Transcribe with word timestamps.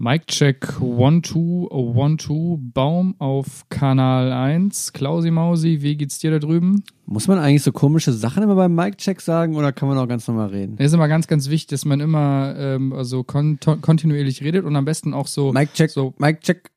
Mic 0.00 0.28
Check 0.28 0.64
1212 0.80 2.60
Baum 2.72 3.16
auf 3.18 3.68
Kanal 3.68 4.30
1. 4.30 4.92
Klausi 4.92 5.32
Mausi, 5.32 5.82
wie 5.82 5.96
geht's 5.96 6.20
dir 6.20 6.30
da 6.30 6.38
drüben? 6.38 6.84
Muss 7.04 7.26
man 7.26 7.40
eigentlich 7.40 7.64
so 7.64 7.72
komische 7.72 8.12
Sachen 8.12 8.44
immer 8.44 8.54
beim 8.54 8.76
Mic 8.76 8.98
Check 8.98 9.20
sagen 9.20 9.56
oder 9.56 9.72
kann 9.72 9.88
man 9.88 9.98
auch 9.98 10.06
ganz 10.06 10.28
normal 10.28 10.50
reden? 10.50 10.76
Es 10.78 10.86
ist 10.86 10.92
immer 10.92 11.08
ganz, 11.08 11.26
ganz 11.26 11.48
wichtig, 11.48 11.70
dass 11.70 11.84
man 11.84 11.98
immer 11.98 12.54
ähm, 12.56 12.92
also 12.92 13.24
kon 13.24 13.58
kontinuierlich 13.80 14.40
redet 14.44 14.64
und 14.64 14.76
am 14.76 14.84
besten 14.84 15.14
auch 15.14 15.26
so 15.26 15.52
Mic 15.52 15.72
Check, 15.72 15.90
so 15.90 16.14
Mic 16.18 16.42
Check 16.42 16.70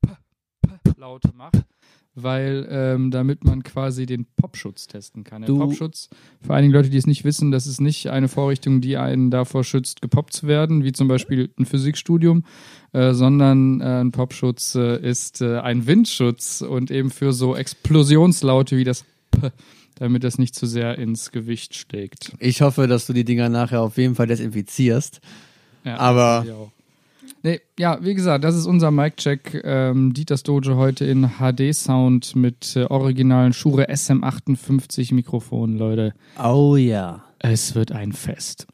laut 0.97 1.21
macht, 1.35 1.63
weil 2.15 2.67
ähm, 2.69 3.11
damit 3.11 3.43
man 3.43 3.63
quasi 3.63 4.05
den 4.05 4.25
Popschutz 4.35 4.87
testen 4.87 5.23
kann. 5.23 5.43
Der 5.43 5.53
Popschutz, 5.53 6.09
für 6.41 6.53
einige 6.53 6.73
Leute, 6.73 6.89
die 6.89 6.97
es 6.97 7.07
nicht 7.07 7.23
wissen, 7.23 7.51
das 7.51 7.67
ist 7.67 7.79
nicht 7.79 8.09
eine 8.09 8.27
Vorrichtung, 8.27 8.81
die 8.81 8.97
einen 8.97 9.31
davor 9.31 9.63
schützt, 9.63 10.01
gepoppt 10.01 10.33
zu 10.33 10.47
werden, 10.47 10.83
wie 10.83 10.91
zum 10.91 11.07
Beispiel 11.07 11.49
ein 11.57 11.65
Physikstudium, 11.65 12.43
äh, 12.91 13.13
sondern 13.13 13.79
äh, 13.79 14.01
ein 14.01 14.11
Popschutz 14.11 14.75
äh, 14.75 14.99
ist 15.01 15.41
äh, 15.41 15.59
ein 15.59 15.87
Windschutz 15.87 16.61
und 16.61 16.91
eben 16.91 17.11
für 17.11 17.31
so 17.31 17.55
Explosionslaute 17.55 18.77
wie 18.77 18.83
das 18.83 19.05
P, 19.31 19.51
damit 19.95 20.23
das 20.23 20.37
nicht 20.37 20.55
zu 20.55 20.65
sehr 20.65 20.97
ins 20.97 21.31
Gewicht 21.31 21.75
schlägt. 21.75 22.33
Ich 22.39 22.61
hoffe, 22.61 22.87
dass 22.87 23.07
du 23.07 23.13
die 23.13 23.23
Dinger 23.23 23.47
nachher 23.47 23.81
auf 23.81 23.97
jeden 23.97 24.15
Fall 24.15 24.27
desinfizierst. 24.27 25.21
Ja, 25.85 25.97
Aber-. 25.97 26.71
Nee, 27.43 27.59
ja, 27.79 27.97
wie 28.01 28.13
gesagt, 28.13 28.43
das 28.43 28.55
ist 28.55 28.67
unser 28.67 28.91
Mic-Check. 28.91 29.61
Ähm, 29.63 30.13
Dieters 30.13 30.43
Dojo 30.43 30.75
heute 30.75 31.05
in 31.05 31.31
HD-Sound 31.39 32.35
mit 32.35 32.75
äh, 32.75 32.83
originalen 32.83 33.51
Shure 33.51 33.89
SM58 33.89 35.15
Mikrofonen, 35.15 35.77
Leute. 35.77 36.13
Oh 36.41 36.75
ja. 36.75 37.23
Es 37.39 37.73
wird 37.73 37.91
ein 37.91 38.11
Fest. 38.11 38.67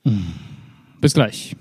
Bis 0.99 1.13
gleich. 1.13 1.55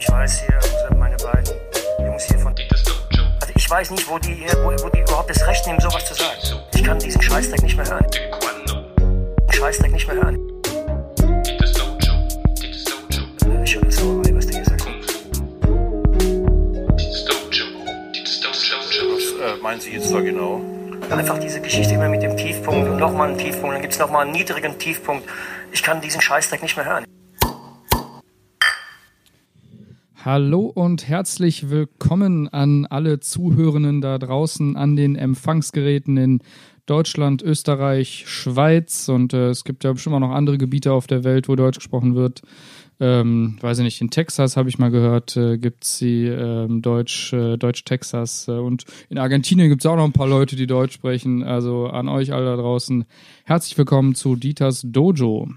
Ich 0.00 0.08
weiß 0.10 0.40
hier, 0.40 0.56
also 0.56 0.98
meine 0.98 1.16
beiden 1.18 1.54
Jungs 2.04 2.24
hier 2.24 2.38
von. 2.40 2.52
Also 2.52 3.52
ich 3.54 3.70
weiß 3.70 3.92
nicht, 3.92 4.10
wo 4.10 4.18
die, 4.18 4.44
wo, 4.64 4.70
wo 4.84 4.88
die 4.88 5.00
überhaupt 5.02 5.30
das 5.30 5.46
Recht 5.46 5.64
nehmen, 5.68 5.78
sowas 5.80 6.04
zu 6.04 6.14
sagen. 6.14 6.64
Ich 6.74 6.82
kann 6.82 6.98
diesen 6.98 7.22
Scheißdreck 7.22 7.62
nicht 7.62 7.76
mehr 7.76 7.86
hören. 7.88 8.06
Scheißdreck 9.56 9.90
nicht 9.90 10.06
mehr 10.06 10.16
hören. 10.16 10.38
Was 19.14 19.32
äh, 19.32 19.62
meinen 19.62 19.80
Sie 19.80 19.92
jetzt 19.92 20.12
da 20.12 20.20
genau? 20.20 20.60
Einfach 21.08 21.38
diese 21.38 21.62
Geschichte 21.62 21.94
immer 21.94 22.10
mit 22.10 22.22
dem 22.22 22.36
Tiefpunkt 22.36 22.86
und 22.90 22.98
nochmal 22.98 23.28
einen 23.28 23.38
Tiefpunkt, 23.38 23.74
dann 23.74 23.80
gibt 23.80 23.94
es 23.94 23.98
nochmal 23.98 24.22
einen 24.22 24.32
niedrigen 24.32 24.78
Tiefpunkt. 24.78 25.26
Ich 25.72 25.82
kann 25.82 26.02
diesen 26.02 26.20
Scheißdreck 26.20 26.62
nicht 26.62 26.76
mehr 26.76 26.84
hören. 26.84 27.06
Hallo 30.26 30.62
und 30.62 31.06
herzlich 31.06 31.70
willkommen 31.70 32.48
an 32.48 32.84
alle 32.84 33.20
Zuhörenden 33.20 34.00
da 34.00 34.18
draußen 34.18 34.76
an 34.76 34.96
den 34.96 35.14
Empfangsgeräten 35.14 36.16
in 36.16 36.40
Deutschland, 36.84 37.42
Österreich, 37.42 38.24
Schweiz 38.26 39.08
und 39.08 39.34
äh, 39.34 39.50
es 39.50 39.62
gibt 39.62 39.84
ja 39.84 39.92
bestimmt 39.92 40.16
auch 40.16 40.20
noch 40.20 40.32
andere 40.32 40.58
Gebiete 40.58 40.92
auf 40.92 41.06
der 41.06 41.22
Welt, 41.22 41.48
wo 41.48 41.54
Deutsch 41.54 41.78
gesprochen 41.78 42.16
wird. 42.16 42.42
Ähm, 42.98 43.56
weiß 43.60 43.78
ich 43.78 43.84
nicht, 43.84 44.00
in 44.00 44.10
Texas 44.10 44.56
habe 44.56 44.68
ich 44.68 44.80
mal 44.80 44.90
gehört, 44.90 45.36
äh, 45.36 45.58
gibt 45.58 45.84
es 45.84 45.98
die 45.98 46.24
ähm, 46.24 46.82
Deutsch, 46.82 47.32
äh, 47.32 47.56
Deutsch-Texas 47.56 48.48
äh, 48.48 48.58
und 48.58 48.84
in 49.08 49.18
Argentinien 49.18 49.68
gibt 49.68 49.82
es 49.82 49.86
auch 49.86 49.94
noch 49.94 50.06
ein 50.06 50.12
paar 50.12 50.26
Leute, 50.26 50.56
die 50.56 50.66
Deutsch 50.66 50.94
sprechen. 50.94 51.44
Also 51.44 51.86
an 51.86 52.08
euch 52.08 52.32
alle 52.32 52.46
da 52.46 52.56
draußen, 52.56 53.04
herzlich 53.44 53.78
willkommen 53.78 54.16
zu 54.16 54.34
Dieters 54.34 54.82
Dojo. 54.84 55.50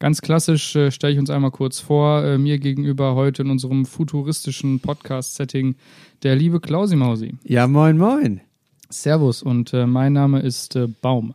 Ganz 0.00 0.22
klassisch 0.22 0.74
äh, 0.76 0.90
stelle 0.90 1.12
ich 1.12 1.18
uns 1.18 1.28
einmal 1.28 1.50
kurz 1.50 1.78
vor. 1.78 2.24
Äh, 2.24 2.38
mir 2.38 2.58
gegenüber 2.58 3.14
heute 3.14 3.42
in 3.42 3.50
unserem 3.50 3.84
futuristischen 3.84 4.80
Podcast-Setting 4.80 5.74
der 6.22 6.36
liebe 6.36 6.58
Klausi 6.58 6.96
Mausi. 6.96 7.34
Ja, 7.44 7.66
moin, 7.66 7.98
moin. 7.98 8.40
Servus 8.88 9.42
und 9.42 9.74
äh, 9.74 9.86
mein 9.86 10.14
Name 10.14 10.40
ist 10.40 10.74
äh, 10.74 10.86
Baum. 10.86 11.34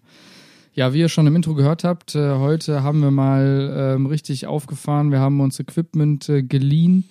Ja, 0.73 0.93
wie 0.93 0.99
ihr 1.01 1.09
schon 1.09 1.27
im 1.27 1.35
Intro 1.35 1.53
gehört 1.53 1.83
habt, 1.83 2.15
äh, 2.15 2.37
heute 2.37 2.81
haben 2.81 3.01
wir 3.01 3.11
mal 3.11 3.93
ähm, 3.97 4.07
richtig 4.07 4.47
aufgefahren. 4.47 5.11
Wir 5.11 5.19
haben 5.19 5.41
uns 5.41 5.59
Equipment 5.59 6.27
äh, 6.29 6.41
geliehen. 6.41 7.07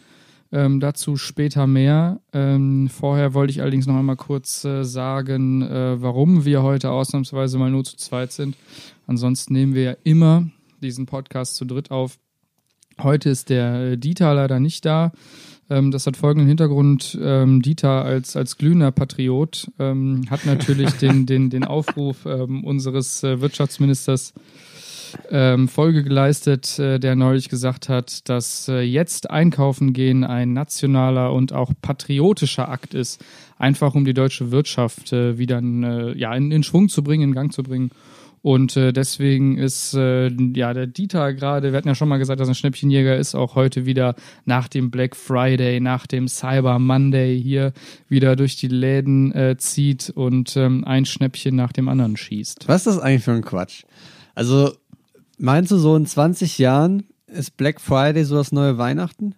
Ähm, 0.51 0.81
dazu 0.81 1.17
später 1.17 1.69
mehr. 1.69 2.21
Ähm, 2.33 2.89
vorher 2.89 3.33
wollte 3.33 3.53
ich 3.53 3.61
allerdings 3.61 3.87
noch 3.87 3.97
einmal 3.97 4.17
kurz 4.17 4.65
äh, 4.65 4.83
sagen, 4.83 5.63
äh, 5.63 6.03
warum 6.03 6.45
wir 6.45 6.65
heute 6.65 6.91
ausnahmsweise 6.91 7.59
mal 7.59 7.71
nur 7.71 7.85
zu 7.85 7.97
zweit 7.97 8.33
sind. 8.33 8.57
Ansonsten 9.07 9.53
nehmen 9.53 9.75
wir 9.75 9.83
ja 9.83 9.97
immer 10.03 10.49
diesen 10.85 11.07
Podcast 11.07 11.57
zu 11.57 11.65
dritt 11.65 11.91
auf. 11.91 12.19
Heute 13.03 13.31
ist 13.31 13.49
der 13.49 13.75
äh, 13.75 13.99
Dieter 13.99 14.35
leider 14.35 14.61
nicht 14.61 14.85
da. 14.85 15.13
Ähm, 15.69 15.91
das 15.91 16.07
hat 16.07 16.17
folgenden 16.17 16.47
Hintergrund. 16.47 17.19
Ähm, 17.21 17.63
Dieter 17.63 18.05
als, 18.05 18.37
als 18.37 18.57
glühender 18.57 18.93
Patriot 18.93 19.71
ähm, 19.79 20.27
hat 20.31 20.47
natürlich 20.47 20.93
den, 21.01 21.27
den, 21.27 21.51
den 21.51 21.65
Aufruf 21.65 22.27
ähm, 22.27 22.63
unseres 22.63 23.25
äh, 23.25 23.41
Wirtschaftsministers 23.41 24.35
ähm, 25.31 25.69
Folge 25.69 26.03
geleistet, 26.03 26.79
äh, 26.79 26.99
der 26.99 27.17
neulich 27.17 27.49
gesagt 27.49 27.89
hat, 27.89 28.29
dass 28.29 28.69
äh, 28.69 28.81
jetzt 28.81 29.31
einkaufen 29.31 29.93
gehen 29.93 30.25
ein 30.25 30.53
nationaler 30.53 31.33
und 31.33 31.53
auch 31.53 31.73
patriotischer 31.81 32.69
Akt 32.69 32.95
ist, 32.95 33.25
einfach 33.59 33.95
um 33.95 34.05
die 34.05 34.15
deutsche 34.15 34.51
Wirtschaft 34.51 35.13
äh, 35.13 35.39
wieder 35.39 35.59
in, 35.59 35.83
äh, 35.83 36.17
ja, 36.17 36.35
in, 36.35 36.51
in 36.51 36.63
Schwung 36.63 36.89
zu 36.89 37.03
bringen, 37.03 37.31
in 37.31 37.35
Gang 37.35 37.53
zu 37.53 37.63
bringen. 37.63 37.91
Und 38.45 38.77
äh, 38.77 38.93
deswegen 38.93 39.57
ist 39.57 39.95
äh, 39.95 40.29
ja 40.29 40.75
der 40.75 40.87
Dieter 40.87 41.33
gerade, 41.33 41.73
wir 41.73 41.79
hatten 41.79 41.89
ja 41.89 41.95
schon 41.95 42.11
mal 42.11 42.19
gesagt, 42.19 42.41
dass 42.41 42.49
ein 42.49 42.55
Schnäppchenjäger 42.55 43.17
ist, 43.17 43.35
auch 43.35 43.55
heute 43.55 43.87
wieder 43.87 44.15
nach 44.45 44.69
dem 44.69 44.91
Black 44.91 45.17
Friday, 45.17 45.81
nach 45.81 46.07
dem 46.07 46.29
Cyber 46.29 46.79
Monday 46.79 47.41
hier 47.41 47.73
wieder 48.07 48.37
durch 48.37 48.57
die 48.57 48.69
Läden 48.69 49.33
äh, 49.33 49.57
zieht 49.57 50.11
und 50.11 50.59
ähm, 50.59 50.85
ein 50.85 51.07
Schnäppchen 51.07 51.57
nach 51.57 51.73
dem 51.73 51.89
anderen 51.89 52.19
schießt. 52.19 52.69
Was 52.69 52.87
ist 52.87 52.87
das 52.87 52.99
eigentlich 52.99 53.25
für 53.25 53.33
ein 53.33 53.41
Quatsch? 53.41 53.85
Also, 54.35 54.73
meinst 55.39 55.71
du, 55.71 55.79
so 55.79 55.97
in 55.97 56.05
20 56.05 56.59
Jahren 56.59 57.05
ist 57.27 57.57
Black 57.57 57.81
Friday 57.81 58.25
so 58.25 58.35
das 58.35 58.53
neue 58.53 58.77
Weihnachten? 58.77 59.37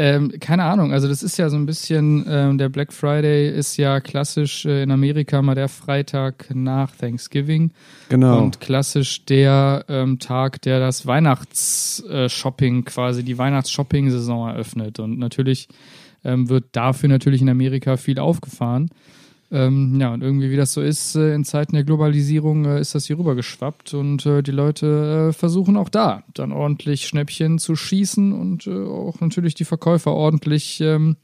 Ähm, 0.00 0.32
keine 0.38 0.62
Ahnung, 0.62 0.92
also 0.92 1.08
das 1.08 1.24
ist 1.24 1.38
ja 1.38 1.50
so 1.50 1.56
ein 1.56 1.66
bisschen, 1.66 2.24
ähm, 2.28 2.56
der 2.56 2.68
Black 2.68 2.92
Friday 2.92 3.50
ist 3.50 3.76
ja 3.78 3.98
klassisch 3.98 4.64
äh, 4.64 4.84
in 4.84 4.92
Amerika 4.92 5.42
mal 5.42 5.56
der 5.56 5.68
Freitag 5.68 6.46
nach 6.54 6.94
Thanksgiving 6.94 7.72
Genau. 8.08 8.38
und 8.38 8.60
klassisch 8.60 9.24
der 9.24 9.84
ähm, 9.88 10.20
Tag, 10.20 10.62
der 10.62 10.78
das 10.78 11.04
Weihnachtsshopping 11.06 12.84
quasi, 12.84 13.24
die 13.24 13.38
Weihnachts-Shopping-Saison 13.38 14.48
eröffnet. 14.50 15.00
Und 15.00 15.18
natürlich 15.18 15.66
ähm, 16.24 16.48
wird 16.48 16.66
dafür 16.72 17.08
natürlich 17.08 17.42
in 17.42 17.48
Amerika 17.48 17.96
viel 17.96 18.20
aufgefahren. 18.20 18.90
Ähm, 19.50 19.98
ja, 19.98 20.12
und 20.12 20.22
irgendwie, 20.22 20.50
wie 20.50 20.56
das 20.58 20.74
so 20.74 20.82
ist, 20.82 21.16
äh, 21.16 21.32
in 21.34 21.42
Zeiten 21.42 21.72
der 21.72 21.82
Globalisierung 21.84 22.66
äh, 22.66 22.80
ist 22.82 22.94
das 22.94 23.06
hier 23.06 23.18
rübergeschwappt 23.18 23.94
und 23.94 24.26
äh, 24.26 24.42
die 24.42 24.50
Leute 24.50 25.30
äh, 25.30 25.32
versuchen 25.32 25.78
auch 25.78 25.88
da 25.88 26.22
dann 26.34 26.52
ordentlich 26.52 27.06
Schnäppchen 27.06 27.58
zu 27.58 27.74
schießen 27.74 28.32
und 28.34 28.66
äh, 28.66 28.70
auch 28.84 29.20
natürlich 29.22 29.54
die 29.54 29.64
Verkäufer 29.64 30.12
ordentlich 30.12 30.82
ähm, 30.82 31.16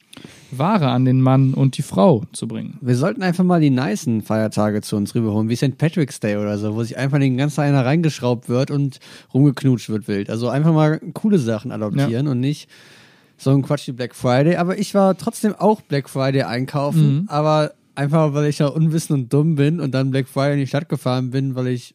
Ware 0.51 0.89
an 0.89 1.05
den 1.05 1.21
Mann 1.21 1.53
und 1.53 1.77
die 1.77 1.83
Frau 1.83 2.23
zu 2.33 2.49
bringen. 2.49 2.79
Wir 2.81 2.97
sollten 2.97 3.23
einfach 3.23 3.45
mal 3.45 3.61
die 3.61 3.69
nicen 3.69 4.23
Feiertage 4.23 4.81
zu 4.81 4.97
uns 4.97 5.15
rüberholen, 5.15 5.51
wie 5.51 5.57
St. 5.57 5.77
Patrick's 5.77 6.19
Day 6.19 6.39
oder 6.39 6.57
so, 6.57 6.75
wo 6.77 6.83
sich 6.83 6.97
einfach 6.97 7.19
den 7.19 7.37
ganzen 7.37 7.61
einer 7.61 7.85
reingeschraubt 7.85 8.49
wird 8.49 8.71
und 8.71 9.01
rumgeknutscht 9.35 9.91
wird 9.91 10.09
wild. 10.09 10.31
Also 10.31 10.49
einfach 10.49 10.73
mal 10.73 10.99
coole 11.13 11.39
Sachen 11.39 11.73
adoptieren 11.73 12.27
und 12.29 12.41
nicht 12.41 12.71
so 13.37 13.51
ein 13.51 13.61
Quatsch 13.61 13.87
wie 13.89 13.93
Black 13.93 14.15
Friday. 14.15 14.57
Aber 14.57 14.79
ich 14.79 14.95
war 14.95 15.15
trotzdem 15.19 15.55
auch 15.55 15.83
Black 15.83 16.09
Friday 16.09 16.45
einkaufen, 16.45 17.17
Mhm. 17.23 17.25
aber 17.29 17.73
einfach, 17.95 18.35
weil 18.35 18.47
ich 18.47 18.59
ja 18.59 18.67
unwissend 18.67 19.11
und 19.11 19.33
dumm 19.33 19.55
bin 19.55 19.81
und 19.81 19.93
dann 19.93 20.11
Black 20.11 20.29
Friday 20.29 20.55
in 20.55 20.61
die 20.61 20.67
Stadt 20.67 20.89
gefahren 20.89 21.31
bin, 21.31 21.55
weil 21.55 21.69
ich 21.69 21.95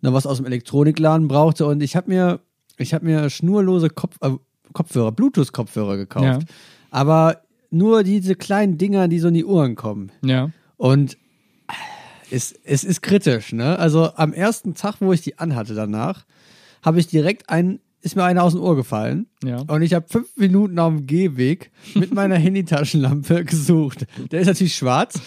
noch 0.00 0.12
was 0.12 0.26
aus 0.26 0.38
dem 0.38 0.46
Elektronikladen 0.46 1.28
brauchte 1.28 1.66
und 1.66 1.82
ich 1.82 1.96
habe 1.96 2.10
mir, 2.10 2.40
ich 2.76 2.92
habe 2.94 3.04
mir 3.04 3.30
schnurlose 3.30 3.88
Kopf, 3.90 4.16
äh, 4.20 4.30
Kopfhörer, 4.72 5.12
Bluetooth-Kopfhörer 5.12 5.96
gekauft. 5.96 6.24
Ja. 6.24 6.54
Aber 6.90 7.42
nur 7.70 8.02
diese 8.02 8.34
kleinen 8.34 8.78
Dinger, 8.78 9.08
die 9.08 9.18
so 9.18 9.28
in 9.28 9.34
die 9.34 9.44
Ohren 9.44 9.76
kommen. 9.76 10.10
Ja. 10.24 10.50
Und 10.76 11.16
es, 12.30 12.52
es 12.64 12.84
ist 12.84 13.02
kritisch, 13.02 13.52
ne? 13.52 13.78
Also 13.78 14.10
am 14.16 14.32
ersten 14.32 14.74
Tag, 14.74 14.96
wo 15.00 15.12
ich 15.12 15.20
die 15.20 15.38
anhatte 15.38 15.74
danach, 15.74 16.24
habe 16.82 16.98
ich 16.98 17.06
direkt 17.06 17.50
einen, 17.50 17.80
ist 18.02 18.16
mir 18.16 18.24
einer 18.24 18.42
aus 18.42 18.52
dem 18.52 18.60
Ohr 18.62 18.76
gefallen. 18.76 19.26
Ja. 19.44 19.58
Und 19.68 19.82
ich 19.82 19.94
habe 19.94 20.06
fünf 20.08 20.36
Minuten 20.36 20.78
auf 20.78 20.92
dem 20.94 21.06
Gehweg 21.06 21.70
mit 21.94 22.12
meiner 22.14 22.36
Handytaschenlampe 22.36 23.44
gesucht. 23.44 24.06
Der 24.30 24.40
ist 24.40 24.48
natürlich 24.48 24.74
schwarz 24.76 25.20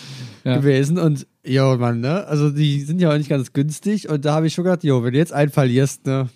Ja. 0.43 0.57
gewesen 0.57 0.97
und 0.99 1.25
jo, 1.43 1.77
Mann, 1.77 2.01
ne? 2.01 2.25
Also 2.27 2.49
die 2.49 2.81
sind 2.81 2.99
ja 3.01 3.11
auch 3.11 3.17
nicht 3.17 3.29
ganz 3.29 3.53
günstig 3.53 4.09
und 4.09 4.25
da 4.25 4.33
habe 4.35 4.47
ich 4.47 4.53
schon 4.53 4.63
gedacht, 4.65 4.83
jo, 4.83 5.03
wenn 5.03 5.13
du 5.13 5.17
jetzt 5.17 5.33
einen 5.33 5.51
verlierst, 5.51 6.05
ne? 6.05 6.29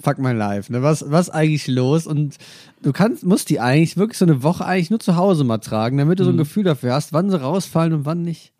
Fuck 0.00 0.18
my 0.18 0.32
life, 0.32 0.70
ne? 0.70 0.82
Was, 0.82 1.10
was 1.10 1.30
eigentlich 1.30 1.66
los? 1.68 2.06
Und 2.06 2.36
du 2.82 2.92
kannst, 2.92 3.24
musst 3.24 3.48
die 3.48 3.60
eigentlich 3.60 3.96
wirklich 3.96 4.18
so 4.18 4.26
eine 4.26 4.42
Woche 4.42 4.66
eigentlich 4.66 4.90
nur 4.90 5.00
zu 5.00 5.16
Hause 5.16 5.42
mal 5.44 5.58
tragen, 5.58 5.96
damit 5.96 6.20
du 6.20 6.24
so 6.24 6.30
ein 6.30 6.36
Gefühl 6.36 6.64
dafür 6.64 6.92
hast, 6.92 7.14
wann 7.14 7.30
sie 7.30 7.40
rausfallen 7.40 7.94
und 7.94 8.04
wann 8.04 8.20
nicht. 8.22 8.52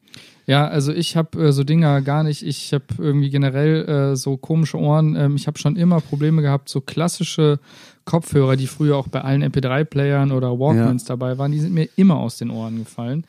Ja, 0.47 0.69
also 0.69 0.93
ich 0.93 1.17
habe 1.17 1.47
äh, 1.49 1.53
so 1.53 1.65
Dinger 1.65 2.01
gar 2.03 2.23
nicht. 2.23 2.43
Ich 2.47 2.73
habe 2.73 2.85
irgendwie 2.99 3.31
generell 3.31 3.85
äh, 4.13 4.17
so 4.17 4.37
komische 4.37 4.79
Ohren. 4.79 5.17
Ähm, 5.17 5.35
ich 5.37 5.47
habe 5.49 5.59
schon 5.59 5.75
immer 5.77 6.01
Probleme 6.01 6.41
gehabt, 6.43 6.69
so 6.69 6.81
klassische 6.81 7.59
Kopfhörer, 8.05 8.55
die 8.57 8.69
früher 8.69 8.97
auch 8.97 9.09
bei 9.09 9.23
allen 9.23 9.43
MP3-Playern 9.43 10.31
oder 10.31 10.59
Walkmans 10.59 11.03
Ja. 11.03 11.17
dabei 11.17 11.39
waren, 11.39 11.51
die 11.51 11.59
sind 11.59 11.75
mir 11.75 11.89
immer 11.97 12.17
aus 12.19 12.39
den 12.39 12.51
Ohren 12.51 12.79
gefallen. 12.79 13.25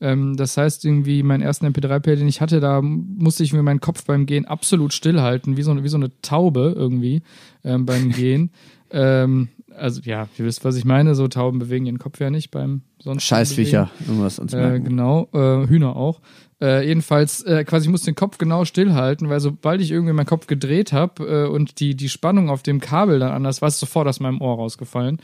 Ähm, 0.00 0.36
das 0.38 0.56
heißt, 0.56 0.84
irgendwie 0.86 1.22
meinen 1.22 1.42
ersten 1.42 1.66
MP3-Player, 1.66 2.16
den 2.16 2.26
ich 2.28 2.40
hatte, 2.40 2.58
da 2.58 2.80
musste 2.80 3.44
ich 3.44 3.52
mir 3.52 3.62
meinen 3.62 3.80
Kopf 3.80 4.04
beim 4.06 4.24
Gehen 4.24 4.46
absolut 4.46 4.94
stillhalten, 4.94 5.58
wie 5.58 5.62
so, 5.62 5.70
eine- 5.72 5.84
wie 5.84 5.88
so 5.88 5.98
eine 5.98 6.10
Taube 6.22 6.72
irgendwie 6.74 7.20
ähm, 7.64 7.84
beim 7.84 8.10
Gehen. 8.10 8.50
ähm, 8.90 9.48
also 9.76 10.00
ja, 10.04 10.28
ihr 10.38 10.44
wisst, 10.44 10.64
was 10.64 10.76
ich 10.76 10.84
meine. 10.84 11.14
So 11.14 11.28
Tauben 11.28 11.58
bewegen 11.58 11.86
ihren 11.86 11.98
Kopf 11.98 12.20
ja 12.20 12.28
nicht 12.30 12.50
beim 12.50 12.82
sonst 12.98 13.22
Scheißviecher, 13.24 13.90
irgendwas 14.06 14.38
uns 14.38 14.52
äh, 14.52 14.56
merken. 14.58 14.84
genau, 14.84 15.28
äh, 15.32 15.66
Hühner 15.66 15.96
auch. 15.96 16.20
Äh, 16.62 16.86
jedenfalls, 16.86 17.42
äh, 17.42 17.64
quasi, 17.64 17.86
ich 17.86 17.90
muss 17.90 18.02
den 18.02 18.14
Kopf 18.14 18.38
genau 18.38 18.64
stillhalten, 18.64 19.28
weil 19.28 19.40
sobald 19.40 19.80
ich 19.80 19.90
irgendwie 19.90 20.12
meinen 20.12 20.26
Kopf 20.26 20.46
gedreht 20.46 20.92
habe 20.92 21.24
äh, 21.24 21.48
und 21.48 21.80
die, 21.80 21.96
die 21.96 22.08
Spannung 22.08 22.50
auf 22.50 22.62
dem 22.62 22.78
Kabel 22.78 23.18
dann 23.18 23.32
anders 23.32 23.62
war, 23.62 23.68
ist 23.68 23.80
sofort 23.80 24.06
aus 24.06 24.20
meinem 24.20 24.40
Ohr 24.40 24.54
rausgefallen. 24.54 25.18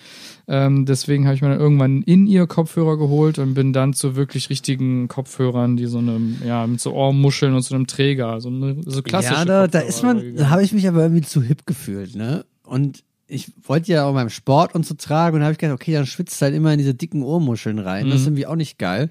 Ähm, 0.49 0.85
deswegen 0.85 1.27
habe 1.27 1.37
ich 1.37 1.43
mir 1.43 1.51
dann 1.51 1.61
irgendwann 1.61 2.03
in 2.03 2.27
ihr 2.27 2.49
Kopfhörer 2.49 2.99
geholt 2.99 3.39
und 3.39 3.55
bin 3.55 3.73
dann 3.73 3.93
zu 3.93 4.17
wirklich 4.17 4.51
richtigen 4.51 5.07
Kopfhörern, 5.07 5.77
die 5.77 5.87
so 5.87 5.99
eine, 5.99 6.19
ja, 6.45 6.67
mit 6.67 6.81
so 6.81 6.93
Ohrmuscheln 6.93 7.55
und 7.55 7.63
so 7.63 7.77
einem 7.77 7.87
Träger, 7.87 8.41
so, 8.41 8.49
eine, 8.49 8.79
so 8.85 9.03
klassische 9.03 9.35
Ja, 9.35 9.45
da, 9.45 9.69
da 9.69 9.79
ist 9.79 10.03
man, 10.03 10.35
da 10.35 10.51
habe 10.51 10.65
ich 10.65 10.73
mich 10.73 10.89
aber 10.89 11.03
irgendwie 11.03 11.23
zu 11.23 11.41
hip 11.41 11.67
gefühlt, 11.67 12.17
ne? 12.17 12.47
Und 12.65 13.05
ich 13.29 13.53
wollte 13.63 13.93
ja 13.93 14.07
auch 14.07 14.15
beim 14.15 14.31
Sport 14.31 14.75
und 14.75 14.85
so 14.85 14.95
tragen 14.95 15.37
und 15.37 15.43
habe 15.43 15.53
ich 15.53 15.59
gedacht, 15.59 15.75
okay, 15.75 15.93
dann 15.93 16.07
schwitzt 16.07 16.43
halt 16.43 16.55
immer 16.55 16.73
in 16.73 16.79
diese 16.79 16.95
dicken 16.95 17.23
Ohrmuscheln 17.23 17.79
rein. 17.79 18.07
Mhm. 18.07 18.11
Das 18.11 18.23
ist 18.23 18.27
irgendwie 18.27 18.47
auch 18.47 18.57
nicht 18.57 18.79
geil. 18.79 19.11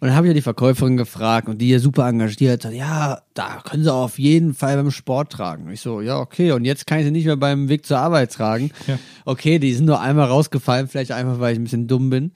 Und 0.00 0.08
dann 0.08 0.16
habe 0.16 0.26
ich 0.26 0.30
ja 0.30 0.34
die 0.34 0.40
Verkäuferin 0.40 0.96
gefragt 0.96 1.46
und 1.48 1.58
die 1.58 1.68
ja 1.68 1.78
super 1.78 2.08
engagiert 2.08 2.64
hat, 2.64 2.72
ja, 2.72 3.20
da 3.34 3.60
können 3.62 3.84
sie 3.84 3.92
auf 3.92 4.18
jeden 4.18 4.54
Fall 4.54 4.76
beim 4.76 4.90
Sport 4.90 5.30
tragen. 5.30 5.66
Und 5.66 5.72
ich 5.72 5.82
so, 5.82 6.00
ja, 6.00 6.18
okay, 6.18 6.52
und 6.52 6.64
jetzt 6.64 6.86
kann 6.86 7.00
ich 7.00 7.04
sie 7.04 7.10
nicht 7.10 7.26
mehr 7.26 7.36
beim 7.36 7.68
Weg 7.68 7.84
zur 7.84 7.98
Arbeit 7.98 8.32
tragen. 8.32 8.70
Ja. 8.86 8.98
Okay, 9.26 9.58
die 9.58 9.74
sind 9.74 9.84
nur 9.84 10.00
einmal 10.00 10.28
rausgefallen, 10.28 10.88
vielleicht 10.88 11.12
einfach, 11.12 11.38
weil 11.38 11.52
ich 11.52 11.58
ein 11.58 11.64
bisschen 11.64 11.86
dumm 11.86 12.08
bin. 12.08 12.32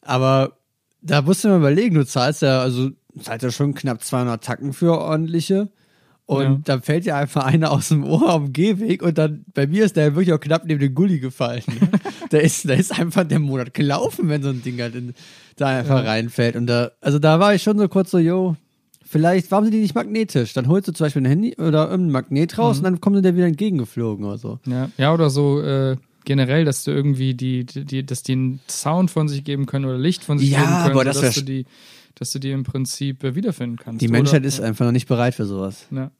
Aber 0.00 0.58
da 1.00 1.22
musst 1.22 1.42
du 1.42 1.48
mal 1.48 1.58
überlegen, 1.58 1.96
du 1.96 2.06
zahlst 2.06 2.42
ja, 2.42 2.60
also 2.60 2.90
zahlst 3.20 3.42
ja 3.42 3.50
schon 3.50 3.74
knapp 3.74 4.04
200 4.04 4.42
Tacken 4.42 4.72
für 4.72 4.96
ordentliche. 4.96 5.70
Und 6.32 6.42
Ja. 6.44 6.60
dann 6.64 6.82
fällt 6.82 7.04
dir 7.06 7.16
einfach 7.16 7.44
einer 7.44 7.70
aus 7.70 7.88
dem 7.88 8.04
Ohr 8.04 8.28
am 8.28 8.52
Gehweg 8.52 9.02
und 9.02 9.18
dann, 9.18 9.44
bei 9.54 9.66
mir 9.66 9.84
ist 9.84 9.96
der 9.96 10.14
wirklich 10.14 10.32
auch 10.32 10.40
knapp 10.40 10.64
neben 10.64 10.80
den 10.80 10.94
Gully 10.94 11.18
gefallen. 11.18 11.62
Ne? 11.80 11.88
da, 12.30 12.38
ist, 12.38 12.68
da 12.68 12.74
ist 12.74 12.98
einfach 12.98 13.24
der 13.24 13.38
Monat 13.38 13.74
gelaufen, 13.74 14.28
wenn 14.28 14.42
so 14.42 14.48
ein 14.50 14.62
Ding 14.62 14.80
halt 14.80 14.94
in, 14.94 15.14
da 15.56 15.66
einfach 15.78 16.04
reinfällt. 16.04 16.56
Und 16.56 16.66
da, 16.66 16.90
also 17.00 17.18
da 17.18 17.38
war 17.40 17.54
ich 17.54 17.62
schon 17.62 17.78
so 17.78 17.88
kurz 17.88 18.10
so, 18.10 18.18
yo, 18.18 18.56
vielleicht, 19.04 19.50
warum 19.50 19.64
sind 19.66 19.74
die 19.74 19.80
nicht 19.80 19.94
magnetisch? 19.94 20.52
Dann 20.54 20.68
holst 20.68 20.88
du 20.88 20.92
zum 20.92 21.04
Beispiel 21.06 21.22
ein 21.22 21.26
Handy 21.26 21.54
oder 21.58 21.90
irgendein 21.90 22.12
Magnet 22.12 22.58
raus 22.58 22.78
und 22.78 22.84
dann 22.84 23.00
kommt 23.00 23.16
dir 23.16 23.22
der 23.22 23.36
wieder 23.36 23.46
entgegengeflogen 23.46 24.24
oder 24.24 24.38
so. 24.38 24.58
Ja, 24.66 24.90
ja 24.96 25.12
oder 25.12 25.28
so 25.30 25.60
äh, 25.62 25.96
generell, 26.24 26.64
dass 26.64 26.84
du 26.84 26.90
irgendwie 26.92 27.34
die, 27.34 27.64
die, 27.66 27.84
die, 27.84 28.06
dass 28.06 28.22
die 28.22 28.32
einen 28.32 28.60
Sound 28.68 29.10
von 29.10 29.28
sich 29.28 29.44
geben 29.44 29.66
können 29.66 29.84
oder 29.84 29.98
Licht 29.98 30.24
von 30.24 30.38
sich 30.38 30.50
Ja, 30.50 30.60
geben 30.60 30.72
können, 30.82 30.92
aber 30.92 31.04
das 31.04 31.20
wär 31.20 31.30
du 31.30 31.42
die, 31.42 31.66
dass 32.14 32.30
du 32.30 32.38
die 32.38 32.50
im 32.52 32.62
Prinzip 32.64 33.24
äh, 33.24 33.34
wiederfinden 33.34 33.76
kannst. 33.76 34.00
Die 34.02 34.08
oder? 34.08 34.18
Menschheit 34.18 34.44
ist 34.44 34.60
einfach 34.60 34.84
noch 34.84 34.92
nicht 34.92 35.08
bereit 35.08 35.34
für 35.34 35.46
sowas. 35.46 35.86
Ja. 35.90 36.10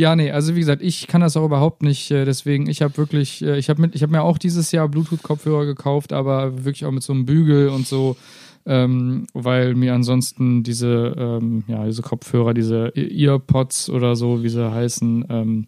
Ja, 0.00 0.14
nee, 0.14 0.30
also 0.30 0.54
wie 0.54 0.60
gesagt, 0.60 0.80
ich 0.80 1.08
kann 1.08 1.22
das 1.22 1.36
auch 1.36 1.44
überhaupt 1.44 1.82
nicht. 1.82 2.12
äh, 2.12 2.24
Deswegen, 2.24 2.68
ich 2.70 2.82
habe 2.82 2.96
wirklich, 2.96 3.42
äh, 3.42 3.58
ich 3.58 3.68
habe 3.68 3.82
habe 3.82 4.12
mir 4.12 4.22
auch 4.22 4.38
dieses 4.38 4.70
Jahr 4.70 4.88
Bluetooth-Kopfhörer 4.88 5.66
gekauft, 5.66 6.12
aber 6.12 6.64
wirklich 6.64 6.84
auch 6.84 6.92
mit 6.92 7.02
so 7.02 7.12
einem 7.12 7.26
Bügel 7.26 7.68
und 7.68 7.84
so, 7.84 8.16
ähm, 8.64 9.26
weil 9.34 9.74
mir 9.74 9.94
ansonsten 9.94 10.62
diese, 10.62 11.16
ähm, 11.18 11.64
ja, 11.66 11.84
diese 11.84 12.02
Kopfhörer, 12.02 12.54
diese 12.54 12.92
Earpods 12.94 13.90
oder 13.90 14.14
so, 14.14 14.44
wie 14.44 14.48
sie 14.48 14.70
heißen, 14.70 15.24
ähm, 15.30 15.66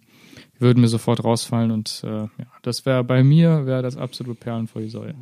würden 0.61 0.81
mir 0.81 0.89
sofort 0.89 1.25
rausfallen 1.25 1.73
und 1.73 2.03
äh, 2.05 2.09
ja, 2.09 2.47
das 2.63 2.87
wäre 2.87 3.03
bei 3.03 3.25
mir 3.25 3.67
wäre 3.67 3.83
das 3.83 3.97
absolut 3.97 4.39
Perlen 4.39 4.69
vor 4.69 4.81
die 4.81 4.91
Säue. 4.91 5.15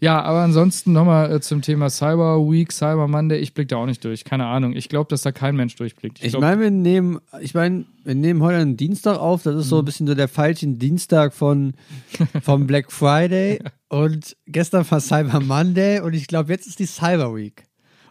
Ja, 0.00 0.20
aber 0.22 0.40
ansonsten 0.42 0.92
nochmal 0.92 1.32
äh, 1.32 1.40
zum 1.40 1.62
Thema 1.62 1.88
Cyber 1.88 2.38
Week, 2.50 2.70
Cyber 2.72 3.08
Monday, 3.08 3.38
ich 3.38 3.54
blick 3.54 3.68
da 3.68 3.76
auch 3.76 3.86
nicht 3.86 4.04
durch, 4.04 4.24
keine 4.24 4.46
Ahnung. 4.46 4.74
Ich 4.74 4.88
glaube, 4.88 5.08
dass 5.08 5.22
da 5.22 5.32
kein 5.32 5.56
Mensch 5.56 5.76
durchblickt. 5.76 6.22
Ich 6.22 6.32
glaub- 6.32 6.42
meine, 6.42 6.60
wir 6.60 6.70
nehmen, 6.70 7.20
ich 7.40 7.54
meine, 7.54 7.86
wir 8.04 8.14
nehmen 8.14 8.42
heute 8.42 8.58
einen 8.58 8.76
Dienstag 8.76 9.18
auf. 9.18 9.42
Das 9.44 9.54
ist 9.54 9.66
Mhm. 9.66 9.70
so 9.70 9.78
ein 9.78 9.84
bisschen 9.84 10.06
so 10.06 10.14
der 10.14 10.28
falsche 10.28 10.66
Dienstag 10.66 11.32
von 11.32 11.72
vom 12.42 12.66
Black 12.66 12.92
Friday 12.92 13.60
und 13.88 14.36
gestern 14.46 14.84
war 14.90 15.00
Cyber 15.00 15.40
Monday 15.40 16.00
und 16.00 16.12
ich 16.14 16.26
glaube, 16.26 16.52
jetzt 16.52 16.66
ist 16.66 16.78
die 16.80 16.86
Cyber 16.86 17.34
Week. 17.34 17.64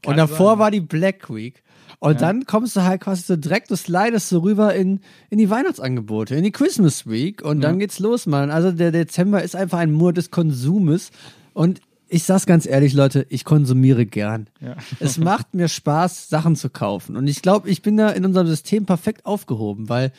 und 0.06 0.18
davor 0.18 0.52
sein. 0.52 0.60
war 0.60 0.72
die 0.72 0.82
Black 0.82 1.34
Week. 1.34 1.62
Und 2.00 2.20
dann 2.22 2.46
kommst 2.46 2.76
du 2.76 2.82
halt 2.84 3.00
quasi 3.00 3.22
so 3.22 3.38
direkt, 3.38 3.72
du 3.72 3.78
slidest 3.78 4.28
so 4.28 4.40
rüber 4.40 4.74
in, 4.76 5.00
in 5.30 5.38
die 5.38 5.50
Weihnachtsangebote, 5.50 6.36
in 6.36 6.44
die 6.44 6.52
Christmas 6.52 7.08
Week 7.08 7.42
und 7.42 7.62
dann 7.62 7.80
geht's 7.80 8.00
los, 8.00 8.26
Mann. 8.26 8.52
Also 8.52 8.74
der 8.74 8.92
Dezember 8.92 9.42
ist 9.42 9.56
einfach 9.56 9.78
ein 9.80 9.94
Monat 9.94 10.18
des 10.18 10.30
Konsumes 10.30 11.12
und 11.54 11.82
ich 12.08 12.24
sag's 12.24 12.46
ganz 12.46 12.68
ehrlich, 12.68 12.94
Leute, 12.94 13.26
ich 13.30 13.44
konsumiere 13.44 14.06
gern. 14.06 14.48
Ja. 14.62 14.76
Es 15.00 15.18
macht 15.18 15.56
mir 15.56 15.68
Spaß, 15.68 16.30
Sachen 16.30 16.56
zu 16.56 16.70
kaufen. 16.70 17.16
Und 17.18 17.28
ich 17.28 17.42
glaube, 17.42 17.70
ich 17.70 17.82
bin 17.82 17.98
da 17.98 18.10
in 18.10 18.24
unserem 18.24 18.46
System 18.46 18.86
perfekt 18.86 19.26
aufgehoben, 19.26 19.90
weil 19.90 20.12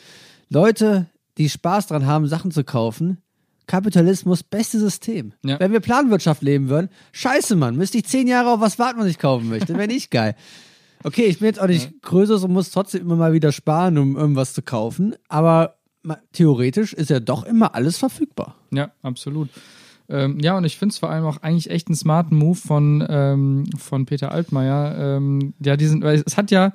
Leute, 0.49 1.07
die 1.37 1.49
Spaß 1.49 1.87
dran 1.87 2.05
haben, 2.05 2.27
Sachen 2.27 2.51
zu 2.51 2.63
kaufen, 2.65 3.21
Kapitalismus, 3.67 4.43
beste 4.43 4.79
System. 4.79 5.33
Ja. 5.43 5.59
Wenn 5.59 5.71
wir 5.71 5.79
Planwirtschaft 5.79 6.41
leben 6.41 6.69
würden, 6.69 6.89
scheiße, 7.13 7.55
Mann, 7.55 7.77
müsste 7.77 7.97
ich 7.97 8.05
zehn 8.05 8.27
Jahre 8.27 8.51
auf 8.51 8.59
was 8.59 8.77
warten, 8.77 8.99
was 8.99 9.07
ich 9.07 9.19
kaufen 9.19 9.49
möchte. 9.49 9.75
Wäre 9.75 9.87
nicht 9.87 10.11
geil. 10.11 10.35
Okay, 11.03 11.25
ich 11.25 11.39
bin 11.39 11.47
jetzt 11.47 11.61
auch 11.61 11.67
nicht 11.67 12.01
größer 12.01 12.43
und 12.43 12.51
muss 12.51 12.71
trotzdem 12.71 13.01
immer 13.01 13.15
mal 13.15 13.33
wieder 13.33 13.51
sparen, 13.51 13.97
um 13.97 14.17
irgendwas 14.17 14.53
zu 14.53 14.61
kaufen. 14.61 15.15
Aber 15.29 15.77
theoretisch 16.33 16.93
ist 16.93 17.09
ja 17.09 17.19
doch 17.19 17.43
immer 17.43 17.73
alles 17.73 17.97
verfügbar. 17.97 18.55
Ja, 18.71 18.91
absolut. 19.01 19.49
Ähm, 20.09 20.39
ja, 20.39 20.57
und 20.57 20.63
ich 20.65 20.77
finde 20.77 20.93
es 20.93 20.99
vor 20.99 21.09
allem 21.09 21.25
auch 21.25 21.37
eigentlich 21.37 21.69
echt 21.69 21.87
einen 21.87 21.95
smarten 21.95 22.37
Move 22.37 22.57
von, 22.57 23.05
ähm, 23.09 23.63
von 23.77 24.05
Peter 24.05 24.31
Altmaier. 24.31 24.95
Ähm, 24.97 25.53
ja, 25.59 25.77
diesen, 25.77 26.03
weil 26.03 26.23
es 26.25 26.37
hat 26.37 26.51
ja, 26.51 26.73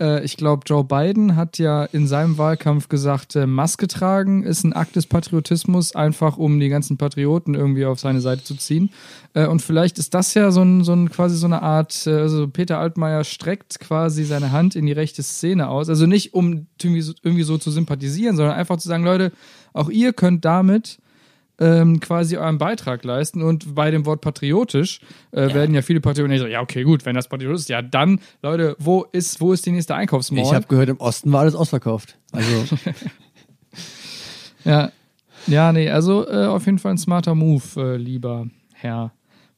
äh, 0.00 0.24
ich 0.24 0.36
glaube, 0.36 0.62
Joe 0.66 0.84
Biden 0.84 1.36
hat 1.36 1.58
ja 1.58 1.84
in 1.84 2.06
seinem 2.06 2.38
Wahlkampf 2.38 2.88
gesagt, 2.88 3.36
äh, 3.36 3.46
Maske 3.46 3.86
tragen 3.86 4.42
ist 4.42 4.64
ein 4.64 4.72
Akt 4.72 4.96
des 4.96 5.06
Patriotismus, 5.06 5.94
einfach 5.94 6.38
um 6.38 6.58
die 6.58 6.68
ganzen 6.68 6.96
Patrioten 6.96 7.54
irgendwie 7.54 7.84
auf 7.84 8.00
seine 8.00 8.20
Seite 8.20 8.42
zu 8.42 8.56
ziehen. 8.56 8.90
Äh, 9.34 9.46
und 9.46 9.62
vielleicht 9.62 9.98
ist 9.98 10.14
das 10.14 10.34
ja 10.34 10.50
so 10.50 10.62
ein, 10.62 10.82
so 10.82 10.92
ein 10.92 11.10
quasi 11.10 11.36
so 11.36 11.46
eine 11.46 11.62
Art, 11.62 12.06
äh, 12.06 12.12
also 12.12 12.48
Peter 12.48 12.78
Altmaier 12.78 13.24
streckt 13.24 13.78
quasi 13.80 14.24
seine 14.24 14.52
Hand 14.52 14.74
in 14.74 14.86
die 14.86 14.92
rechte 14.92 15.22
Szene 15.22 15.68
aus. 15.68 15.88
Also 15.88 16.06
nicht, 16.06 16.34
um 16.34 16.66
irgendwie 16.82 17.02
so, 17.02 17.12
irgendwie 17.22 17.44
so 17.44 17.58
zu 17.58 17.70
sympathisieren, 17.70 18.36
sondern 18.36 18.56
einfach 18.56 18.78
zu 18.78 18.88
sagen, 18.88 19.04
Leute, 19.04 19.32
auch 19.72 19.90
ihr 19.90 20.12
könnt 20.12 20.44
damit 20.44 20.98
ähm, 21.60 22.00
quasi 22.00 22.36
euren 22.36 22.58
Beitrag 22.58 23.04
leisten. 23.04 23.42
Und 23.42 23.74
bei 23.74 23.90
dem 23.90 24.06
Wort 24.06 24.22
patriotisch 24.22 25.00
äh, 25.30 25.52
werden 25.54 25.74
ja 25.74 25.82
viele 25.82 26.00
Patrioten 26.00 26.36
sagen, 26.36 26.50
ja, 26.50 26.62
okay, 26.62 26.82
gut, 26.82 27.04
wenn 27.04 27.14
das 27.14 27.28
patriotisch 27.28 27.62
ist, 27.62 27.68
ja, 27.68 27.82
dann, 27.82 28.20
Leute, 28.42 28.74
wo 28.78 29.04
ist, 29.12 29.40
wo 29.40 29.52
ist 29.52 29.66
die 29.66 29.72
nächste 29.72 29.94
Einkaufsmall? 29.94 30.42
Ich 30.42 30.52
habe 30.52 30.66
gehört, 30.66 30.88
im 30.88 30.98
Osten 30.98 31.30
war 31.32 31.40
alles 31.40 31.54
ausverkauft. 31.54 32.16
Also 32.32 32.76
ja, 34.64 34.90
ja, 35.46 35.72
nee, 35.72 35.90
also 35.90 36.26
äh, 36.26 36.46
auf 36.46 36.66
jeden 36.66 36.78
Fall 36.78 36.92
ein 36.92 36.98
smarter 36.98 37.34
Move, 37.34 37.62
äh, 37.76 37.96
lieber 37.96 38.46
Herr 38.74 39.12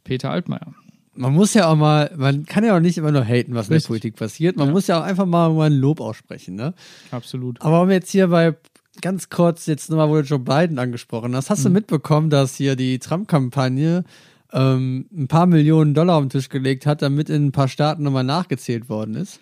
Peter 0.05 0.31
Altmaier. 0.31 0.75
man 1.15 1.33
muss 1.33 1.55
ja 1.55 1.69
auch 1.69 1.77
mal, 1.77 2.13
man 2.17 2.47
kann 2.47 2.65
ja 2.65 2.77
auch 2.77 2.81
nicht 2.81 2.99
immer 2.99 3.13
nur 3.13 3.25
haten, 3.25 3.55
was 3.55 3.67
in 3.67 3.71
der 3.71 3.77
Richtig. 3.77 3.89
Politik 3.89 4.17
passiert. 4.17 4.57
Man 4.57 4.71
muss 4.71 4.87
ja 4.87 5.01
auch 5.01 5.05
einfach 5.05 5.27
mal, 5.27 5.51
mal 5.51 5.71
ein 5.71 5.75
Lob 5.75 6.01
aussprechen, 6.01 6.55
ne? 6.55 6.75
Absolut. 7.11 7.61
Aber 7.61 7.83
um 7.83 7.91
jetzt 7.91 8.11
hier 8.11 8.29
bei 8.29 8.55
ganz 9.03 9.29
kurz 9.29 9.67
jetzt 9.67 9.91
nochmal, 9.91 10.09
wo 10.09 10.15
du 10.15 10.23
Joe 10.23 10.39
Biden 10.39 10.79
angesprochen 10.79 11.37
hast, 11.37 11.51
hast 11.51 11.65
du 11.65 11.69
mitbekommen, 11.71 12.31
dass 12.31 12.55
hier 12.55 12.75
die 12.77 12.99
Trump-Kampagne 12.99 14.05
ähm, 14.53 15.07
ein 15.15 15.29
paar 15.29 15.47
Millionen 15.47 15.93
Dollar 15.95 16.17
auf 16.17 16.23
den 16.23 16.31
Tisch 16.31 16.49
gelegt 16.49 16.87
hat, 16.87 17.03
damit 17.03 17.29
in 17.29 17.47
ein 17.47 17.53
paar 17.53 17.69
Staaten 17.69 18.03
nochmal 18.03 18.25
nachgezählt 18.25 18.89
worden 18.89 19.15
ist? 19.15 19.41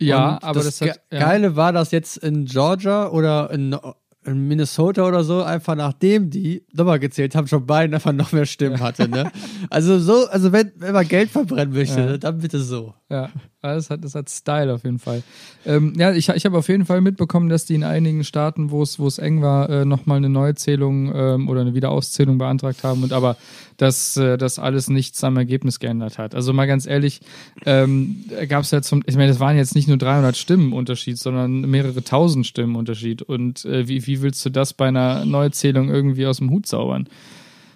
Ja, 0.00 0.34
Und 0.36 0.44
aber 0.44 0.62
das, 0.62 0.78
Ge 0.78 0.90
hat. 0.90 1.00
Ja. 1.12 1.20
Geile 1.20 1.56
war, 1.56 1.72
dass 1.72 1.90
jetzt 1.90 2.16
in 2.18 2.46
Georgia 2.46 3.08
oder 3.08 3.50
in, 3.50 3.76
in 4.24 4.48
Minnesota 4.48 5.06
oder 5.06 5.22
so 5.24 5.42
einfach 5.42 5.76
nachdem 5.76 6.30
die 6.30 6.64
nochmal 6.72 6.98
gezählt 6.98 7.34
haben, 7.34 7.46
Joe 7.46 7.60
Biden 7.60 7.94
einfach 7.94 8.12
noch 8.12 8.32
mehr 8.32 8.46
Stimmen 8.46 8.80
hatte, 8.80 9.08
ne? 9.08 9.30
Also 9.70 9.98
so, 9.98 10.26
also 10.28 10.52
wenn, 10.52 10.72
wenn 10.76 10.92
man 10.94 11.06
Geld 11.08 11.30
verbrennen 11.30 11.74
möchte, 11.74 12.00
Ja. 12.00 12.18
dann 12.18 12.38
bitte 12.38 12.58
so. 12.60 12.94
Ja, 13.08 13.30
das 13.72 13.90
hat, 13.90 14.04
das 14.04 14.14
hat 14.14 14.28
Style 14.28 14.72
auf 14.74 14.84
jeden 14.84 14.98
Fall. 14.98 15.22
Ähm, 15.64 15.94
ja, 15.96 16.12
ich, 16.12 16.28
ich 16.28 16.44
habe 16.44 16.58
auf 16.58 16.68
jeden 16.68 16.84
Fall 16.84 17.00
mitbekommen, 17.00 17.48
dass 17.48 17.64
die 17.64 17.74
in 17.74 17.84
einigen 17.84 18.24
Staaten, 18.24 18.70
wo 18.70 18.82
es 18.82 19.18
eng 19.18 19.40
war, 19.40 19.70
äh, 19.70 19.84
nochmal 19.84 20.18
eine 20.18 20.28
Neuzählung 20.28 21.12
ähm, 21.14 21.48
oder 21.48 21.62
eine 21.62 21.74
Wiederauszählung 21.74 22.38
beantragt 22.38 22.84
haben 22.84 23.02
und 23.02 23.12
aber 23.12 23.36
dass 23.76 24.16
äh, 24.16 24.38
das 24.38 24.58
alles 24.58 24.88
nichts 24.88 25.22
am 25.24 25.36
Ergebnis 25.36 25.80
geändert 25.80 26.18
hat. 26.18 26.34
Also 26.34 26.52
mal 26.52 26.66
ganz 26.66 26.86
ehrlich, 26.86 27.20
ähm, 27.66 28.24
gab 28.48 28.62
es 28.62 28.70
ja 28.70 28.82
zum, 28.82 29.02
ich 29.06 29.16
meine, 29.16 29.28
das 29.28 29.40
waren 29.40 29.56
jetzt 29.56 29.74
nicht 29.74 29.88
nur 29.88 29.96
300 29.96 30.36
Stimmen 30.36 30.72
Unterschied, 30.72 31.18
sondern 31.18 31.62
mehrere 31.62 32.02
tausend 32.04 32.46
Stimmen 32.46 32.76
Unterschied. 32.76 33.22
Und 33.22 33.64
äh, 33.64 33.88
wie, 33.88 34.06
wie 34.06 34.22
willst 34.22 34.44
du 34.44 34.50
das 34.50 34.74
bei 34.74 34.88
einer 34.88 35.24
Neuzählung 35.24 35.88
irgendwie 35.88 36.26
aus 36.26 36.38
dem 36.38 36.50
Hut 36.50 36.66
zaubern? 36.66 37.08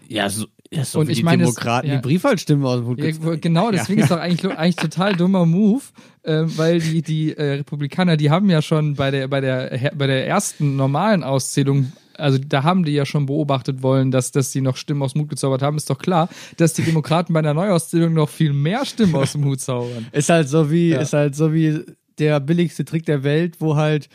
Ja, 0.08 0.30
so, 0.30 0.46
Ja, 0.72 0.82
ist 0.82 0.94
Und 0.96 1.08
ich 1.08 1.22
meine, 1.22 1.44
es- 1.44 1.54
Demokraten 1.54 1.88
ja. 1.88 1.96
die 1.96 2.02
Briefwahlstimmen 2.02 2.64
aus 2.66 2.80
dem 2.80 2.86
Hut 2.86 2.98
Ja, 2.98 3.34
genau, 3.36 3.70
deswegen 3.70 4.02
ist 4.02 4.10
doch 4.10 4.18
eigentlich, 4.18 4.52
eigentlich 4.56 4.76
total 4.76 5.14
dummer 5.16 5.46
Move, 5.46 5.82
äh, 6.24 6.42
weil 6.44 6.80
die, 6.80 7.00
die 7.02 7.32
äh, 7.36 7.54
Republikaner, 7.54 8.16
die 8.18 8.30
haben 8.30 8.50
ja 8.50 8.60
schon 8.60 8.94
bei 8.94 9.10
der, 9.10 9.28
bei 9.28 9.40
der, 9.40 9.92
bei 9.96 10.06
der 10.06 10.26
ersten 10.26 10.76
normalen 10.76 11.24
Auszählung, 11.24 11.92
also 12.18 12.36
da 12.38 12.64
haben 12.64 12.84
die 12.84 12.92
ja 12.92 13.06
schon 13.06 13.24
beobachtet 13.26 13.82
wollen, 13.82 14.10
dass, 14.10 14.30
dass 14.32 14.50
die 14.50 14.60
noch 14.60 14.76
Stimmen 14.76 15.02
aus 15.02 15.14
dem 15.14 15.22
Hut 15.22 15.30
gezaubert 15.30 15.62
haben. 15.62 15.76
Ist 15.78 15.88
doch 15.88 15.98
klar, 15.98 16.28
dass 16.58 16.74
die 16.74 16.82
Demokraten 16.82 17.32
bei 17.32 17.40
der 17.40 17.54
Neuauszählung 17.54 18.12
noch 18.12 18.28
viel 18.28 18.52
mehr 18.52 18.84
Stimmen 18.84 19.14
aus 19.14 19.32
dem 19.32 19.44
Hut 19.46 19.60
zaubern. 19.60 20.06
Ist 20.12 20.28
halt 20.28 20.48
so 20.50 20.70
wie, 20.70 20.90
Ja. 20.90 21.00
ist 21.00 21.12
halt 21.14 21.34
so 21.34 21.54
wie 21.54 21.80
der 22.18 22.40
billigste 22.40 22.84
Trick 22.84 23.06
der 23.06 23.22
Welt, 23.22 23.60
wo 23.60 23.76
halt 23.76 24.08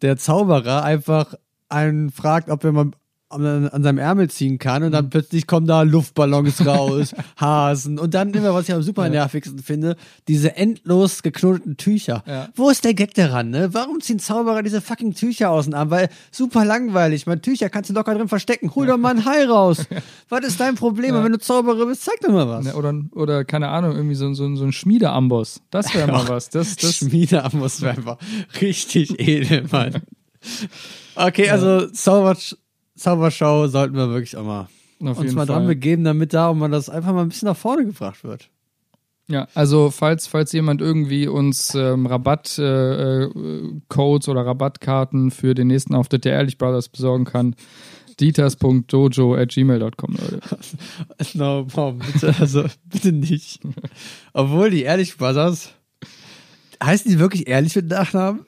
der 0.00 0.16
Zauberer 0.16 0.82
einfach 0.82 1.34
einen 1.68 2.10
fragt, 2.10 2.48
ob 2.48 2.64
er 2.64 2.72
mal 2.72 2.90
an, 3.32 3.68
an 3.68 3.82
seinem 3.82 3.98
Ärmel 3.98 4.30
ziehen 4.30 4.58
kann 4.58 4.82
Mhm. 4.82 4.86
und 4.86 4.92
dann 4.92 5.10
plötzlich 5.10 5.46
kommen 5.46 5.66
da 5.66 5.82
Luftballons 5.82 6.64
raus, 6.66 7.14
Hasen 7.40 7.98
und 7.98 8.14
dann 8.14 8.32
immer, 8.34 8.54
was 8.54 8.68
ich 8.68 8.74
am 8.74 8.82
super 8.82 9.08
nervigsten 9.08 9.58
finde, 9.60 9.96
diese 10.28 10.56
endlos 10.56 11.22
geknoteten 11.22 11.76
Tücher. 11.76 12.22
Ja. 12.26 12.48
Wo 12.54 12.70
ist 12.70 12.84
der 12.84 12.94
Gag 12.94 13.14
daran, 13.14 13.50
ne? 13.50 13.72
Warum 13.72 14.00
ziehen 14.00 14.18
Zauberer 14.18 14.62
diese 14.62 14.80
fucking 14.80 15.14
Tücher 15.14 15.50
aus 15.50 15.64
dem 15.64 15.74
Arm? 15.74 15.90
Weil 15.90 16.08
super 16.30 16.64
langweilig, 16.64 17.26
man 17.26 17.42
Tücher 17.42 17.68
kannst 17.68 17.90
du 17.90 17.94
locker 17.94 18.14
drin 18.14 18.28
verstecken. 18.28 18.74
Hol 18.74 18.86
doch 18.86 18.96
mal 18.98 19.14
ein 19.16 19.24
Hai 19.24 19.44
raus. 19.46 19.84
Was 20.28 20.40
ist 20.44 20.60
dein 20.60 20.74
Problem? 20.74 21.14
Und 21.14 21.24
Wenn 21.24 21.32
du 21.32 21.38
Zauberer 21.38 21.86
bist, 21.86 22.04
zeig 22.04 22.20
doch 22.20 22.30
mal 22.32 22.48
was. 22.48 22.74
Oder, 22.74 22.94
oder 23.12 23.44
keine 23.44 23.68
Ahnung, 23.68 23.94
irgendwie 23.96 24.14
so, 24.14 24.32
so, 24.34 24.54
so 24.56 24.64
ein 24.64 24.72
Schmiedeamboss. 24.72 25.60
Das 25.70 25.94
wäre 25.94 26.10
mal 26.10 26.28
was. 26.28 26.48
Das, 26.50 26.76
das, 26.76 26.96
Schmiedeatmosphäre. 26.96 28.18
Richtig 28.60 29.18
edel, 29.20 29.66
Mann. 29.70 30.02
Okay, 31.14 31.50
also 31.50 31.86
Zauber, 31.88 32.36
Zaubershow 32.94 33.66
sollten 33.68 33.96
wir 33.96 34.10
wirklich 34.10 34.36
auch 34.36 34.44
mal 34.44 34.68
auf 35.00 35.18
uns 35.18 35.26
jeden 35.26 35.34
mal 35.34 35.46
Fall. 35.46 35.56
dran 35.56 35.66
begeben, 35.66 36.04
damit 36.04 36.32
da 36.32 36.52
man 36.52 36.70
das 36.70 36.88
einfach 36.88 37.12
mal 37.12 37.22
ein 37.22 37.28
bisschen 37.28 37.48
nach 37.48 37.56
vorne 37.56 37.84
gebracht 37.86 38.22
wird. 38.24 38.50
Ja, 39.28 39.48
also 39.54 39.90
falls, 39.90 40.26
falls 40.26 40.52
jemand 40.52 40.80
irgendwie 40.80 41.26
uns 41.28 41.74
ähm, 41.74 42.06
Rabattcodes 42.06 42.58
äh, 42.58 44.30
äh, 44.30 44.30
oder 44.30 44.46
Rabattkarten 44.46 45.30
für 45.30 45.54
den 45.54 45.68
nächsten 45.68 45.94
Auftritt 45.94 46.24
der 46.24 46.32
Ehrlich 46.32 46.58
Brothers 46.58 46.88
besorgen 46.88 47.24
kann, 47.24 47.54
dieters.dojo 48.20 49.34
at 49.34 49.50
gmail.com, 49.50 50.16
Leute. 50.16 50.40
No, 51.34 51.66
Mom, 51.74 51.98
bitte, 51.98 52.34
also 52.38 52.64
bitte 52.84 53.12
nicht. 53.12 53.60
Obwohl 54.32 54.70
die 54.70 54.82
Ehrlich 54.82 55.16
Brothers, 55.16 55.70
heißen 56.82 57.10
die 57.10 57.18
wirklich 57.18 57.48
ehrlich 57.48 57.74
mit 57.76 57.88
Nachnamen? 57.88 58.44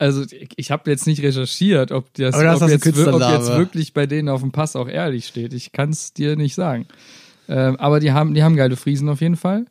Also 0.00 0.22
ich, 0.22 0.48
ich 0.56 0.70
habe 0.70 0.90
jetzt 0.90 1.06
nicht 1.06 1.22
recherchiert, 1.22 1.92
ob, 1.92 2.12
das, 2.14 2.34
ob, 2.34 2.42
das 2.42 2.70
jetzt, 2.70 3.06
ob 3.06 3.20
jetzt 3.20 3.48
wirklich 3.48 3.92
bei 3.92 4.06
denen 4.06 4.30
auf 4.30 4.40
dem 4.40 4.50
Pass 4.50 4.74
auch 4.74 4.88
ehrlich 4.88 5.26
steht. 5.26 5.52
Ich 5.52 5.72
kann 5.72 5.90
es 5.90 6.14
dir 6.14 6.36
nicht 6.36 6.54
sagen. 6.54 6.86
Ähm, 7.50 7.76
aber 7.76 8.00
die 8.00 8.12
haben, 8.12 8.32
die 8.32 8.42
haben 8.42 8.56
geile 8.56 8.76
Friesen 8.76 9.10
auf 9.10 9.20
jeden 9.20 9.36
Fall. 9.36 9.66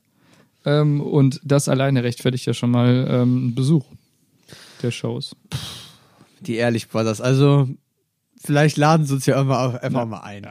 Ähm, 0.66 1.02
und 1.02 1.42
das 1.44 1.68
alleine 1.68 2.04
rechtfertigt 2.04 2.46
ja 2.46 2.54
schon 2.54 2.70
mal 2.70 3.08
ähm, 3.10 3.38
einen 3.38 3.56
Besuch 3.56 3.86
der 4.84 4.92
Shows. 4.92 5.36
Die 6.42 6.58
Ehrlich 6.58 6.90
Brothers, 6.90 7.22
also 7.22 7.68
vielleicht 8.40 8.78
laden 8.78 9.08
sie 9.08 9.16
uns 9.16 9.26
ja 9.26 9.42
immer 9.42 9.60
auch 9.60 9.74
einfach 9.74 10.06
mal 10.06 10.22
ein. 10.22 10.48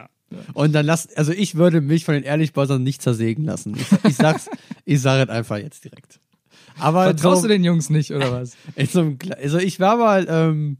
Und 0.54 0.72
dann 0.72 0.86
lass, 0.86 1.14
also 1.14 1.30
ich 1.30 1.54
würde 1.54 1.80
mich 1.80 2.04
von 2.04 2.14
den 2.14 2.24
Ehrlich 2.24 2.52
Brothers 2.52 2.80
nicht 2.80 3.00
zersägen 3.00 3.44
lassen. 3.44 3.76
Ich, 3.76 3.86
ich 4.10 4.16
sag's, 4.16 4.50
ich 4.84 5.00
sage 5.00 5.22
es 5.22 5.28
einfach 5.28 5.58
jetzt 5.58 5.84
direkt. 5.84 6.18
Aber 6.80 7.04
Vertraust 7.04 7.42
so, 7.42 7.48
du 7.48 7.54
den 7.54 7.64
Jungs 7.64 7.90
nicht, 7.90 8.12
oder 8.12 8.32
was? 8.32 8.56
so 8.92 9.14
also 9.40 9.58
ich 9.58 9.80
war 9.80 9.96
mal, 9.96 10.26
ähm, 10.28 10.78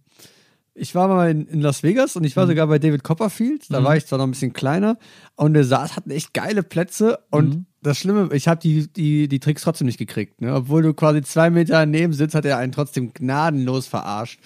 ich 0.75 0.95
war 0.95 1.09
mal 1.09 1.31
in, 1.31 1.47
in 1.47 1.61
Las 1.61 1.83
Vegas 1.83 2.17
und 2.17 2.25
ich 2.25 2.37
war 2.37 2.47
sogar 2.47 2.67
bei 2.67 2.79
David 2.79 3.03
Copperfield. 3.03 3.71
Da 3.71 3.83
war 3.83 3.97
ich 3.97 4.07
zwar 4.07 4.19
noch 4.19 4.27
ein 4.27 4.31
bisschen 4.31 4.53
kleiner 4.53 4.99
und 5.37 5.55
der 5.55 5.65
Saal 5.65 5.89
hatten 5.95 6.11
echt 6.11 6.35
geile 6.35 6.63
Plätze 6.63 7.19
und 7.31 7.67
das 7.83 7.99
Schlimme, 7.99 8.29
ich 8.33 8.49
habe 8.49 8.61
die, 8.61 8.89
die, 8.89 9.29
die 9.29 9.41
Tricks 9.41 9.63
trotzdem 9.63 9.87
nicht 9.87 9.99
gekriegt. 9.99 10.41
Ne? 10.41 10.55
Obwohl 10.55 10.83
du 10.83 10.95
quasi 10.95 11.23
zwei 11.23 11.51
Meter 11.51 11.75
daneben 11.75 12.13
sitzt, 12.13 12.35
hat 12.35 12.45
er 12.45 12.59
einen 12.59 12.73
trotzdem 12.73 13.13
gnadenlos 13.13 13.87
verarscht. 13.87 14.41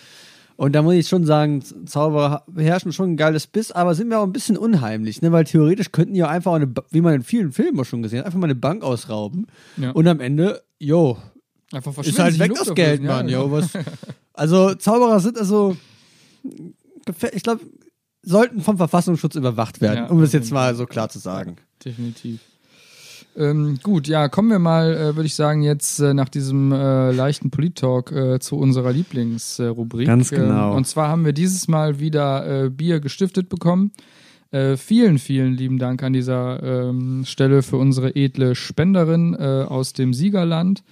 Und 0.57 0.75
da 0.75 0.83
muss 0.83 0.95
ich 0.95 1.09
schon 1.09 1.25
sagen, 1.25 1.63
Zauberer 1.87 2.45
beherrschen 2.47 2.93
schon 2.93 3.13
ein 3.13 3.17
geiles 3.17 3.47
Biss, 3.47 3.73
aber 3.73 3.95
sind 3.95 4.09
mir 4.09 4.19
auch 4.19 4.27
ein 4.27 4.33
bisschen 4.33 4.59
unheimlich, 4.59 5.23
ne? 5.23 5.33
weil 5.33 5.45
theoretisch 5.45 5.93
könnten 5.93 6.15
die 6.15 6.23
auch 6.23 6.29
einfach, 6.29 6.53
eine, 6.53 6.73
wie 6.91 7.01
man 7.01 7.15
in 7.15 7.23
vielen 7.23 7.53
Filmen 7.53 7.81
auch 7.81 7.85
schon 7.85 8.03
gesehen 8.03 8.21
hat, 8.21 8.27
einfach 8.27 8.39
mal 8.39 8.47
eine 8.47 8.55
Bank 8.55 8.85
ausrauben 8.85 9.47
Ja. 9.77 9.91
und 9.91 10.07
am 10.07 10.21
Ende, 10.21 10.63
jo, 10.79 11.17
Einfach 11.73 11.97
ist 12.05 12.19
halt 12.19 12.39
weg 12.39 12.53
das 12.55 12.75
Geld. 12.75 13.03
Mann. 13.03 13.29
Ja, 13.29 13.51
was, 13.51 13.71
also 14.33 14.75
Zauberer 14.75 15.21
sind 15.21 15.39
also, 15.39 15.77
ich 17.33 17.43
glaube, 17.43 17.61
sollten 18.23 18.61
vom 18.61 18.77
Verfassungsschutz 18.77 19.35
überwacht 19.35 19.81
werden, 19.81 20.05
Ja, 20.05 20.07
um 20.07 20.21
das 20.21 20.31
auf 20.31 20.35
jetzt 20.35 20.53
mal 20.53 20.75
so 20.75 20.87
klar 20.87 21.09
zu 21.09 21.19
sagen. 21.19 21.57
Definitiv. 21.85 22.41
Ähm, 23.35 23.79
gut, 23.83 24.09
ja, 24.09 24.29
kommen 24.29 24.51
wir 24.51 24.59
mal, 24.59 24.95
äh, 24.95 25.17
würde 25.17 25.27
ich 25.27 25.35
sagen, 25.35 25.63
jetzt 25.63 26.01
äh, 26.01 26.13
nach 26.13 26.29
diesem 26.29 26.71
äh, 26.71 27.13
leichten 27.13 27.51
Polit-Talk 27.51 28.13
äh, 28.13 28.39
zu 28.41 28.59
unserer 28.59 28.93
Lieblingsrubrik. 28.93 30.07
Ganz 30.07 30.31
genau. 30.31 30.73
Ähm, 30.73 30.77
und 30.77 30.87
zwar 30.87 31.09
haben 31.09 31.25
wir 31.25 31.33
dieses 31.33 31.67
Mal 31.67 31.99
wieder 31.99 32.65
äh, 32.65 32.69
Bier 32.69 33.01
gestiftet 33.01 33.49
bekommen. 33.49 33.93
Äh, 34.51 34.77
vielen, 34.77 35.19
vielen 35.19 35.55
lieben 35.55 35.79
Dank 35.79 36.03
an 36.03 36.13
dieser 36.13 36.63
ähm, 36.63 37.25
Stelle 37.25 37.63
für 37.63 37.79
unsere 37.79 38.15
edle 38.15 38.55
Spenderin 38.55 39.35
aus 39.35 39.95
dem 39.95 40.13
Siegerland. 40.13 40.83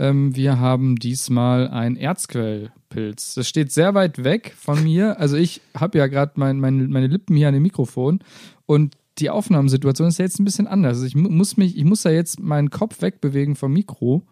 Ähm, 0.00 0.34
wir 0.34 0.58
haben 0.58 0.96
diesmal 0.96 1.68
ein 1.68 1.94
Erzquellpilz. 1.96 3.34
Das 3.34 3.46
steht 3.48 3.70
sehr 3.70 3.94
weit 3.94 4.24
weg 4.24 4.54
von 4.56 4.82
mir. 4.82 5.20
Also 5.20 5.36
ich 5.36 5.60
habe 5.76 5.98
ja 5.98 6.06
gerade 6.06 6.32
mein, 6.36 6.58
mein, 6.58 6.88
meine 6.88 7.06
Lippen 7.06 7.36
hier 7.36 7.48
an 7.48 7.54
dem 7.54 7.62
Mikrofon 7.62 8.20
und 8.66 8.96
die 9.18 9.30
Aufnahmesituation 9.30 10.08
ist 10.08 10.18
ja 10.18 10.24
jetzt 10.24 10.40
ein 10.40 10.44
bisschen 10.44 10.66
anders. 10.66 10.96
Also 10.96 11.06
ich 11.06 11.14
mu- 11.14 11.28
muss 11.28 11.56
mich, 11.56 11.76
ich 11.76 11.84
muss 11.84 12.02
da 12.02 12.10
jetzt 12.10 12.40
meinen 12.40 12.70
Kopf 12.70 13.02
wegbewegen 13.02 13.54
vom 13.56 13.72
Mikro 13.72 14.22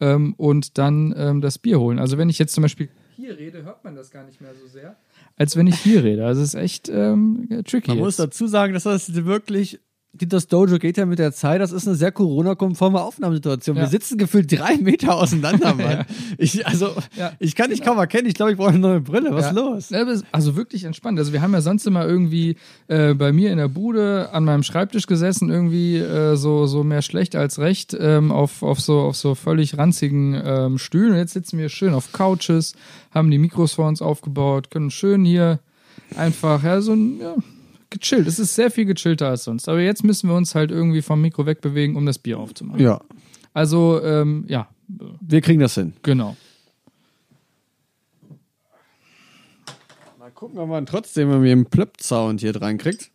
ähm, 0.00 0.32
und 0.38 0.78
dann 0.78 1.14
ähm, 1.16 1.40
das 1.42 1.58
Bier 1.58 1.78
holen. 1.78 1.98
Also 1.98 2.16
wenn 2.16 2.30
ich 2.30 2.38
jetzt 2.38 2.54
zum 2.54 2.62
Beispiel 2.62 2.88
hier 3.14 3.36
rede, 3.38 3.62
hört 3.64 3.84
man 3.84 3.94
das 3.94 4.10
gar 4.10 4.24
nicht 4.24 4.40
mehr 4.40 4.54
so 4.54 4.66
sehr, 4.66 4.96
als 5.36 5.54
wenn 5.56 5.66
ich 5.66 5.78
hier 5.78 6.02
rede. 6.02 6.24
Also 6.24 6.40
es 6.40 6.54
ist 6.54 6.60
echt 6.60 6.88
ähm, 6.88 7.46
tricky. 7.66 7.90
Man 7.90 7.98
muss 7.98 8.16
jetzt. 8.16 8.26
dazu 8.32 8.46
sagen, 8.46 8.72
dass 8.72 8.84
das 8.84 9.12
wirklich, 9.26 9.78
das 10.14 10.46
Dojo 10.46 10.78
geht 10.78 10.98
ja 10.98 11.06
mit 11.06 11.18
der 11.18 11.32
Zeit, 11.32 11.60
das 11.62 11.72
ist 11.72 11.86
eine 11.88 11.96
sehr 11.96 12.12
Corona-konforme 12.12 13.00
Aufnahmesituation. 13.00 13.76
Wir 13.76 13.84
Ja. 13.84 13.88
sitzen 13.88 14.18
gefühlt 14.18 14.52
drei 14.52 14.76
Meter 14.80 15.14
auseinander, 15.16 15.74
Mann. 15.74 16.04
ich, 16.36 16.66
also, 16.66 16.90
Ja. 17.16 17.32
ich 17.38 17.54
kann 17.56 17.70
dich 17.70 17.82
kaum 17.82 17.96
erkennen, 17.96 18.26
ich 18.28 18.34
glaube, 18.34 18.52
ich 18.52 18.58
brauche 18.58 18.68
eine 18.70 18.78
neue 18.78 19.00
Brille. 19.00 19.30
Was 19.32 19.46
Ja. 19.46 19.48
ist 19.50 19.56
los? 19.56 19.90
Ja, 19.90 20.04
Also 20.30 20.54
wirklich 20.54 20.84
entspannt. 20.84 21.18
Also 21.18 21.32
wir 21.32 21.40
haben 21.40 21.54
ja 21.54 21.62
sonst 21.62 21.86
immer 21.86 22.06
irgendwie 22.06 22.56
äh, 22.88 23.14
bei 23.14 23.32
mir 23.32 23.50
in 23.52 23.56
der 23.58 23.68
Bude 23.68 24.28
an 24.32 24.44
meinem 24.44 24.62
Schreibtisch 24.62 25.06
gesessen, 25.06 25.48
irgendwie 25.50 25.96
äh, 25.96 26.36
so, 26.36 26.66
so 26.66 26.84
mehr 26.84 27.00
schlecht 27.02 27.34
als 27.34 27.58
recht, 27.58 27.96
ähm, 27.98 28.30
auf, 28.32 28.62
auf, 28.62 28.80
so, 28.80 29.00
auf 29.00 29.16
so 29.16 29.34
völlig 29.34 29.78
ranzigen 29.78 30.40
ähm, 30.44 30.76
Stühlen. 30.78 31.12
Und 31.12 31.18
jetzt 31.18 31.32
sitzen 31.32 31.58
wir 31.58 31.70
schön 31.70 31.94
auf 31.94 32.12
Couches, 32.12 32.74
haben 33.12 33.30
die 33.30 33.38
Mikros 33.38 33.72
vor 33.72 33.88
uns 33.88 34.02
aufgebaut, 34.02 34.70
können 34.70 34.90
schön 34.90 35.24
hier 35.24 35.58
einfach, 36.16 36.62
ja, 36.64 36.80
so 36.82 36.92
ein, 36.92 37.18
ja, 37.20 37.34
gechillt. 37.92 38.26
Es 38.26 38.38
ist 38.38 38.54
sehr 38.54 38.70
viel 38.70 38.84
gechillter 38.86 39.28
als 39.28 39.44
sonst. 39.44 39.68
Aber 39.68 39.80
jetzt 39.80 40.02
müssen 40.04 40.28
wir 40.28 40.34
uns 40.36 40.54
halt 40.54 40.70
irgendwie 40.70 41.02
vom 41.02 41.20
Mikro 41.20 41.46
wegbewegen, 41.46 41.96
um 41.96 42.04
das 42.06 42.18
Bier 42.18 42.38
aufzumachen. 42.38 42.80
Ja, 42.82 43.00
Also, 43.54 44.02
ähm, 44.02 44.44
ja, 44.48 44.68
wir 44.88 45.40
kriegen 45.40 45.60
das 45.60 45.74
hin. 45.74 45.92
genau. 46.02 46.36
Mal 50.18 50.30
gucken, 50.30 50.58
ob 50.58 50.68
man 50.68 50.86
trotzdem 50.86 51.30
irgendwie 51.30 51.52
einen 51.52 51.66
Plöpp-Sound 51.66 52.40
hier 52.40 52.52
dran 52.52 52.78
kriegt. 52.78 53.10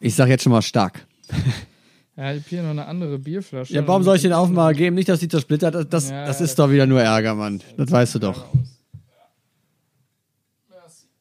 Ich 0.00 0.14
sag 0.14 0.28
jetzt 0.28 0.42
schon 0.42 0.52
mal 0.52 0.62
stark. 0.62 1.06
Ja, 2.18 2.32
ich 2.32 2.38
habe 2.40 2.48
hier 2.48 2.62
noch 2.62 2.70
eine 2.70 2.86
andere 2.86 3.18
Bierflasche. 3.18 3.74
Ja, 3.74 3.86
warum 3.86 4.02
soll 4.02 4.16
ich 4.16 4.22
den 4.22 4.32
Aufmacher 4.32 4.72
geben? 4.72 4.96
Nicht, 4.96 5.06
dass 5.10 5.20
sie 5.20 5.28
zersplittert. 5.28 5.74
Das, 5.74 5.86
das, 5.90 6.08
Ja, 6.10 6.24
das 6.24 6.40
ist 6.40 6.58
doch 6.58 6.70
wieder 6.70 6.86
nur 6.86 7.02
Ärger, 7.02 7.34
Mann. 7.34 7.60
Das 7.76 7.90
weißt 7.90 8.14
du 8.14 8.18
doch. 8.20 8.46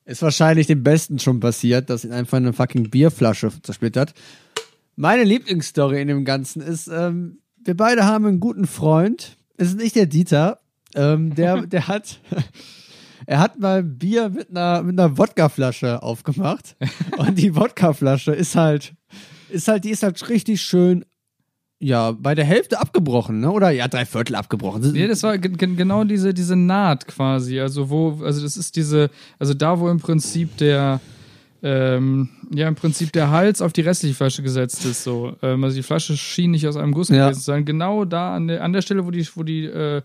Ist 0.05 0.21
wahrscheinlich 0.21 0.67
dem 0.67 0.83
Besten 0.83 1.17
schon 1.17 1.39
passiert, 1.39 1.89
dass 1.89 2.05
ihn 2.05 2.11
einfach 2.11 2.37
eine 2.37 2.53
fucking 2.53 2.91
Bierflasche 2.91 3.51
zersplittert. 3.63 4.13
Meine 4.95 5.23
Lieblingsstory 5.23 5.99
in 6.01 6.07
dem 6.07 6.25
Ganzen 6.25 6.61
ist, 6.61 6.87
ähm, 6.87 7.39
wir 7.63 7.75
beide 7.75 8.05
haben 8.05 8.25
einen 8.25 8.39
guten 8.39 8.67
Freund. 8.67 9.37
Es 9.57 9.69
ist 9.69 9.77
nicht 9.77 9.95
der 9.95 10.05
Dieter. 10.05 10.59
Ähm, 10.93 11.33
der, 11.33 11.61
der 11.67 11.87
hat, 11.87 12.21
er 13.25 13.39
hat 13.39 13.59
mal 13.59 13.83
Bier 13.83 14.29
mit 14.29 14.51
einer, 14.51 14.83
mit 14.83 14.99
einer 14.99 15.17
Wodkaflasche 15.17 16.03
aufgemacht. 16.03 16.75
Und 17.17 17.39
die 17.39 17.55
Wodkaflasche 17.55 18.31
ist 18.31 18.55
halt, 18.55 18.93
ist 19.49 19.67
halt, 19.67 19.83
die 19.83 19.89
ist 19.89 20.03
halt 20.03 20.29
richtig 20.29 20.61
schön 20.61 21.03
ja, 21.85 22.11
bei 22.11 22.33
der 22.33 22.45
Hälfte 22.45 22.79
abgebrochen, 22.79 23.39
ne? 23.41 23.51
Oder 23.51 23.69
ja, 23.69 23.87
drei 23.87 24.05
Viertel 24.05 24.35
abgebrochen. 24.35 24.91
Nee, 24.91 25.07
das 25.07 25.21
war 25.23 25.37
ge- 25.37 25.51
ge- 25.51 25.75
genau 25.75 26.03
diese, 26.03 26.33
diese 26.33 26.55
Naht 26.55 27.05
quasi. 27.07 27.59
Also 27.59 27.89
wo, 27.91 28.23
also 28.23 28.41
das 28.41 28.57
ist 28.57 28.75
diese, 28.75 29.09
also 29.37 29.53
da, 29.53 29.79
wo 29.79 29.87
im 29.89 29.99
Prinzip 29.99 30.57
der, 30.57 30.99
ähm, 31.61 32.29
ja, 32.53 32.67
im 32.67 32.75
Prinzip 32.75 33.11
der 33.11 33.29
Hals 33.29 33.61
auf 33.61 33.71
die 33.73 33.81
restliche 33.81 34.15
Flasche 34.15 34.41
gesetzt 34.43 34.83
ist. 34.85 35.03
So. 35.03 35.35
Ähm, 35.41 35.63
also 35.63 35.75
die 35.75 35.83
Flasche 35.83 36.17
schien 36.17 36.51
nicht 36.51 36.67
aus 36.67 36.75
einem 36.75 36.91
Guss 36.91 37.09
Ja. 37.09 37.25
gewesen 37.27 37.39
zu 37.39 37.45
sein. 37.45 37.65
Genau 37.65 38.05
da 38.05 38.35
an 38.35 38.47
der, 38.47 38.63
an 38.63 38.73
der 38.73 38.81
Stelle, 38.81 39.05
wo 39.05 39.11
die, 39.11 39.27
wo 39.35 39.43
die 39.43 39.65
äh, 39.65 40.01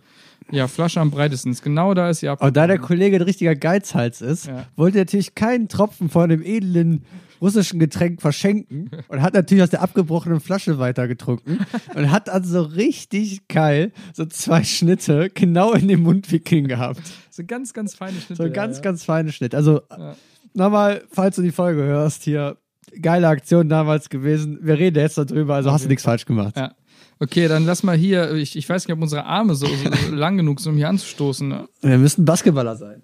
ja, 0.50 0.68
Flasche 0.68 1.00
am 1.00 1.10
breitesten 1.10 1.52
ist. 1.52 1.62
Genau 1.62 1.94
da 1.94 2.10
ist 2.10 2.20
sie 2.20 2.28
ab. 2.28 2.38
Aber 2.42 2.50
da 2.50 2.66
der 2.66 2.78
Kollege 2.78 3.16
ein 3.16 3.22
richtiger 3.22 3.54
Geizhals 3.54 4.20
ist, 4.20 4.46
Ja. 4.46 4.66
wollte 4.76 4.99
er 4.99 5.02
natürlich 5.04 5.34
keinen 5.34 5.68
Tropfen 5.68 6.08
von 6.10 6.28
dem 6.28 6.42
edlen 6.42 7.04
russischen 7.40 7.78
Getränk 7.80 8.20
verschenken 8.20 8.90
und 9.09 9.23
hat 9.23 9.35
natürlich 9.35 9.62
aus 9.64 9.70
der 9.70 9.82
abgebrochenen 9.82 10.40
Flasche 10.40 10.78
weitergetrunken 10.78 11.61
und 11.94 12.11
hat 12.11 12.28
dann 12.28 12.44
so 12.44 12.62
richtig 12.62 13.49
geil 13.49 13.92
so 14.12 14.26
zwei 14.26 14.62
Schnitte 14.64 15.30
genau 15.32 15.73
in 15.73 15.88
den 15.88 16.02
Mundwinkeln 16.02 16.68
gehabt. 16.68 17.00
So 17.30 17.42
ganz, 17.47 17.73
ganz 17.73 17.94
feine 17.94 18.20
Schnitte. 18.20 18.42
So 18.42 18.50
ganz, 18.50 18.76
ja. 18.76 18.82
ganz 18.82 19.04
feiner 19.04 19.32
Schnitt. 19.32 19.54
Also 19.54 19.80
Ja. 19.90 20.16
nochmal, 20.54 21.02
falls 21.11 21.37
du 21.37 21.42
die 21.42 21.52
Folge 21.52 21.82
hörst, 21.82 22.25
hier 22.25 22.56
geile 23.00 23.28
Aktion 23.28 23.68
damals 23.68 24.09
gewesen. 24.09 24.59
Wir 24.62 24.78
reden 24.78 24.99
jetzt 24.99 25.16
darüber, 25.16 25.54
also 25.54 25.70
hast 25.73 25.85
du 25.85 25.88
nichts 25.88 26.04
falsch 26.04 26.26
gemacht. 26.26 26.56
Ja. 26.56 26.75
Okay, 27.23 27.49
dann 27.49 27.66
lass 27.66 27.82
mal 27.82 27.97
hier, 27.97 28.32
ich, 28.32 28.56
ich 28.56 28.68
weiß 28.68 28.87
nicht, 28.87 28.94
ob 28.94 29.02
unsere 29.02 29.25
Arme 29.25 29.54
so, 29.54 29.66
so 29.66 30.14
lang 30.14 30.37
genug 30.38 30.61
sind, 30.61 30.73
um 30.73 30.78
hier 30.78 30.88
anzustoßen. 30.88 31.54
Wir 31.82 31.99
müssen 31.99 32.25
Basketballer 32.25 32.76
sein. 32.76 33.02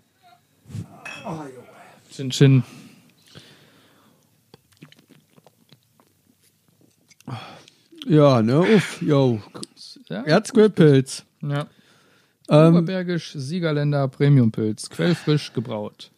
Chin 2.11 2.31
Chin. 2.31 2.63
Ja, 8.09 8.41
ne? 8.43 8.61
Uff, 8.61 9.03
yo. 9.03 9.41
Ja, 10.09 10.23
Erzquellpilz. 10.23 11.25
ja. 11.43 11.67
Ähm, 12.49 12.77
Oberbergisch 12.77 13.33
Siegerländer 13.35 14.07
Premiumpilz, 14.07 14.89
quellfrisch 14.89 15.53
gebraut. 15.53 16.13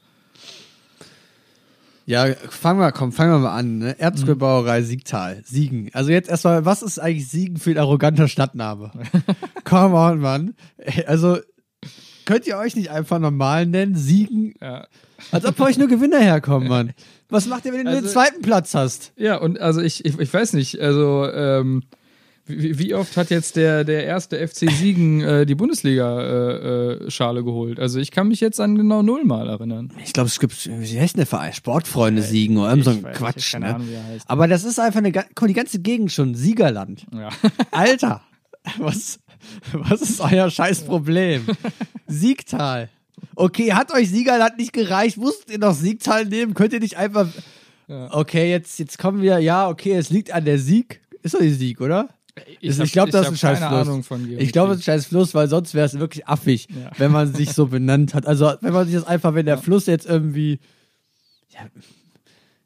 ja, 2.05 2.27
fangen 2.35 2.81
wir, 2.81 2.93
komm, 2.93 3.13
fangen 3.13 3.33
wir 3.33 3.39
mal 3.39 3.57
an. 3.57 3.79
Ne? 3.79 3.99
Erzquellbrauerei 3.99 4.83
Siegtal. 4.83 5.43
Siegen. 5.47 5.89
Also 5.95 6.11
jetzt 6.11 6.29
erstmal, 6.29 6.67
was 6.67 6.83
ist 6.83 6.99
eigentlich 6.99 7.29
Siegen 7.31 7.57
für 7.57 7.71
ein 7.71 7.79
arroganter 7.79 8.29
Stadtname? 8.29 8.91
Come 9.65 9.95
on, 9.95 10.19
Mann. 10.21 10.55
Also, 11.07 11.39
könnt 12.27 12.47
ihr 12.47 12.59
euch 12.59 12.77
nicht 12.77 12.91
einfach 12.91 13.19
normal 13.19 13.65
nennen? 13.65 13.97
Siegen? 13.97 14.53
Ja. 14.61 14.87
Als 15.33 15.45
ob 15.45 15.57
bei 15.57 15.65
euch 15.67 15.79
nur 15.79 15.89
Gewinner 15.89 16.21
herkommen, 16.21 16.69
Mann. 16.69 16.93
Was 17.29 17.47
macht 17.47 17.65
ihr, 17.67 17.73
wenn 17.73 17.85
du 17.85 17.91
Also- 17.91 18.03
den 18.03 18.09
zweiten 18.11 18.43
Platz 18.43 18.75
hast? 18.75 19.13
Ja, 19.17 19.37
und 19.37 19.61
also 19.61 19.81
ich, 19.81 20.05
ich, 20.05 20.19
ich 20.19 20.33
weiß 20.33 20.53
nicht, 20.55 20.81
also 20.81 21.27
ähm, 21.31 21.83
wie, 22.47 22.79
wie 22.79 22.95
oft 22.95 23.17
hat 23.19 23.29
jetzt 23.29 23.57
der, 23.57 23.85
der 23.85 24.05
erste 24.05 24.39
FC 24.47 24.71
Siegen 24.71 25.21
äh, 25.21 25.45
die 25.45 25.55
Bundesliga-Schale 25.55 27.01
äh, 27.07 27.11
Schale 27.11 27.45
geholt? 27.45 27.79
Also 27.79 27.99
ich 28.01 28.11
kann 28.11 28.29
mich 28.29 28.41
jetzt 28.41 28.59
an 28.61 28.77
genau 28.77 29.03
null 29.03 29.25
Mal 29.25 29.49
erinnern. 29.49 29.93
Ich 30.03 30.15
glaube, 30.15 30.29
es 30.29 30.41
gibt, 30.41 30.67
wie 30.67 30.99
heißt 30.99 31.15
denn 31.15 31.21
der 31.21 31.27
Verein? 31.27 31.53
Sportfreunde 31.53 32.23
Siegen 32.23 32.57
oder 32.57 32.83
so 32.83 32.91
ein 32.91 33.03
weiß, 33.03 33.17
Quatsch, 33.19 33.55
ne? 33.59 33.75
Ahnung, 33.75 33.89
wie 33.89 33.95
er 33.95 34.05
heißt. 34.05 34.31
Aber 34.31 34.49
das 34.49 34.65
ist 34.65 34.79
einfach 34.81 34.99
eine, 35.01 35.13
guck 35.13 35.43
mal, 35.43 35.49
die 35.49 35.55
ganze 35.55 35.81
Gegend 35.81 36.11
schon, 36.11 36.35
Siegerland. 36.35 37.05
Ja. 37.13 37.29
Alter, 37.71 38.23
was, 38.79 39.19
was 39.73 40.01
ist 40.01 40.21
euer 40.21 40.49
scheiß 40.51 40.85
Problem? 40.85 41.45
Siegtal. 42.07 42.89
Okay, 43.35 43.73
hat 43.73 43.93
euch 43.93 44.11
Siegerland 44.11 44.59
nicht 44.59 44.73
gereicht? 44.73 45.17
Musstet 45.17 45.51
ihr 45.51 45.59
noch 45.59 45.75
Siegtal 45.75 46.27
nehmen? 46.27 46.55
Könnt 46.55 46.73
ihr 46.73 46.81
nicht 46.81 46.97
einfach. 46.97 47.29
Okay, 47.89 48.51
jetzt, 48.51 48.79
jetzt 48.79 48.99
kommen 48.99 49.23
wir. 49.23 49.39
Ja, 49.39 49.69
okay, 49.69 49.95
es 49.95 50.11
liegt 50.11 50.31
an 50.33 50.45
der 50.45 50.59
Sieg. 50.59 51.01
Ist 51.23 51.35
doch 51.35 51.41
die 51.41 51.51
Sieg, 51.51 51.81
oder? 51.81 52.09
Ich, 52.61 52.79
ich 52.79 52.93
glaube, 52.93 53.11
das 53.11 53.27
ist 53.27 53.33
ein 53.33 53.37
scheiß 53.37 53.59
Fluss. 53.59 54.11
Ich 54.39 54.53
glaube, 54.53 54.73
es 54.73 54.81
ist 54.81 54.89
ein 54.89 54.93
scheiß 54.93 55.07
Fluss, 55.07 55.35
weil 55.35 55.49
sonst 55.49 55.75
wäre 55.75 55.87
es 55.87 55.99
wirklich 55.99 56.29
affig, 56.29 56.69
Ja. 56.71 56.91
wenn 56.99 57.11
man 57.11 57.35
sich 57.35 57.53
so 57.53 57.67
benannt 57.67 58.15
hat. 58.15 58.27
Also, 58.27 58.53
wenn 58.61 58.73
man 58.73 58.87
sich 58.87 58.95
das 58.95 59.05
einfach, 59.07 59.35
wenn 59.35 59.47
der 59.47 59.59
Fluss 59.59 59.87
jetzt 59.87 60.07
irgendwie. 60.07 60.61
Ja, 61.51 61.61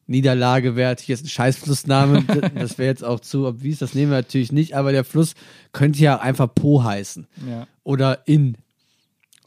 Niederlage 0.06 0.76
wäre 0.76 0.90
natürlich 0.90 1.08
jetzt 1.08 1.24
ein 1.24 1.28
Scheißflussname. 1.28 2.24
das 2.54 2.76
wäre 2.76 2.88
jetzt 2.88 3.04
auch 3.04 3.20
zu 3.20 3.46
obvious, 3.46 3.78
das 3.78 3.94
nehmen 3.94 4.10
wir 4.10 4.18
natürlich 4.18 4.52
nicht, 4.52 4.74
aber 4.74 4.92
der 4.92 5.04
Fluss 5.04 5.34
könnte 5.72 6.00
ja 6.00 6.18
einfach 6.18 6.52
Po 6.52 6.82
heißen. 6.82 7.26
Ja. 7.48 7.66
Oder 7.84 8.26
In. 8.26 8.56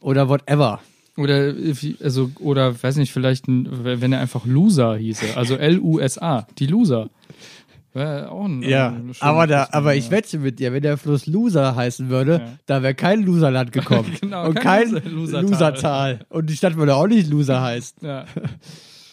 Oder 0.00 0.28
whatever. 0.28 0.80
Oder, 1.16 1.54
also, 2.02 2.30
oder 2.40 2.82
weiß 2.82 2.96
nicht, 2.96 3.12
vielleicht, 3.12 3.48
ein, 3.48 3.68
wenn 3.82 4.12
er 4.12 4.20
einfach 4.20 4.44
Loser 4.44 4.96
hieße. 4.96 5.36
Also 5.36 5.56
L-U-S-A, 5.56 6.46
die 6.58 6.66
Loser. 6.66 7.08
Wäre 7.94 8.30
auch 8.30 8.44
ein. 8.44 8.62
Ja, 8.62 8.88
ein 8.88 9.12
aber, 9.20 9.46
da, 9.46 9.68
aber 9.72 9.94
ich 9.94 10.10
wette 10.10 10.38
mit 10.38 10.58
dir, 10.58 10.74
wenn 10.74 10.82
der 10.82 10.98
Fluss 10.98 11.24
Loser 11.26 11.74
heißen 11.74 12.10
würde, 12.10 12.32
Ja. 12.44 12.52
da 12.66 12.82
wäre 12.82 12.94
kein 12.94 13.22
Loserland 13.22 13.72
gekommen. 13.72 14.14
Genau, 14.20 14.48
und 14.48 14.54
kein 14.56 14.92
kein 14.92 15.12
Loser- 15.14 15.40
Losertal. 15.40 15.42
Losertal. 15.42 16.18
Und 16.28 16.50
die 16.50 16.56
Stadt 16.56 16.76
würde 16.76 16.94
auch 16.94 17.06
nicht 17.06 17.30
Loser 17.30 17.62
heißen. 17.62 17.98
Ja. 18.06 18.26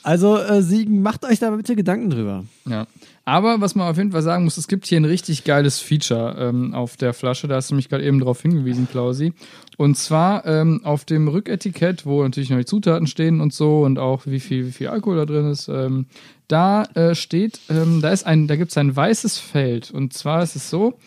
Also, 0.06 0.38
äh, 0.38 0.62
Siegen, 0.62 1.02
macht 1.02 1.24
euch 1.24 1.40
da 1.40 1.50
bitte 1.52 1.78
Gedanken 1.78 2.10
drüber. 2.10 2.44
Ja. 2.68 2.88
Aber 3.24 3.62
was 3.62 3.74
man 3.74 3.88
auf 3.90 3.96
jeden 3.96 4.12
Fall 4.12 4.22
sagen 4.22 4.44
muss, 4.44 4.58
es 4.58 4.68
gibt 4.68 4.86
hier 4.86 5.00
ein 5.00 5.06
richtig 5.06 5.46
geiles 5.46 5.80
Feature 5.80 6.36
ähm, 6.38 6.74
auf 6.74 6.98
der 6.98 7.14
Flasche. 7.14 7.48
Da 7.48 7.56
hast 7.56 7.72
du 7.72 7.76
mich 7.76 7.88
gerade 7.88 8.04
eben 8.04 8.20
drauf 8.20 8.42
hingewiesen, 8.42 8.90
Klausi. 8.92 9.32
Und 9.78 9.98
zwar 9.98 10.46
ähm, 10.46 10.82
auf 10.84 11.06
dem 11.06 11.28
Rücketikett, 11.28 12.06
wo 12.06 12.22
natürlich 12.24 12.50
noch 12.50 12.58
die 12.58 12.66
Zutaten 12.66 13.08
stehen 13.08 13.42
und 13.42 13.54
so 13.54 13.82
und 13.82 14.00
auch 14.00 14.26
wie 14.26 14.40
viel, 14.40 14.68
wie 14.68 14.72
viel 14.72 14.88
Alkohol 14.88 15.18
da 15.18 15.26
drin 15.26 15.50
ist. 15.50 15.68
Ähm, 15.68 16.06
da 16.48 16.84
äh, 16.94 17.16
steht, 17.16 17.60
ähm, 17.70 18.02
da 18.02 18.12
ist 18.12 18.26
ein, 18.26 18.48
da 18.48 18.56
gibt 18.56 18.72
es 18.72 18.78
ein 18.78 18.96
weißes 18.96 19.40
Feld. 19.40 19.92
Und 19.92 20.14
zwar 20.14 20.44
ist 20.44 20.56
es 20.56 20.70
so, 20.70 21.00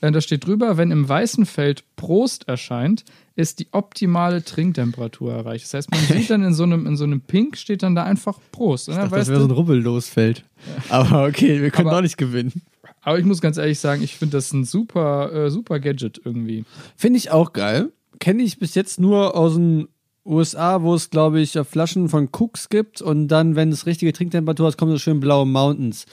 äh, 0.00 0.10
da 0.10 0.20
steht 0.20 0.46
drüber, 0.46 0.76
wenn 0.76 0.90
im 0.90 1.08
weißen 1.08 1.46
Feld 1.46 1.84
Prost 1.96 2.48
erscheint, 2.48 3.04
ist 3.36 3.58
die 3.58 3.66
optimale 3.72 4.44
Trinktemperatur 4.44 5.32
erreicht. 5.32 5.64
Das 5.64 5.74
heißt, 5.74 5.90
man 5.90 6.00
sieht 6.18 6.30
dann 6.30 6.42
in 6.44 6.54
so 6.54 6.62
einem, 6.62 6.86
in 6.86 6.96
so 6.96 7.04
einem 7.04 7.20
Pink 7.20 7.56
steht 7.56 7.82
dann 7.82 7.94
da 7.94 8.04
einfach 8.04 8.38
Prost. 8.52 8.88
Ich 8.88 8.94
dachte, 8.94 9.16
das 9.16 9.28
wäre 9.28 9.40
so 9.40 9.46
ein 9.46 9.50
Rubbel 9.50 9.80
losfällt. 9.80 10.44
Aber 10.88 11.24
okay, 11.26 11.60
wir 11.60 11.70
können 11.70 11.88
Aber- 11.88 11.96
doch 11.98 12.02
nicht 12.02 12.16
gewinnen. 12.16 12.62
Aber 13.02 13.18
ich 13.18 13.26
muss 13.26 13.42
ganz 13.42 13.58
ehrlich 13.58 13.80
sagen, 13.80 14.02
ich 14.02 14.16
finde 14.16 14.38
das 14.38 14.52
ein 14.54 14.64
super, 14.64 15.30
äh, 15.30 15.50
super 15.50 15.78
Gadget 15.78 16.22
irgendwie. 16.24 16.64
Finde 16.96 17.18
ich 17.18 17.30
auch 17.30 17.52
geil. 17.52 17.92
Kenne 18.24 18.42
ich 18.42 18.58
bis 18.58 18.74
jetzt 18.74 18.98
nur 18.98 19.36
aus 19.36 19.52
den 19.52 19.86
USA, 20.24 20.80
wo 20.80 20.94
es, 20.94 21.10
glaube 21.10 21.42
ich, 21.42 21.52
Flaschen 21.52 22.08
von 22.08 22.30
Cooks 22.32 22.70
gibt 22.70 23.02
und 23.02 23.28
dann, 23.28 23.54
wenn 23.54 23.70
es 23.70 23.84
richtige 23.84 24.14
Trinktemperatur 24.14 24.66
hat, 24.66 24.78
kommen 24.78 24.92
so 24.92 24.98
schön 24.98 25.20
blaue 25.20 25.44
Mountains 25.44 26.06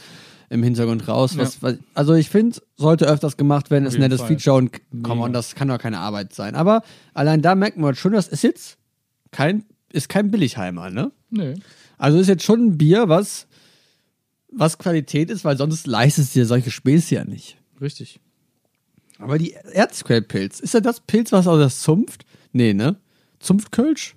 im 0.50 0.62
Hintergrund 0.62 1.08
raus. 1.08 1.38
Was, 1.38 1.64
was, 1.64 1.78
also 1.94 2.14
ich 2.14 2.30
finde, 2.30 2.60
sollte 2.76 3.06
öfters 3.08 3.38
gemacht 3.38 3.72
werden, 3.72 3.86
ist 3.86 3.94
ein 3.94 4.02
nettes 4.02 4.20
Fall. 4.20 4.28
Feature 4.28 4.58
und 4.58 4.82
come 5.04 5.22
on, 5.22 5.32
das 5.32 5.56
kann 5.56 5.70
doch 5.70 5.78
keine 5.78 6.00
Arbeit 6.00 6.34
sein. 6.34 6.56
Aber 6.56 6.82
allein 7.14 7.42
da 7.42 7.56
merkt 7.56 7.78
man 7.78 7.96
schon, 7.96 8.12
das 8.12 8.28
ist 8.28 8.44
jetzt 8.44 8.78
kein, 9.32 9.64
ist 9.94 10.10
kein 10.10 10.32
Billigheimer, 10.32 10.90
ne? 10.90 11.14
Nö. 11.30 11.54
Also 11.98 12.20
ist 12.20 12.28
jetzt 12.28 12.44
schon 12.44 12.66
ein 12.66 12.78
Bier, 12.78 13.08
was, 13.08 13.48
was 14.52 14.78
Qualität 14.78 15.30
ist, 15.30 15.46
weil 15.46 15.56
sonst 15.56 15.88
leistest 15.88 16.36
du 16.36 16.40
dir 16.40 16.46
solche 16.46 16.72
Späße 16.72 17.16
ja 17.16 17.24
nicht. 17.24 17.56
Richtig. 17.80 18.20
Aber 19.22 19.38
die 19.38 19.54
Erzquellpilz, 19.54 20.60
ist 20.60 20.74
ja 20.74 20.80
das 20.80 21.00
Pilz, 21.00 21.32
was 21.32 21.48
aus 21.48 21.60
der 21.60 21.70
Zunft? 21.70 22.26
Nee, 22.52 22.74
ne? 22.74 22.98
Zunftkölsch? 23.40 24.16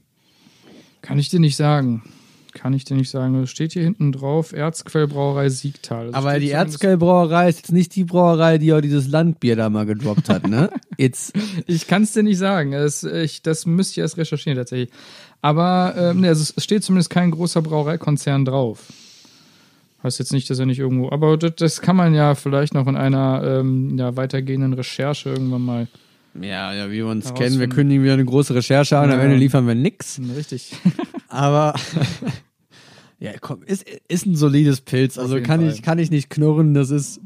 Kann 1.03 1.19
ich 1.19 1.29
dir 1.29 1.41
nicht 1.41 1.57
sagen. 1.57 2.03
Kann 2.55 2.73
ich 2.73 2.85
dir 2.85 2.97
nicht 2.97 3.11
sagen. 3.11 3.43
Es 3.43 3.51
steht 3.51 3.73
hier 3.73 3.83
hinten 3.83 4.13
drauf, 4.13 4.53
Erzquellbrauerei 4.53 5.49
Siegtal. 5.49 6.07
Also 6.07 6.17
Aber 6.17 6.39
die 6.39 6.51
Erzquellbrauerei 6.51 7.49
ist 7.49 7.59
jetzt 7.59 7.73
nicht 7.73 7.95
die 7.97 8.05
Brauerei, 8.05 8.59
die 8.59 8.73
auch 8.73 8.81
dieses 8.81 9.09
Landbier 9.09 9.57
da 9.57 9.69
mal 9.69 9.87
gedroppt 9.87 10.29
hat, 10.29 10.47
ne? 10.47 10.71
Jetzt, 10.97 11.35
Ich 11.67 11.89
kann 11.89 12.05
es 12.05 12.13
dir 12.13 12.23
nicht 12.23 12.39
sagen. 12.39 12.71
Das, 12.71 13.03
ich, 13.03 13.43
das 13.43 13.67
müsste 13.67 13.93
ich 13.93 13.99
erst 13.99 14.17
recherchieren 14.17 14.57
tatsächlich. 14.57 14.91
Aber 15.43 15.95
ähm, 15.99 16.21
ne, 16.21 16.29
also 16.29 16.53
es 16.57 16.63
steht 16.63 16.85
zumindest 16.85 17.11
kein 17.11 17.33
großer 17.33 17.61
Brauereikonzern 17.61 18.45
drauf. 18.45 18.85
Heißt 20.05 20.19
jetzt 20.19 20.33
nicht, 20.33 20.49
dass 20.51 20.59
er 20.59 20.67
nicht 20.67 20.79
irgendwo. 20.79 21.11
Aber 21.11 21.37
das, 21.39 21.55
das 21.57 21.81
kann 21.81 21.97
man 21.97 22.15
ja 22.15 22.35
vielleicht 22.35 22.75
noch 22.75 22.87
in 22.87 22.97
einer 22.97 23.43
ähm, 23.61 23.97
ja, 23.99 24.15
weitergehenden 24.17 24.75
Recherche 24.75 25.31
irgendwann 25.31 25.63
mal. 25.63 25.89
ja, 26.41 26.73
ja, 26.75 26.89
wie 26.91 26.97
wir 26.97 27.07
uns 27.07 27.33
kennen, 27.35 27.59
wir 27.59 27.69
kündigen 27.69 28.03
wieder 28.05 28.13
eine 28.13 28.25
große 28.25 28.55
Recherche 28.55 28.99
an, 28.99 29.11
am 29.11 29.19
Ja. 29.19 29.25
Ende 29.25 29.37
liefern 29.37 29.67
wir 29.67 29.75
nix. 29.75 30.21
Richtig. 30.37 30.77
Aber, 31.29 31.75
ja, 33.19 33.33
komm, 33.41 33.63
ist, 33.63 33.87
ist 34.09 34.27
ein 34.27 34.37
solides 34.37 34.81
Pilz, 34.83 35.17
also 35.19 35.41
kann 35.41 35.61
Fall. 35.61 35.71
ich, 35.71 35.83
kann 35.83 35.99
ich 35.99 36.11
nicht 36.11 36.29
knurren, 36.31 36.75
das 36.75 36.91
ist, 36.91 37.21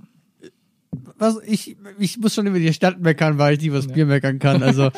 was, 1.19 1.39
ich, 1.47 1.77
ich 1.99 2.19
muss 2.19 2.35
schon 2.35 2.47
über 2.47 2.59
die 2.61 2.73
Stadt 2.73 3.01
meckern, 3.01 3.39
weil 3.39 3.55
ich 3.57 3.61
nicht 3.63 3.73
was 3.73 3.89
Bier 3.89 4.07
meckern 4.07 4.39
kann, 4.39 4.63
also, 4.63 4.91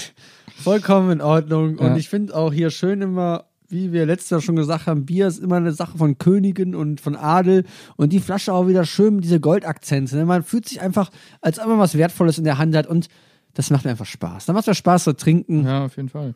vollkommen 0.56 1.10
in 1.12 1.20
Ordnung 1.20 1.76
und 1.78 1.86
Ja. 1.92 1.96
ich 1.96 2.08
finde 2.08 2.34
auch 2.34 2.52
hier 2.52 2.70
schön 2.70 3.00
immer, 3.02 3.44
wie 3.70 3.92
wir 3.92 4.06
letztes 4.06 4.30
Jahr 4.30 4.40
schon 4.40 4.56
gesagt 4.56 4.86
haben, 4.86 5.06
Bier 5.06 5.26
ist 5.26 5.38
immer 5.38 5.56
eine 5.56 5.72
Sache 5.72 5.96
von 5.96 6.18
Königen 6.18 6.74
und 6.74 7.00
von 7.00 7.16
Adel 7.16 7.64
und 7.96 8.12
die 8.12 8.20
Flasche 8.20 8.52
auch 8.52 8.66
wieder 8.66 8.84
schön 8.84 9.16
mit 9.16 9.24
diese 9.24 9.40
Goldakzente. 9.40 10.16
Ne? 10.16 10.24
Man 10.24 10.42
fühlt 10.42 10.68
sich 10.68 10.80
einfach, 10.80 11.10
als 11.40 11.58
ob 11.58 11.68
man 11.68 11.78
was 11.78 11.96
Wertvolles 11.96 12.38
in 12.38 12.44
der 12.44 12.58
Hand 12.58 12.74
hat 12.76 12.86
und 12.86 13.08
das 13.54 13.70
macht 13.70 13.84
mir 13.84 13.92
einfach 13.92 14.06
Spaß. 14.06 14.46
Da 14.46 14.52
macht 14.52 14.66
mir 14.66 14.74
Spaß 14.74 15.04
zu 15.04 15.16
trinken. 15.16 15.64
Ja, 15.64 15.84
auf 15.84 15.96
jeden 15.96 16.08
Fall. 16.08 16.34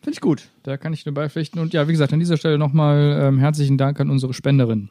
Finde 0.00 0.12
ich 0.12 0.20
gut. 0.20 0.48
Da 0.62 0.76
kann 0.76 0.92
ich 0.92 1.04
nur 1.04 1.14
beipflichten. 1.14 1.60
Und 1.60 1.72
ja, 1.72 1.86
wie 1.86 1.92
gesagt, 1.92 2.12
an 2.12 2.20
dieser 2.20 2.36
Stelle 2.36 2.56
nochmal 2.58 3.20
ähm, 3.22 3.38
herzlichen 3.38 3.76
Dank 3.76 4.00
an 4.00 4.10
unsere 4.10 4.32
Spenderin. 4.32 4.88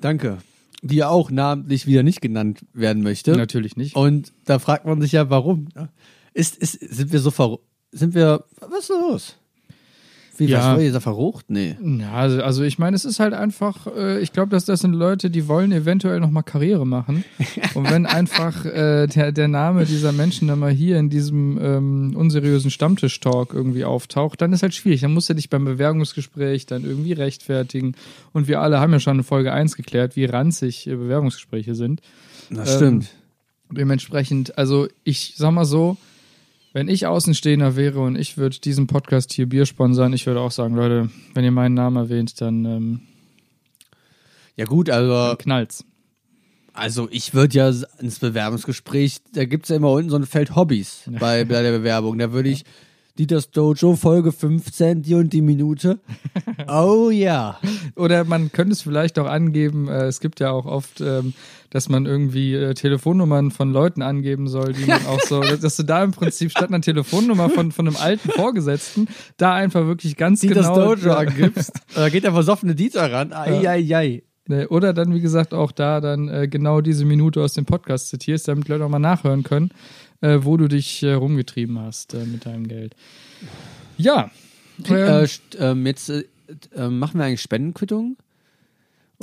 Danke. 0.00 0.38
Die 0.82 0.96
ja 0.96 1.08
auch 1.08 1.30
namentlich 1.30 1.86
wieder 1.86 2.02
nicht 2.02 2.20
genannt 2.20 2.64
werden 2.72 3.02
möchte. 3.02 3.36
Natürlich 3.36 3.76
nicht. 3.76 3.94
Und 3.94 4.32
da 4.46 4.58
fragt 4.58 4.86
man 4.86 5.00
sich 5.00 5.12
ja, 5.12 5.30
warum. 5.30 5.68
Ist, 6.32 6.56
ist, 6.56 6.80
sind 6.80 7.12
wir 7.12 7.20
so 7.20 7.30
verrückt? 7.30 7.64
Sind 7.92 8.14
wir, 8.14 8.44
was 8.60 8.84
ist 8.84 8.88
los? 8.88 9.36
Wie, 10.40 10.46
Ja. 10.46 10.58
was 10.58 10.64
war 10.66 10.78
dieser 10.78 11.00
verrucht? 11.00 11.46
Nee. 11.48 11.76
Ja, 12.00 12.12
also, 12.14 12.42
also 12.42 12.62
ich 12.64 12.78
meine, 12.78 12.96
es 12.96 13.04
ist 13.04 13.20
halt 13.20 13.34
einfach, 13.34 13.86
äh, 13.94 14.18
ich 14.20 14.32
glaube, 14.32 14.50
dass 14.50 14.64
das 14.64 14.80
sind 14.80 14.94
Leute, 14.94 15.30
die 15.30 15.46
wollen 15.46 15.70
eventuell 15.70 16.18
nochmal 16.18 16.42
Karriere 16.42 16.86
machen. 16.86 17.24
Und 17.74 17.90
wenn 17.90 18.06
einfach 18.06 18.64
äh, 18.64 19.06
der, 19.06 19.32
der 19.32 19.48
Name 19.48 19.84
dieser 19.84 20.12
Menschen 20.12 20.48
dann 20.48 20.58
mal 20.58 20.70
hier 20.72 20.98
in 20.98 21.10
diesem 21.10 21.58
ähm, 21.62 22.16
unseriösen 22.16 22.70
Stammtisch-Talk 22.70 23.52
irgendwie 23.54 23.84
auftaucht, 23.84 24.40
dann 24.40 24.52
ist 24.52 24.62
halt 24.62 24.74
schwierig. 24.74 25.02
Dann 25.02 25.12
musst 25.14 25.28
du 25.28 25.34
dich 25.34 25.50
beim 25.50 25.64
Bewerbungsgespräch 25.66 26.66
dann 26.66 26.84
irgendwie 26.84 27.12
rechtfertigen. 27.12 27.94
Und 28.32 28.48
wir 28.48 28.60
alle 28.60 28.80
haben 28.80 28.92
ja 28.92 28.98
schon 29.00 29.18
in 29.18 29.24
Folge 29.24 29.52
1 29.52 29.76
geklärt, 29.76 30.16
wie 30.16 30.24
ranzig 30.24 30.86
äh, 30.86 30.96
Bewerbungsgespräche 30.96 31.74
sind. 31.74 32.00
Das 32.50 32.70
Ähm, 32.72 32.76
stimmt. 32.76 33.08
Dementsprechend, 33.72 34.58
also 34.58 34.88
ich 35.04 35.34
sag 35.36 35.52
mal 35.52 35.64
so, 35.64 35.96
wenn 36.72 36.88
ich 36.88 37.06
Außenstehender 37.06 37.76
wäre 37.76 38.00
und 38.00 38.16
ich 38.16 38.36
würde 38.36 38.58
diesen 38.58 38.86
Podcast 38.86 39.32
hier 39.32 39.48
Bier 39.48 39.66
sponsern, 39.66 40.12
ich 40.12 40.26
würde 40.26 40.40
auch 40.40 40.50
sagen, 40.52 40.74
Leute, 40.74 41.10
wenn 41.34 41.44
ihr 41.44 41.50
meinen 41.50 41.74
Namen 41.74 41.96
erwähnt, 41.96 42.40
dann, 42.40 42.64
ähm, 42.64 43.00
Ja 44.56 44.64
gut, 44.66 44.90
also, 44.90 45.36
knallt's. 45.36 45.84
also 46.72 47.08
ich 47.10 47.34
würde 47.34 47.56
ja 47.56 47.72
ins 47.98 48.18
Bewerbungsgespräch, 48.18 49.18
da 49.32 49.44
gibt's 49.44 49.68
ja 49.68 49.76
immer 49.76 49.90
unten 49.90 50.10
so 50.10 50.16
ein 50.16 50.26
Feld 50.26 50.54
Hobbys 50.54 51.02
bei, 51.18 51.44
bei 51.44 51.62
der 51.62 51.72
Bewerbung. 51.72 52.18
Da 52.18 52.32
würde 52.32 52.48
ich 52.50 52.64
Dieters 53.18 53.50
Dojo, 53.50 53.96
Folge 53.96 54.32
15, 54.32 55.02
die 55.02 55.14
und 55.14 55.32
die 55.32 55.42
Minute. 55.42 55.98
Oh 56.68 57.10
ja. 57.10 57.58
Oder 57.96 58.24
man 58.24 58.52
könnte 58.52 58.72
es 58.72 58.82
vielleicht 58.82 59.18
auch 59.18 59.26
angeben, 59.26 59.88
äh, 59.88 60.04
es 60.04 60.20
gibt 60.20 60.40
ja 60.40 60.50
auch 60.50 60.66
oft, 60.66 61.00
ähm, 61.00 61.32
dass 61.70 61.88
man 61.88 62.06
irgendwie 62.06 62.54
äh, 62.54 62.74
Telefonnummern 62.74 63.50
von 63.50 63.72
Leuten 63.72 64.02
angeben 64.02 64.46
soll, 64.46 64.72
die 64.72 64.84
man 64.84 65.04
auch 65.06 65.20
so, 65.20 65.40
dass 65.60 65.76
du 65.76 65.82
da 65.82 66.04
im 66.04 66.12
Prinzip 66.12 66.50
statt 66.50 66.68
einer 66.68 66.80
Telefonnummer 66.80 67.48
von, 67.48 67.72
von 67.72 67.88
einem 67.88 67.96
alten 67.96 68.30
Vorgesetzten 68.30 69.08
da 69.36 69.54
einfach 69.54 69.86
wirklich 69.86 70.16
ganz 70.16 70.40
Dieters 70.40 70.68
genau 70.68 70.94
Dojo 70.94 71.12
angibst. 71.14 71.72
Da 71.94 72.08
geht 72.08 72.24
der 72.24 72.32
versoffene 72.32 72.74
Dieter 72.74 73.10
ran. 73.10 73.32
Ai, 73.32 73.68
ai, 73.68 73.96
ai. 73.96 74.22
Ne, 74.46 74.68
Oder 74.68 74.92
dann, 74.92 75.14
wie 75.14 75.20
gesagt, 75.20 75.54
auch 75.54 75.70
da 75.70 76.00
dann 76.00 76.28
äh, 76.28 76.48
genau 76.48 76.80
diese 76.80 77.04
Minute 77.04 77.40
aus 77.40 77.54
dem 77.54 77.66
Podcast 77.66 78.08
zitierst, 78.08 78.48
damit 78.48 78.68
Leute 78.68 78.84
auch 78.84 78.88
mal 78.88 78.98
nachhören 78.98 79.42
können, 79.42 79.70
äh, 80.20 80.38
wo 80.42 80.56
du 80.56 80.68
dich 80.68 81.02
äh, 81.02 81.12
rumgetrieben 81.12 81.78
hast 81.78 82.14
äh, 82.14 82.24
mit 82.24 82.46
deinem 82.46 82.68
Geld. 82.68 82.94
Ja. 83.96 84.30
Äh, 84.88 85.24
Ähm, 85.24 85.28
ähm, 85.58 85.86
jetzt 85.86 86.08
äh, 86.08 86.24
äh, 86.74 86.88
machen 86.88 87.18
wir 87.18 87.26
eigentlich 87.26 87.42
Spendenquittungen? 87.42 88.16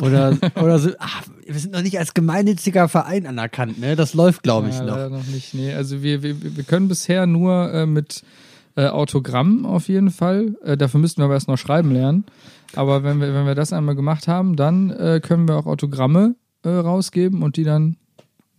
Oder, 0.02 0.38
oder 0.56 0.78
so, 0.78 0.92
ach, 1.00 1.24
wir 1.46 1.60
sind 1.60 1.74
noch 1.74 1.82
nicht 1.82 1.98
als 1.98 2.14
gemeinnütziger 2.14 2.88
Verein 2.88 3.26
anerkannt, 3.26 3.80
ne? 3.80 3.96
Das 3.96 4.14
läuft, 4.14 4.44
glaube 4.44 4.70
ich, 4.70 4.76
ja, 4.76 4.84
noch. 4.84 5.10
noch 5.18 5.26
nicht. 5.28 5.56
Nee, 5.56 5.74
also 5.74 6.04
wir, 6.04 6.22
wir, 6.22 6.56
wir 6.56 6.64
können 6.64 6.88
bisher 6.88 7.26
nur 7.26 7.88
mit 7.88 8.22
Autogramm 8.76 9.66
auf 9.66 9.88
jeden 9.88 10.12
Fall. 10.12 10.56
Dafür 10.78 11.00
müssten 11.00 11.22
wir 11.22 11.26
aber 11.26 11.34
erst 11.34 11.48
noch 11.48 11.58
schreiben 11.58 11.92
lernen. 11.92 12.26
Aber 12.76 13.02
wenn 13.02 13.20
wir, 13.20 13.34
wenn 13.34 13.48
wir 13.48 13.56
das 13.56 13.74
einmal 13.74 13.96
gemacht 13.96 14.28
haben, 14.28 14.56
dann 14.56 14.90
können 15.24 15.48
wir 15.48 15.56
auch 15.56 15.66
Autogramme 15.66 16.36
rausgeben 16.64 17.42
und 17.42 17.58
die 17.58 17.64
dann, 17.64 17.98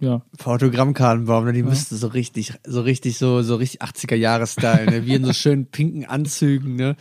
ja, 0.00 0.22
Autogrammkartenbaum, 0.44 1.44
ne? 1.46 1.52
die 1.52 1.62
müsste 1.62 1.96
so 1.96 2.06
richtig, 2.08 2.54
so 2.64 2.80
richtig, 2.82 3.18
so, 3.18 3.42
so 3.42 3.56
richtig 3.56 3.82
80er-Jahre-Style, 3.82 4.86
ne? 4.86 5.06
Wie 5.06 5.14
in 5.14 5.24
so 5.24 5.32
schönen 5.32 5.66
pinken 5.66 6.04
Anzügen, 6.04 6.76
ne? 6.76 6.96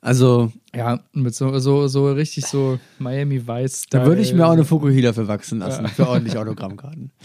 Also, 0.00 0.52
ja, 0.74 1.00
mit 1.12 1.34
so, 1.34 1.58
so, 1.58 1.88
so 1.88 2.12
richtig 2.12 2.46
so 2.46 2.78
Miami 2.98 3.46
Vice. 3.46 3.86
da 3.90 4.04
würde 4.06 4.22
ich 4.22 4.32
mir 4.34 4.46
auch 4.46 4.52
eine 4.52 4.64
Fukuhila 4.64 5.12
für 5.12 5.26
wachsen 5.26 5.60
lassen, 5.60 5.88
für 5.88 6.08
ordentliche 6.08 6.40
Autogrammkarten. 6.40 7.10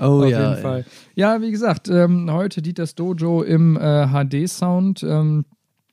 Oh 0.00 0.22
Auf 0.22 0.30
ja. 0.30 0.50
jeden 0.50 0.62
Fall. 0.62 0.84
Ja, 1.16 1.42
wie 1.42 1.50
gesagt, 1.50 1.88
ähm, 1.88 2.30
heute 2.30 2.62
Dieters 2.62 2.94
Dojo 2.94 3.42
im 3.42 3.76
äh, 3.76 4.06
HD-Sound. 4.06 5.02
Ähm, 5.02 5.44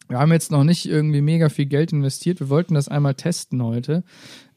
wir 0.07 0.19
haben 0.19 0.31
jetzt 0.31 0.51
noch 0.51 0.63
nicht 0.63 0.87
irgendwie 0.87 1.21
mega 1.21 1.49
viel 1.49 1.65
Geld 1.65 1.91
investiert. 1.91 2.39
Wir 2.39 2.49
wollten 2.49 2.75
das 2.75 2.87
einmal 2.87 3.15
testen 3.15 3.63
heute. 3.63 4.03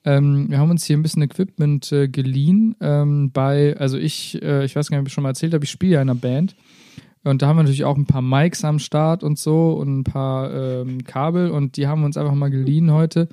Ähm, 0.04 0.50
wir 0.50 0.58
haben 0.58 0.70
uns 0.70 0.84
hier 0.84 0.96
ein 0.96 1.02
bisschen 1.02 1.22
Equipment 1.22 1.90
äh, 1.92 2.08
geliehen. 2.08 2.76
Ähm, 2.80 3.30
bei, 3.32 3.76
also 3.78 3.98
ich, 3.98 4.42
äh, 4.42 4.64
ich 4.64 4.76
weiß 4.76 4.88
gar 4.88 4.96
nicht, 4.96 5.02
ob 5.02 5.08
ich 5.08 5.14
schon 5.14 5.22
mal 5.22 5.30
erzählt 5.30 5.54
habe, 5.54 5.64
ich 5.64 5.70
spiele 5.70 5.94
ja 5.94 6.02
in 6.02 6.08
einer 6.08 6.18
Band. 6.18 6.54
Und 7.24 7.42
da 7.42 7.48
haben 7.48 7.56
wir 7.56 7.62
natürlich 7.62 7.84
auch 7.84 7.96
ein 7.96 8.06
paar 8.06 8.22
Mics 8.22 8.64
am 8.64 8.78
Start 8.78 9.22
und 9.22 9.38
so 9.38 9.72
und 9.72 9.98
ein 9.98 10.04
paar 10.04 10.52
ähm, 10.54 11.04
Kabel 11.04 11.50
und 11.50 11.76
die 11.76 11.86
haben 11.86 12.00
wir 12.00 12.06
uns 12.06 12.16
einfach 12.16 12.34
mal 12.34 12.50
geliehen 12.50 12.92
heute. 12.92 13.28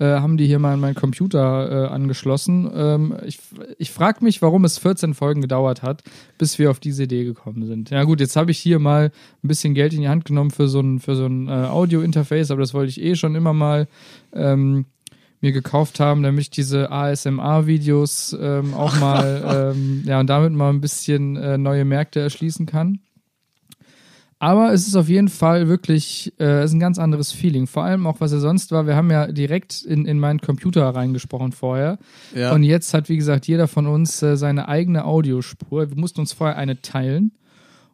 Äh, 0.00 0.20
haben 0.20 0.36
die 0.36 0.46
hier 0.46 0.60
mal 0.60 0.74
an 0.74 0.80
meinen 0.80 0.94
Computer 0.94 1.86
äh, 1.86 1.88
angeschlossen. 1.88 2.70
Ähm, 2.72 3.16
ich 3.26 3.40
ich 3.78 3.90
frage 3.90 4.22
mich, 4.22 4.42
warum 4.42 4.64
es 4.64 4.78
14 4.78 5.14
Folgen 5.14 5.40
gedauert 5.40 5.82
hat, 5.82 6.04
bis 6.36 6.58
wir 6.58 6.70
auf 6.70 6.78
diese 6.78 7.04
Idee 7.04 7.24
gekommen 7.24 7.66
sind. 7.66 7.90
Ja 7.90 8.04
gut, 8.04 8.20
jetzt 8.20 8.36
habe 8.36 8.50
ich 8.50 8.58
hier 8.58 8.78
mal 8.78 9.10
ein 9.42 9.48
bisschen 9.48 9.74
Geld 9.74 9.92
in 9.92 10.02
die 10.02 10.08
Hand 10.08 10.24
genommen 10.24 10.50
für 10.50 10.68
so 10.68 10.80
ein, 10.80 11.00
für 11.00 11.16
so 11.16 11.26
ein 11.26 11.48
äh, 11.48 11.50
Audio-Interface, 11.50 12.50
aber 12.52 12.60
das 12.60 12.74
wollte 12.74 12.90
ich 12.90 13.02
eh 13.02 13.16
schon 13.16 13.34
immer 13.34 13.52
mal 13.52 13.88
ähm, 14.32 14.84
mir 15.40 15.52
gekauft 15.52 16.00
haben, 16.00 16.22
damit 16.22 16.40
ich 16.40 16.50
diese 16.50 16.90
ASMR-Videos 16.90 18.36
ähm, 18.40 18.74
auch 18.74 18.98
mal, 18.98 19.72
ähm, 19.76 20.02
ja, 20.04 20.20
und 20.20 20.28
damit 20.28 20.52
mal 20.52 20.70
ein 20.70 20.80
bisschen 20.80 21.36
äh, 21.36 21.58
neue 21.58 21.84
Märkte 21.84 22.20
erschließen 22.20 22.66
kann. 22.66 23.00
Aber 24.40 24.72
es 24.72 24.86
ist 24.86 24.94
auf 24.94 25.08
jeden 25.08 25.28
Fall 25.28 25.66
wirklich, 25.66 26.32
äh, 26.38 26.60
es 26.60 26.70
ist 26.70 26.74
ein 26.74 26.80
ganz 26.80 26.98
anderes 26.98 27.32
Feeling. 27.32 27.66
Vor 27.66 27.82
allem 27.82 28.06
auch, 28.06 28.20
was 28.20 28.30
er 28.30 28.38
sonst 28.38 28.70
war. 28.70 28.86
Wir 28.86 28.94
haben 28.94 29.10
ja 29.10 29.26
direkt 29.26 29.82
in, 29.82 30.06
in 30.06 30.20
meinen 30.20 30.40
Computer 30.40 30.88
reingesprochen 30.88 31.50
vorher. 31.50 31.98
Ja. 32.34 32.52
Und 32.52 32.62
jetzt 32.62 32.94
hat, 32.94 33.08
wie 33.08 33.16
gesagt, 33.16 33.48
jeder 33.48 33.66
von 33.66 33.88
uns 33.88 34.22
äh, 34.22 34.36
seine 34.36 34.68
eigene 34.68 35.04
Audiospur. 35.04 35.90
Wir 35.90 35.96
mussten 35.96 36.20
uns 36.20 36.32
vorher 36.32 36.56
eine 36.56 36.80
teilen. 36.80 37.32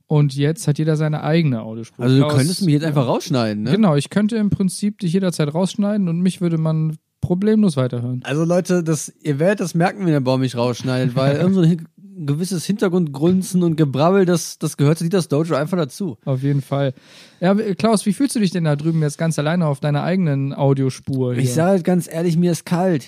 Und 0.06 0.34
jetzt 0.36 0.68
hat 0.68 0.78
jeder 0.78 0.96
seine 0.96 1.22
eigene 1.22 1.62
Audiospur. 1.62 2.04
Also, 2.04 2.20
du 2.20 2.28
könntest 2.28 2.62
mich 2.62 2.74
jetzt 2.74 2.84
einfach 2.84 3.06
rausschneiden, 3.06 3.62
ne? 3.62 3.70
Genau, 3.70 3.96
ich 3.96 4.10
könnte 4.10 4.36
im 4.36 4.50
Prinzip 4.50 4.98
dich 4.98 5.14
jederzeit 5.14 5.52
rausschneiden 5.54 6.08
und 6.08 6.20
mich 6.20 6.42
würde 6.42 6.58
man 6.58 6.98
problemlos 7.24 7.76
weiterhören. 7.76 8.20
Also 8.24 8.44
Leute, 8.44 8.82
das, 8.82 9.12
ihr 9.22 9.38
werdet 9.38 9.60
das 9.60 9.74
merken, 9.74 10.00
wenn 10.04 10.12
der 10.12 10.20
Baum 10.20 10.40
mich 10.40 10.56
rausschneidet, 10.56 11.16
weil 11.16 11.36
irgend 11.40 11.54
so 11.54 11.60
ein 11.62 11.86
gewisses 12.26 12.64
Hintergrundgrunzen 12.64 13.62
und 13.62 13.76
Gebrabbel, 13.76 14.24
das, 14.24 14.58
das 14.58 14.76
gehört 14.76 14.98
zu 14.98 15.04
Dieters 15.04 15.28
Dojo 15.28 15.54
einfach 15.56 15.76
dazu. 15.76 16.16
Auf 16.24 16.42
jeden 16.42 16.62
Fall. 16.62 16.94
Ja, 17.40 17.54
Klaus, 17.54 18.06
wie 18.06 18.12
fühlst 18.12 18.36
du 18.36 18.40
dich 18.40 18.50
denn 18.52 18.64
da 18.64 18.76
drüben 18.76 19.02
jetzt 19.02 19.18
ganz 19.18 19.38
alleine 19.38 19.66
auf 19.66 19.80
deiner 19.80 20.02
eigenen 20.04 20.52
Audiospur? 20.54 21.34
Hier? 21.34 21.42
Ich 21.42 21.52
sage 21.52 21.70
halt 21.70 21.84
ganz 21.84 22.08
ehrlich, 22.10 22.36
mir 22.36 22.52
ist 22.52 22.64
kalt. 22.64 23.06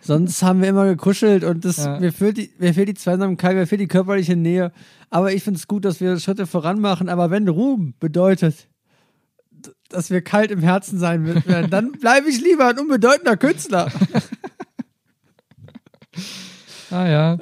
Sonst 0.00 0.42
haben 0.42 0.62
wir 0.62 0.68
immer 0.68 0.86
gekuschelt 0.86 1.44
und 1.44 1.64
das, 1.64 1.76
Ja. 1.76 2.00
mir, 2.00 2.12
fehlt 2.12 2.38
die, 2.38 2.50
mir 2.58 2.74
fehlt 2.74 2.88
die 2.88 2.94
Zweisamkeit, 2.94 3.54
mir 3.54 3.66
fehlt 3.68 3.80
die 3.80 3.86
körperliche 3.86 4.34
Nähe. 4.34 4.72
Aber 5.10 5.32
ich 5.32 5.44
finde 5.44 5.58
es 5.58 5.68
gut, 5.68 5.84
dass 5.84 6.00
wir 6.00 6.18
Schritte 6.18 6.46
voran 6.46 6.80
machen. 6.80 7.08
Aber 7.08 7.30
wenn 7.30 7.46
Ruhm 7.48 7.94
bedeutet, 8.00 8.66
dass 9.90 10.10
wir 10.10 10.22
kalt 10.22 10.50
im 10.50 10.60
Herzen 10.60 10.98
sein 10.98 11.26
werden, 11.26 11.70
dann 11.70 11.92
bleibe 12.00 12.28
ich 12.28 12.40
lieber 12.40 12.68
ein 12.68 12.78
unbedeutender 12.78 13.36
Künstler. 13.36 13.90
Ah 16.92 17.08
ja. 17.08 17.38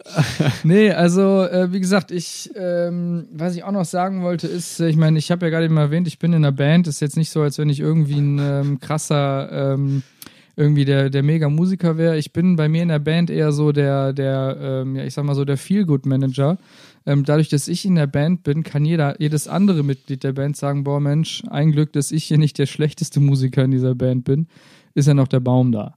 Nee, 0.63 0.91
also 0.91 1.43
äh, 1.45 1.73
wie 1.73 1.81
gesagt, 1.81 2.11
ich, 2.11 2.51
ähm, 2.55 3.29
was 3.33 3.57
ich 3.57 3.65
auch 3.65 3.73
noch 3.73 3.87
sagen 3.87 4.23
wollte, 4.23 4.47
ist, 4.47 4.79
äh, 4.79 4.89
ich 4.89 4.97
meine, 4.97 5.19
ich 5.19 5.31
habe 5.31 5.47
ja 5.47 5.51
gerade 5.51 5.65
eben 5.65 5.77
erwähnt, 5.79 6.07
ich 6.07 6.19
bin 6.19 6.33
in 6.33 6.45
einer 6.45 6.53
Band. 6.53 6.87
Ist 6.87 7.01
jetzt 7.01 7.17
nicht 7.17 7.31
so, 7.31 7.41
als 7.41 7.57
wenn 7.57 7.71
ich 7.71 7.81
irgendwie 7.81 8.19
ein 8.19 8.39
ähm, 8.39 8.81
krasser, 8.81 9.73
ähm, 9.73 10.03
irgendwie 10.55 10.85
der, 10.85 11.09
der 11.09 11.23
Mega-Musiker 11.23 11.97
wäre. 11.97 12.19
Ich 12.19 12.33
bin 12.33 12.57
bei 12.57 12.69
mir 12.69 12.83
in 12.83 12.89
der 12.89 12.99
Band 12.99 13.31
eher 13.31 13.53
so 13.53 13.73
der, 13.73 14.13
der, 14.13 14.59
ähm, 14.61 14.97
ja, 14.97 15.05
ich 15.05 15.15
sag 15.15 15.25
mal 15.25 15.35
so 15.35 15.47
der 15.47 15.57
Feel-Good-Manager. 15.57 16.59
Ähm, 17.09 17.25
dadurch, 17.25 17.49
dass 17.49 17.68
ich 17.68 17.87
in 17.87 17.94
der 17.94 18.07
Band 18.07 18.42
bin, 18.42 18.64
kann 18.64 18.85
jeder, 18.85 19.18
jedes 19.18 19.49
andere 19.49 19.83
Mitglied 19.83 20.25
der 20.25 20.35
Band 20.35 20.59
sagen, 20.59 20.85
boah 20.85 21.01
Mensch, 21.01 21.42
ein 21.49 21.73
Glück, 21.73 21.90
dass 21.94 22.12
ich 22.12 22.25
hier 22.25 22.37
nicht 22.37 22.59
der 22.59 22.66
schlechteste 22.66 23.18
Musiker 23.18 23.64
in 23.64 23.71
dieser 23.71 23.94
Band 23.94 24.25
bin, 24.25 24.47
ist 24.92 25.09
ja 25.09 25.14
noch 25.14 25.27
der 25.27 25.40
Baum 25.40 25.73
da. 25.73 25.94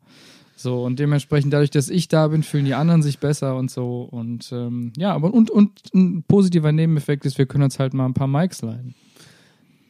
So, 0.56 0.86
und 0.86 1.00
dementsprechend, 1.00 1.52
dadurch, 1.52 1.70
dass 1.70 1.90
ich 1.90 2.08
da 2.08 2.30
bin, 2.30 2.44
fühlen 2.44 2.64
die 2.64 2.76
anderen 2.76 3.02
sich 3.02 3.20
besser 3.20 3.58
und 3.58 3.70
so. 3.70 4.04
Und 4.04 4.54
ähm, 4.54 4.94
ja, 4.96 5.12
aber 5.12 5.34
und, 5.34 5.52
und 5.52 5.82
ein 5.94 6.24
positiver 6.24 6.72
Nebeneffekt 6.72 7.26
ist, 7.26 7.38
wir 7.38 7.46
können 7.46 7.66
uns 7.66 7.78
halt 7.78 7.94
mal 7.94 8.06
ein 8.06 8.14
paar 8.14 8.28
Mics 8.28 8.62
leihen. 8.62 8.96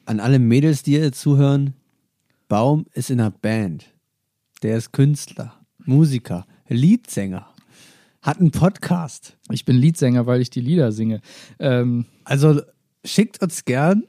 An 0.05 0.19
alle 0.19 0.39
Mädels, 0.39 0.81
die 0.81 0.93
ihr 0.93 1.11
zuhören, 1.11 1.75
Baum 2.47 2.87
ist 2.93 3.11
in 3.11 3.19
einer 3.19 3.29
Band. 3.29 3.85
Der 4.63 4.75
ist 4.75 4.91
Künstler, 4.91 5.53
Musiker, 5.85 6.47
Liedsänger, 6.67 7.50
hat 8.21 8.39
einen 8.39 8.51
Podcast. 8.51 9.37
Ich 9.51 9.65
bin 9.65 9.75
Liedsänger, 9.75 10.25
weil 10.27 10.41
ich 10.41 10.49
die 10.49 10.61
Lieder 10.61 10.91
singe. 10.91 11.21
Ähm, 11.59 12.05
Also 12.23 12.61
schickt 13.03 13.41
uns 13.41 13.65
gern 13.65 14.03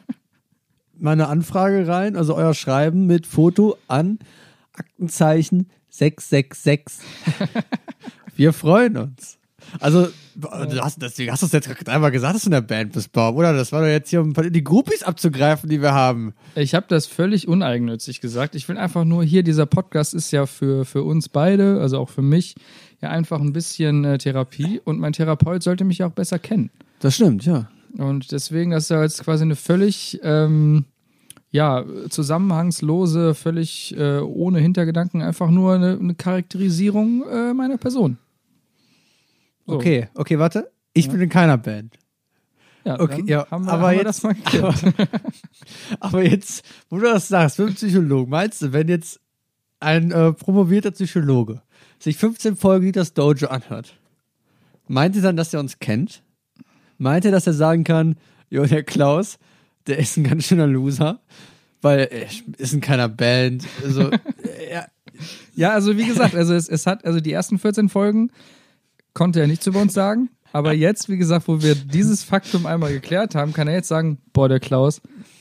mal 0.98 1.12
eine 1.12 1.28
Anfrage 1.28 1.86
rein, 1.88 2.16
also 2.16 2.34
euer 2.34 2.54
Schreiben 2.54 3.06
mit 3.06 3.26
Foto 3.26 3.76
an 3.88 4.18
Aktenzeichen 4.72 5.68
666. 5.88 7.06
Wir 8.36 8.52
freuen 8.52 8.96
uns. 8.96 9.38
Also, 9.80 10.08
du 10.34 10.80
hast, 10.80 11.00
deswegen 11.00 11.32
hast 11.32 11.42
du 11.42 11.46
es 11.46 11.52
jetzt 11.52 11.88
einmal 11.88 12.10
gesagt, 12.10 12.34
dass 12.34 12.42
du 12.42 12.48
in 12.48 12.52
der 12.52 12.60
Band 12.60 12.92
bist, 12.92 13.12
Baum, 13.12 13.36
oder? 13.36 13.52
Das 13.52 13.72
war 13.72 13.80
doch 13.80 13.88
jetzt 13.88 14.10
hier, 14.10 14.20
um 14.20 14.32
die 14.34 14.64
Groupies 14.64 15.02
abzugreifen, 15.02 15.68
die 15.68 15.80
wir 15.80 15.92
haben. 15.92 16.34
ich 16.54 16.74
habe 16.74 16.86
das 16.88 17.06
völlig 17.06 17.48
uneigennützig 17.48 18.20
gesagt. 18.20 18.54
Ich 18.54 18.68
will 18.68 18.78
einfach 18.78 19.04
nur 19.04 19.24
hier, 19.24 19.42
dieser 19.42 19.66
Podcast 19.66 20.14
ist 20.14 20.30
ja 20.30 20.46
für, 20.46 20.84
für 20.84 21.02
uns 21.02 21.28
beide, 21.28 21.80
also 21.80 21.98
auch 21.98 22.08
für 22.08 22.22
mich, 22.22 22.54
ja 23.00 23.10
einfach 23.10 23.40
ein 23.40 23.52
bisschen 23.52 24.04
äh, 24.04 24.18
Therapie. 24.18 24.80
Und 24.84 24.98
mein 24.98 25.12
Therapeut 25.12 25.62
sollte 25.62 25.84
mich 25.84 25.98
ja 25.98 26.06
auch 26.08 26.12
besser 26.12 26.38
kennen. 26.38 26.70
Das 27.00 27.14
stimmt, 27.14 27.44
ja. 27.44 27.68
Und 27.96 28.32
deswegen, 28.32 28.72
das 28.72 28.84
ist 28.84 28.88
ja 28.90 29.02
jetzt 29.02 29.22
quasi 29.22 29.44
eine 29.44 29.56
völlig, 29.56 30.18
ähm, 30.22 30.84
ja, 31.50 31.84
zusammenhangslose, 32.10 33.34
völlig 33.34 33.96
äh, 33.96 34.18
ohne 34.18 34.58
Hintergedanken, 34.58 35.22
einfach 35.22 35.50
nur 35.50 35.74
eine, 35.74 35.96
eine 36.00 36.14
Charakterisierung 36.16 37.24
äh, 37.30 37.54
meiner 37.54 37.78
Person. 37.78 38.18
So. 39.66 39.74
Okay, 39.76 40.08
okay, 40.14 40.38
warte. 40.38 40.70
Ich 40.92 41.08
bin 41.08 41.20
in 41.20 41.28
keiner 41.28 41.58
Band. 41.58 41.96
Ja, 42.84 43.00
Okay, 43.00 43.22
ja, 43.26 43.50
haben 43.50 43.64
wir, 43.64 43.72
aber 43.72 43.82
haben 43.88 43.90
wir 43.92 43.96
jetzt- 43.96 44.06
das 44.06 44.22
mal 44.22 44.34
geklärt. 44.34 44.74
Aber 46.00 46.22
jetzt, 46.22 46.64
wo 46.90 46.98
du 46.98 47.04
das 47.04 47.28
sagst, 47.28 47.56
für 47.56 47.64
einen 47.64 47.74
Psychologen, 47.74 48.30
meinst 48.30 48.60
du, 48.60 48.72
wenn 48.74 48.88
jetzt 48.88 49.20
ein 49.80 50.10
äh, 50.12 50.32
promovierter 50.34 50.90
Psychologe 50.90 51.62
sich 51.98 52.18
15 52.18 52.56
Folgen 52.56 52.92
das 52.92 53.14
Dojo 53.14 53.46
anhört, 53.48 53.98
meint 54.86 55.16
ihr 55.16 55.22
dann, 55.22 55.36
dass 55.36 55.54
er 55.54 55.60
uns 55.60 55.78
kennt? 55.78 56.22
Meint 56.98 57.24
er, 57.24 57.30
dass 57.32 57.46
er 57.46 57.54
sagen 57.54 57.84
kann, 57.84 58.16
jo, 58.50 58.66
der 58.66 58.82
Klaus, 58.84 59.38
der 59.86 59.98
ist 59.98 60.16
ein 60.18 60.24
ganz 60.24 60.44
schöner 60.44 60.66
Loser, 60.66 61.20
weil 61.80 62.00
er 62.10 62.28
ist 62.58 62.74
in 62.74 62.80
keiner 62.82 63.08
Band. 63.08 63.64
Also, 63.82 64.10
ja, 64.70 64.86
Ja, 65.54 65.70
also 65.70 65.96
wie 65.96 66.06
gesagt, 66.06 66.34
also 66.34 66.52
es, 66.54 66.68
es 66.68 66.86
hat, 66.86 67.04
also 67.04 67.20
die 67.20 67.30
ersten 67.32 67.58
14 67.58 67.88
Folgen 67.88 68.30
konnte 69.14 69.40
er 69.40 69.46
nichts 69.46 69.66
über 69.66 69.80
uns 69.80 69.94
sagen. 69.94 70.28
Aber 70.52 70.72
jetzt, 70.72 71.08
wie 71.08 71.16
gesagt, 71.16 71.48
wo 71.48 71.62
wir 71.62 71.74
dieses 71.74 72.22
Faktum 72.22 72.66
einmal 72.66 72.92
geklärt 72.92 73.34
haben, 73.34 73.52
kann 73.52 73.66
er 73.66 73.74
jetzt 73.74 73.88
sagen, 73.88 74.18
boah, 74.32 74.48
der 74.48 74.60
Klaus, 74.60 75.00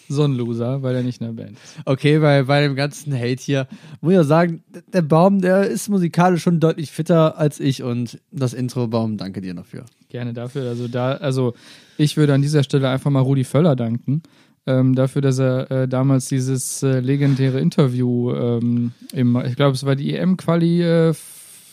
so 0.09 0.23
ein 0.23 0.33
Loser, 0.33 0.81
weil 0.81 0.95
er 0.95 1.03
nicht 1.03 1.21
in 1.21 1.27
der 1.27 1.43
Band 1.43 1.51
ist. 1.51 1.75
Okay, 1.85 2.21
weil 2.21 2.45
bei 2.45 2.61
dem 2.61 2.75
ganzen 2.75 3.13
Hate 3.13 3.41
hier, 3.41 3.67
muss 4.01 4.13
ich 4.13 4.19
auch 4.19 4.23
sagen, 4.23 4.63
der 4.91 5.01
Baum, 5.01 5.41
der 5.41 5.67
ist 5.67 5.89
musikalisch 5.89 6.43
schon 6.43 6.59
deutlich 6.59 6.91
fitter 6.91 7.37
als 7.37 7.59
ich 7.59 7.83
und 7.83 8.19
das 8.31 8.53
Intro, 8.53 8.87
Baum, 8.87 9.17
danke 9.17 9.41
dir 9.41 9.53
dafür. 9.53 9.85
Gerne 10.09 10.33
dafür. 10.33 10.67
Also 10.69 10.87
da, 10.87 11.13
also 11.13 11.53
ich 11.97 12.17
würde 12.17 12.33
an 12.33 12.41
dieser 12.41 12.63
Stelle 12.63 12.89
einfach 12.89 13.11
mal 13.11 13.21
Rudi 13.21 13.43
Völler 13.43 13.75
danken. 13.75 14.23
Ähm, 14.65 14.95
dafür, 14.95 15.21
dass 15.21 15.39
er 15.39 15.69
äh, 15.71 15.87
damals 15.89 16.27
dieses 16.27 16.81
äh, 16.83 17.01
legendäre 17.01 17.59
Interview 17.59 18.33
ähm, 18.33 18.93
im, 19.11 19.35
ich 19.45 19.57
glaube, 19.57 19.75
es 19.75 19.85
war 19.85 19.95
die 19.95 20.15
EM-Quali, 20.15 20.81
äh, 20.81 21.13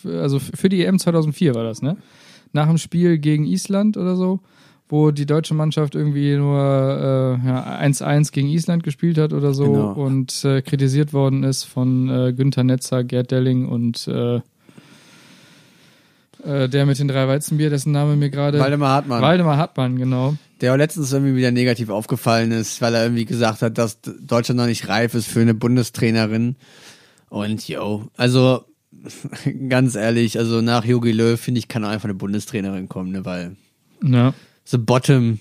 also 0.05 0.39
für 0.39 0.69
die 0.69 0.85
EM 0.85 0.99
2004 0.99 1.55
war 1.55 1.65
das, 1.65 1.83
ne? 1.83 1.97
Nach 2.53 2.67
dem 2.67 2.79
Spiel 2.79 3.19
gegen 3.19 3.47
Island 3.47 3.97
oder 3.97 4.17
so, 4.17 4.41
wo 4.89 5.13
die 5.13 5.27
deutsche 5.27 5.55
Mannschaft 5.55 5.95
irgendwie 5.95 6.37
nur 6.37 6.59
äh, 6.59 7.47
ja, 7.47 7.81
1-1 7.81 8.33
gegen 8.33 8.49
Island 8.49 8.83
gespielt 8.83 9.19
hat 9.19 9.33
oder 9.33 9.55
so 9.55 9.65
Genau. 9.65 9.93
und 9.93 10.45
äh, 10.45 10.63
kritisiert 10.63 11.13
worden 11.13 11.45
ist 11.45 11.65
von 11.65 12.09
äh, 12.09 12.33
Günther 12.33 12.65
Netzer, 12.65 13.05
Gerd 13.05 13.31
Delling 13.31 13.69
und 13.69 14.09
äh, 14.09 14.41
äh, 16.45 16.69
der 16.69 16.87
mit 16.87 16.99
den 16.99 17.09
drei 17.09 17.29
Weizenbier, 17.29 17.71
dessen 17.71 17.93
Name 17.93 18.17
mir 18.17 18.31
gerade 18.31 18.59
Waldemar 18.59 18.91
Hartmann. 18.91 19.23
Waldemar 19.23 19.57
Hartmann, 19.59 19.97
genau. 19.97 20.35
der 20.61 20.73
auch 20.73 20.77
letztens 20.77 21.13
irgendwie 21.13 21.37
wieder 21.37 21.51
negativ 21.51 21.91
aufgefallen 21.91 22.51
ist, 22.51 22.81
weil 22.81 22.95
er 22.95 23.05
irgendwie 23.05 23.27
gesagt 23.27 23.63
hat, 23.63 23.79
dass 23.79 24.01
Deutschland 24.01 24.59
noch 24.59 24.67
nicht 24.67 24.89
reif 24.89 25.15
ist 25.15 25.29
für 25.29 25.41
eine 25.41 25.55
Bundestrainerin. 25.55 26.57
Und 27.29 27.69
yo, 27.69 28.09
also 28.17 28.65
ganz 29.69 29.95
ehrlich, 29.95 30.39
also 30.39 30.61
nach 30.61 30.85
Jogi 30.85 31.13
Löw 31.13 31.39
finde 31.41 31.59
ich, 31.59 31.69
kann 31.69 31.85
auch 31.85 31.89
einfach 31.89 32.09
eine 32.09 32.15
Bundestrainerin 32.15 32.89
kommen, 32.89 33.13
ne, 33.13 33.25
weil 33.25 33.57
Ja. 34.03 34.35
the 34.65 34.79
bottom 34.79 35.39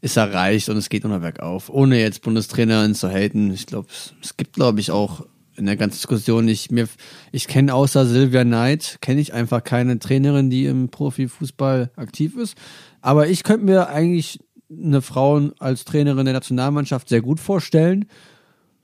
ist 0.00 0.16
erreicht 0.16 0.68
und 0.68 0.76
es 0.76 0.88
geht 0.88 1.04
nur 1.04 1.12
noch 1.12 1.20
bergauf. 1.20 1.68
Ohne 1.68 2.00
jetzt 2.00 2.22
Bundestrainerin 2.22 2.94
zu 2.94 3.08
haten. 3.10 3.52
Ich 3.52 3.66
glaube, 3.66 3.88
es, 4.22 4.36
gibt, 4.36 4.54
glaube 4.54 4.80
ich, 4.80 4.90
auch 4.90 5.26
in 5.56 5.66
der 5.66 5.76
ganzen 5.76 5.96
Diskussion 5.98 6.46
nicht 6.46 6.72
mir, 6.72 6.88
ich 7.32 7.46
kenne 7.48 7.74
außer 7.74 8.06
Sylvia 8.06 8.44
Knight, 8.44 8.96
kenne 9.02 9.20
ich 9.20 9.34
einfach 9.34 9.62
keine 9.62 9.98
Trainerin, 9.98 10.48
die 10.48 10.64
im 10.64 10.88
Profifußball 10.88 11.90
aktiv 11.96 12.36
ist. 12.36 12.56
Aber 13.02 13.28
ich 13.28 13.42
könnte 13.42 13.66
mir 13.66 13.88
eigentlich 13.90 14.38
eine 14.70 15.02
Frau 15.02 15.50
als 15.58 15.84
Trainerin 15.84 16.24
der 16.24 16.32
Nationalmannschaft 16.32 17.08
sehr 17.10 17.20
gut 17.20 17.40
vorstellen, 17.40 18.06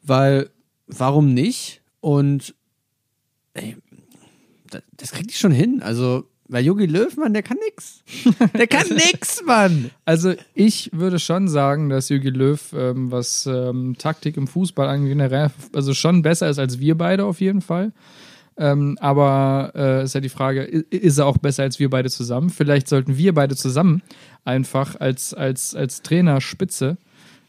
weil 0.02 0.50
warum 0.86 1.32
nicht? 1.32 1.80
Und 2.00 2.54
ey, 3.54 3.76
das, 4.70 4.82
das 4.96 5.12
kriegt 5.12 5.30
die 5.30 5.34
schon 5.34 5.52
hin. 5.52 5.82
Also, 5.82 6.24
weil 6.48 6.64
Jogi 6.64 6.86
Löw, 6.86 7.14
Mann, 7.16 7.32
der 7.32 7.42
kann 7.42 7.58
nix. 7.64 8.02
Der 8.56 8.66
kann 8.66 8.86
nix, 8.90 9.42
Mann. 9.44 9.90
Also 10.04 10.34
ich 10.54 10.90
würde 10.92 11.18
schon 11.18 11.48
sagen, 11.48 11.88
dass 11.88 12.08
Jürgen 12.08 12.34
Löw, 12.34 12.72
ähm, 12.72 13.10
was 13.10 13.46
ähm, 13.46 13.96
Taktik 13.98 14.36
im 14.36 14.46
Fußball 14.46 14.88
angeht, 14.88 15.10
generell, 15.10 15.50
also 15.74 15.92
schon 15.92 16.22
besser 16.22 16.48
ist 16.48 16.58
als 16.58 16.78
wir 16.78 16.96
beide 16.96 17.24
auf 17.24 17.40
jeden 17.40 17.62
Fall. 17.62 17.92
Ähm, 18.58 18.96
aber 19.00 19.72
äh, 19.74 20.04
ist 20.04 20.14
ja 20.14 20.20
die 20.20 20.28
Frage, 20.28 20.62
ist 20.62 21.18
er 21.18 21.26
auch 21.26 21.36
besser 21.36 21.64
als 21.64 21.78
wir 21.78 21.90
beide 21.90 22.10
zusammen? 22.10 22.48
Vielleicht 22.48 22.88
sollten 22.88 23.18
wir 23.18 23.34
beide 23.34 23.54
zusammen 23.54 24.02
einfach 24.44 24.98
als, 24.98 25.34
als, 25.34 25.74
als 25.74 26.02
Trainerspitze, 26.02 26.96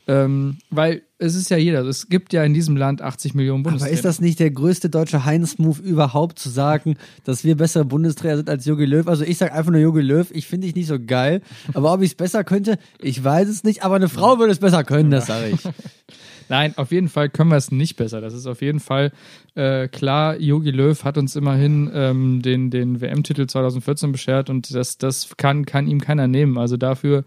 ähm, 0.08 0.58
weil 0.70 1.02
es 1.20 1.36
ist 1.36 1.50
ja 1.50 1.58
jeder, 1.58 1.84
es 1.86 2.10
gibt 2.10 2.32
ja 2.32 2.44
in 2.44 2.54
diesem 2.54 2.78
Land 2.78 3.02
80 3.02 3.34
Millionen 3.34 3.62
Aber 3.62 3.72
Bundestrainer. 3.72 3.94
ist 3.94 4.06
das 4.06 4.22
nicht 4.22 4.40
der 4.40 4.52
größte 4.52 4.90
deutsche 4.90 5.26
Heinz-Move 5.26 5.82
überhaupt, 5.82 6.40
zu 6.40 6.50
sagen, 6.50 6.96
dass 7.24 7.44
wir 7.44 7.58
bessere 7.58 7.86
Bundestrainer 7.86 8.38
sind 8.38 8.50
als 8.50 8.66
Jogi 8.66 8.86
Löw? 8.86 9.08
Also 9.08 9.24
ich 9.24 9.38
sage 9.38 9.54
einfach 9.54 9.72
nur 9.72 9.82
Jogi 9.82 10.02
Löw, 10.02 10.30
ich 10.32 10.48
finde 10.48 10.68
dich 10.68 10.76
nicht 10.76 10.88
so 10.88 10.98
geil. 11.00 11.42
Aber 11.74 11.92
ob 11.92 12.02
ich 12.02 12.12
es 12.12 12.16
besser 12.16 12.44
könnte, 12.44 12.78
ich 13.02 13.22
weiß 13.22 13.50
es 13.50 13.64
nicht. 13.64 13.84
Aber 13.84 13.96
eine 13.96 14.10
Frau 14.10 14.40
würde 14.40 14.52
es 14.52 14.60
besser 14.60 14.84
können, 14.84 15.12
das 15.12 15.28
sage 15.28 15.50
ich. 15.50 15.60
Nein, 16.50 16.74
auf 16.78 16.92
jeden 16.92 17.10
Fall 17.10 17.30
können 17.30 17.50
wir 17.50 17.58
es 17.58 17.72
nicht 17.72 17.98
besser. 17.98 18.22
Das 18.22 18.34
ist 18.34 18.46
auf 18.46 18.62
jeden 18.62 18.80
Fall 18.80 19.12
äh, 19.56 19.88
klar. 19.90 20.40
Jogi 20.40 20.72
Löw 20.72 21.04
hat 21.04 21.18
uns 21.18 21.36
immerhin 21.36 21.92
ähm, 21.94 22.42
den, 22.42 22.70
den 22.70 23.02
WM-Titel 23.02 23.48
2014 23.48 24.12
beschert 24.12 24.50
und 24.50 24.74
das, 24.74 24.98
das 24.98 25.36
kann, 25.36 25.66
kann 25.66 25.88
ihm 25.88 26.00
keiner 26.00 26.28
nehmen. 26.28 26.58
Also 26.58 26.78
dafür 26.78 27.26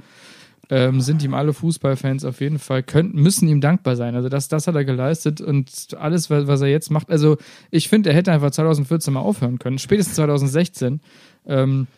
ähm, 0.70 1.00
sind 1.00 1.22
ihm 1.22 1.34
alle 1.34 1.52
Fußballfans 1.52 2.24
auf 2.24 2.40
jeden 2.40 2.58
Fall, 2.58 2.82
können, 2.82 3.12
müssen 3.12 3.48
ihm 3.48 3.60
dankbar 3.60 3.96
sein. 3.96 4.14
Also 4.14 4.28
das, 4.28 4.48
das 4.48 4.66
hat 4.68 4.76
er 4.76 4.84
geleistet 4.84 5.40
und 5.40 5.70
alles, 5.98 6.30
was, 6.30 6.46
was 6.46 6.60
er 6.60 6.68
jetzt 6.68 6.90
macht. 6.90 7.10
Also 7.10 7.36
ich 7.70 7.88
finde, 7.88 8.10
er 8.10 8.16
hätte 8.16 8.32
einfach 8.32 8.52
2014 8.52 9.12
mal 9.12 9.20
aufhören 9.20 9.58
können, 9.58 9.78
spätestens 9.78 10.14
2016. 10.16 11.00
Ähm, 11.46 11.88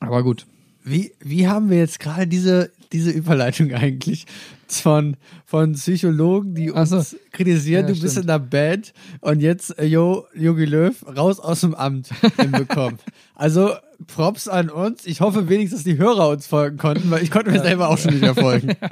aber 0.00 0.22
gut. 0.22 0.46
Wie, 0.82 1.12
wie 1.20 1.48
haben 1.48 1.70
wir 1.70 1.78
jetzt 1.78 2.00
gerade 2.00 2.26
diese, 2.26 2.70
diese 2.92 3.10
Überleitung 3.10 3.72
eigentlich 3.72 4.26
von, 4.68 5.16
von 5.44 5.72
Psychologen, 5.74 6.54
die 6.54 6.70
uns 6.70 6.90
so. 6.90 7.02
kritisieren, 7.32 7.86
Ja, 7.86 7.94
du 7.94 8.00
bist 8.00 8.12
stimmt. 8.14 8.24
in 8.24 8.26
der 8.28 8.38
Band 8.38 8.92
und 9.20 9.40
jetzt 9.40 9.78
äh, 9.78 9.84
Jo, 9.84 10.26
Jogi 10.34 10.64
Löw 10.64 10.94
raus 11.16 11.40
aus 11.40 11.60
dem 11.60 11.74
Amt 11.74 12.08
hinbekommen. 12.38 12.98
also 13.34 13.72
Props 14.06 14.48
an 14.48 14.70
uns. 14.70 15.06
Ich 15.06 15.20
hoffe 15.20 15.48
wenigstens, 15.48 15.80
dass 15.80 15.84
die 15.84 15.98
Hörer 15.98 16.28
uns 16.28 16.46
folgen 16.46 16.76
konnten, 16.76 17.10
weil 17.10 17.22
ich 17.22 17.30
konnte 17.30 17.50
mir 17.50 17.60
selber 17.60 17.88
auch 17.88 17.98
schon 17.98 18.12
nicht 18.12 18.22
mehr 18.22 18.34
folgen. 18.34 18.74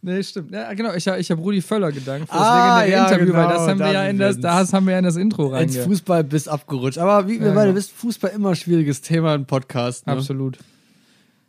Nee, 0.00 0.22
stimmt. 0.22 0.52
Ja, 0.52 0.72
genau, 0.74 0.94
ich, 0.94 1.06
ich 1.06 1.30
habe 1.30 1.40
Rudi 1.40 1.60
Völler 1.60 1.90
gedankt 1.90 2.28
für 2.30 2.36
das 2.38 2.46
Ah, 2.46 2.78
legendäre 2.82 3.00
ja, 3.02 3.08
Interview, 3.08 3.32
weil 3.34 3.46
genau, 3.48 3.58
das 3.58 3.68
haben 3.68 3.78
wir 3.80 3.92
ja 3.92 4.04
in 4.06 4.18
das, 4.18 4.38
das 4.38 4.72
haben 4.72 4.86
wir 4.86 4.92
ja 4.92 4.98
in 5.00 5.04
das 5.04 5.16
Intro 5.16 5.54
Ins 5.56 5.74
reinge. 5.74 5.84
Fußball 5.88 6.22
bis 6.24 6.46
abgerutscht. 6.46 6.98
Aber 6.98 7.26
wie 7.26 7.40
wir 7.40 7.48
Ja, 7.48 7.52
beide 7.54 7.68
genau. 7.68 7.78
wissen, 7.78 7.92
Fußball 7.96 8.30
immer 8.30 8.50
ein 8.50 8.56
schwieriges 8.56 9.00
Thema 9.00 9.34
im 9.34 9.46
Podcast. 9.46 10.06
Ne? 10.06 10.12
Absolut. 10.12 10.58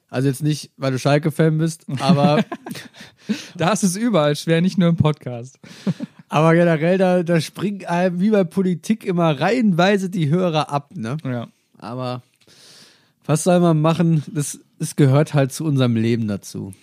Also 0.09 0.27
jetzt 0.27 0.41
nicht, 0.41 0.71
weil 0.77 0.91
du 0.91 0.97
Schalke-Fan 0.97 1.59
bist, 1.59 1.85
aber, 1.99 2.43
Das 3.55 3.83
ist 3.83 3.95
überall 3.95 4.35
schwer, 4.35 4.61
nicht 4.61 4.79
nur 4.79 4.89
im 4.89 4.95
Podcast. 4.95 5.59
aber 6.29 6.55
generell, 6.55 6.97
da, 6.97 7.21
da 7.21 7.39
springen 7.39 7.85
einem 7.85 8.19
wie 8.19 8.31
bei 8.31 8.43
Politik 8.43 9.05
immer 9.05 9.39
reihenweise 9.39 10.09
die 10.09 10.29
Hörer 10.29 10.71
ab. 10.71 10.89
Ne? 10.95 11.17
Ja. 11.23 11.47
Aber 11.79 12.21
was 13.25 13.43
soll 13.43 13.59
man 13.59 13.81
machen? 13.81 14.23
Das, 14.33 14.59
das 14.79 14.95
gehört 14.95 15.33
halt 15.33 15.51
zu 15.51 15.65
unserem 15.65 15.95
Leben 15.95 16.27
dazu. 16.27 16.73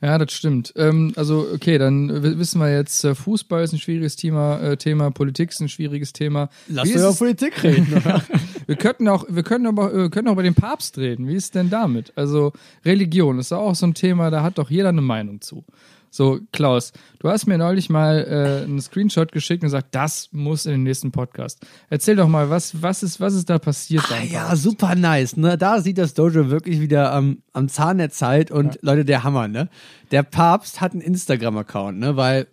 Ja, 0.00 0.16
das 0.16 0.32
stimmt. 0.32 0.72
Ähm, 0.76 1.12
also, 1.16 1.46
okay, 1.52 1.76
dann 1.76 2.22
wissen 2.38 2.60
wir 2.60 2.72
jetzt, 2.72 3.02
äh, 3.04 3.16
Fußball 3.16 3.64
ist 3.64 3.72
ein 3.72 3.80
schwieriges 3.80 4.14
Thema, 4.14 4.60
äh, 4.60 4.76
Thema 4.76 5.10
Politik 5.10 5.50
ist 5.50 5.60
ein 5.60 5.68
schwieriges 5.68 6.12
Thema. 6.12 6.50
Lass 6.68 6.88
uns 6.88 6.96
über 7.00 7.12
Politik 7.14 7.62
reden. 7.64 7.92
Oder? 7.94 8.22
Wir 8.66 8.76
könnten 8.76 9.08
auch, 9.08 9.24
wir 9.28 9.42
können 9.42 9.66
aber, 9.66 9.92
wir 9.92 10.10
können 10.10 10.28
auch 10.28 10.32
über 10.32 10.44
den 10.44 10.54
Papst 10.54 10.98
reden. 10.98 11.26
Wie 11.26 11.34
ist 11.34 11.56
denn 11.56 11.68
damit? 11.68 12.12
Also 12.14 12.52
Religion 12.84 13.40
ist 13.40 13.50
ja 13.50 13.56
auch 13.56 13.74
so 13.74 13.86
ein 13.86 13.94
Thema, 13.94 14.30
da 14.30 14.44
hat 14.44 14.58
doch 14.58 14.70
jeder 14.70 14.90
eine 14.90 15.02
Meinung 15.02 15.40
zu. 15.40 15.64
So, 16.10 16.40
Klaus, 16.52 16.92
du 17.18 17.28
hast 17.28 17.46
mir 17.46 17.58
neulich 17.58 17.90
mal 17.90 18.24
äh, 18.26 18.64
einen 18.64 18.80
Screenshot 18.80 19.32
geschickt 19.32 19.62
und 19.62 19.66
gesagt, 19.66 19.94
das 19.94 20.28
muss 20.32 20.66
in 20.66 20.72
den 20.72 20.82
nächsten 20.84 21.12
Podcast. 21.12 21.64
Erzähl 21.90 22.16
doch 22.16 22.28
mal, 22.28 22.50
was, 22.50 22.82
was 22.82 23.02
ist, 23.02 23.20
was 23.20 23.34
ist 23.34 23.50
da 23.50 23.58
passiert? 23.58 24.04
Ah, 24.10 24.22
ja, 24.22 24.56
super 24.56 24.94
nice. 24.94 25.36
Ne? 25.36 25.58
Da 25.58 25.80
sieht 25.80 25.98
das 25.98 26.14
Dojo 26.14 26.50
wirklich 26.50 26.80
wieder 26.80 27.12
am, 27.12 27.42
am 27.52 27.68
Zahn 27.68 27.98
der 27.98 28.10
Zeit 28.10 28.50
und 28.50 28.78
Leute, 28.82 29.04
der 29.04 29.24
Hammer, 29.24 29.48
ne? 29.48 29.68
Der 30.10 30.22
Papst 30.22 30.80
hat 30.80 30.92
einen 30.92 31.02
Instagram-Account, 31.02 31.98
ne? 31.98 32.16
Weil 32.16 32.46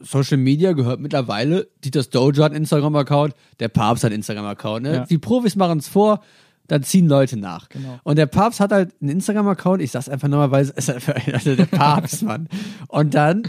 Social 0.00 0.36
Media 0.36 0.72
gehört 0.72 1.00
mittlerweile, 1.00 1.68
Dieters 1.84 2.10
Dojo 2.10 2.42
hat 2.42 2.52
einen 2.52 2.62
Instagram-Account, 2.62 3.34
der 3.60 3.68
Papst 3.68 4.04
hat 4.04 4.10
einen 4.10 4.16
Instagram-Account, 4.16 4.82
ne? 4.82 4.94
Ja. 4.94 5.06
Die 5.06 5.18
Profis 5.18 5.56
machen 5.56 5.78
es 5.78 5.88
vor, 5.88 6.20
dann 6.66 6.82
ziehen 6.82 7.08
Leute 7.08 7.36
nach. 7.36 7.68
Genau. 7.68 8.00
Und 8.04 8.16
der 8.16 8.26
Papst 8.26 8.60
hat 8.60 8.72
halt 8.72 8.94
einen 9.00 9.10
Instagram-Account, 9.10 9.82
ich 9.82 9.90
sag's 9.90 10.08
einfach 10.08 10.28
nochmal, 10.28 10.50
weil 10.50 10.62
es 10.62 10.70
ist 10.70 10.90
also 11.32 11.54
der 11.54 11.66
Papst, 11.66 12.22
Mann. 12.22 12.48
Und 12.88 13.14
dann 13.14 13.42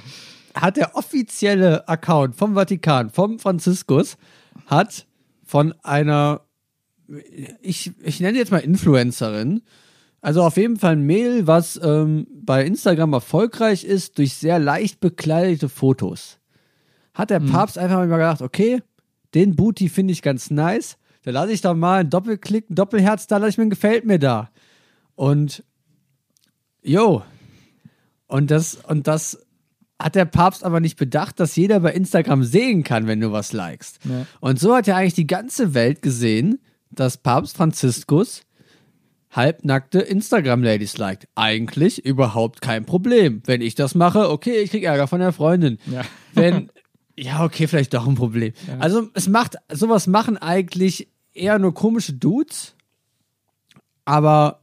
hat 0.53 0.77
der 0.77 0.95
offizielle 0.95 1.87
Account 1.87 2.35
vom 2.35 2.55
Vatikan, 2.55 3.09
vom 3.09 3.39
Franziskus, 3.39 4.17
hat 4.67 5.05
von 5.43 5.73
einer 5.83 6.41
ich, 7.61 7.91
ich 8.03 8.19
nenne 8.19 8.37
jetzt 8.37 8.51
mal 8.51 8.59
Influencerin. 8.59 9.61
Also 10.21 10.41
auf 10.41 10.57
jeden 10.57 10.77
Fall 10.77 10.93
ein 10.93 11.03
Mädel, 11.03 11.45
was 11.45 11.79
ähm, 11.83 12.27
bei 12.33 12.65
Instagram 12.65 13.13
erfolgreich 13.13 13.83
ist 13.83 14.17
durch 14.17 14.33
sehr 14.33 14.57
leicht 14.59 14.99
bekleidete 14.99 15.69
Fotos. 15.69 16.39
hat 17.13 17.29
der 17.29 17.39
Papst 17.39 17.77
einfach 17.77 17.97
mal 17.97 18.07
gedacht, 18.07 18.41
okay, 18.41 18.81
den 19.35 19.55
Booty 19.55 19.87
finde 19.87 20.13
ich 20.13 20.21
ganz 20.21 20.49
nice. 20.49 20.97
Da 21.25 21.31
lasse 21.31 21.51
ich 21.51 21.61
doch 21.61 21.73
mal 21.73 22.01
einen 22.01 22.11
Doppelklick, 22.11 22.69
ein 22.69 22.75
Doppelherz 22.75 23.25
da, 23.25 23.37
lasse 23.37 23.49
ich 23.49 23.57
mir, 23.57 23.67
gefällt 23.67 24.05
mir 24.05 24.19
da. 24.19 24.51
Und, 25.15 25.63
yo. 26.83 27.23
Und 28.27 28.51
das, 28.51 28.75
und 28.75 29.07
das 29.07 29.43
hat 29.99 30.13
der 30.13 30.25
Papst 30.25 30.63
aber 30.63 30.79
nicht 30.79 30.97
bedacht, 30.97 31.39
dass 31.39 31.55
jeder 31.55 31.79
bei 31.79 31.93
Instagram 31.93 32.43
sehen 32.43 32.83
kann, 32.83 33.07
wenn 33.07 33.21
du 33.21 33.31
was 33.31 33.53
likest. 33.53 33.99
Ja. 34.03 34.27
Und 34.39 34.59
so 34.59 34.75
hat 34.75 34.85
ja 34.85 34.97
eigentlich 34.97 35.15
die 35.15 35.25
ganze 35.25 35.73
Welt 35.73 36.03
gesehen, 36.03 36.59
dass 36.91 37.17
Papst 37.17 37.57
Franziskus 37.57 38.43
halbnackte 39.31 40.01
Instagram-Ladies 40.01 40.99
liked. 40.99 41.27
Eigentlich 41.33 42.05
überhaupt 42.05 42.61
kein 42.61 42.85
Problem. 42.85 43.41
Wenn 43.45 43.61
ich 43.61 43.73
das 43.73 43.95
mache, 43.95 44.29
okay, 44.29 44.57
ich 44.57 44.69
krieg 44.69 44.83
Ärger 44.83 45.07
von 45.07 45.21
der 45.21 45.33
Freundin. 45.33 45.79
Ja. 45.87 46.03
Wenn, 46.33 46.69
ja, 47.17 47.43
okay, 47.43 47.67
vielleicht 47.67 47.95
doch 47.95 48.07
ein 48.07 48.15
Problem. 48.15 48.53
Also 48.77 49.09
es 49.15 49.27
macht, 49.27 49.55
sowas 49.71 50.05
machen 50.05 50.37
eigentlich 50.37 51.09
eher 51.35 51.59
nur 51.59 51.73
komische 51.73 52.13
Dudes, 52.13 52.75
aber 54.05 54.61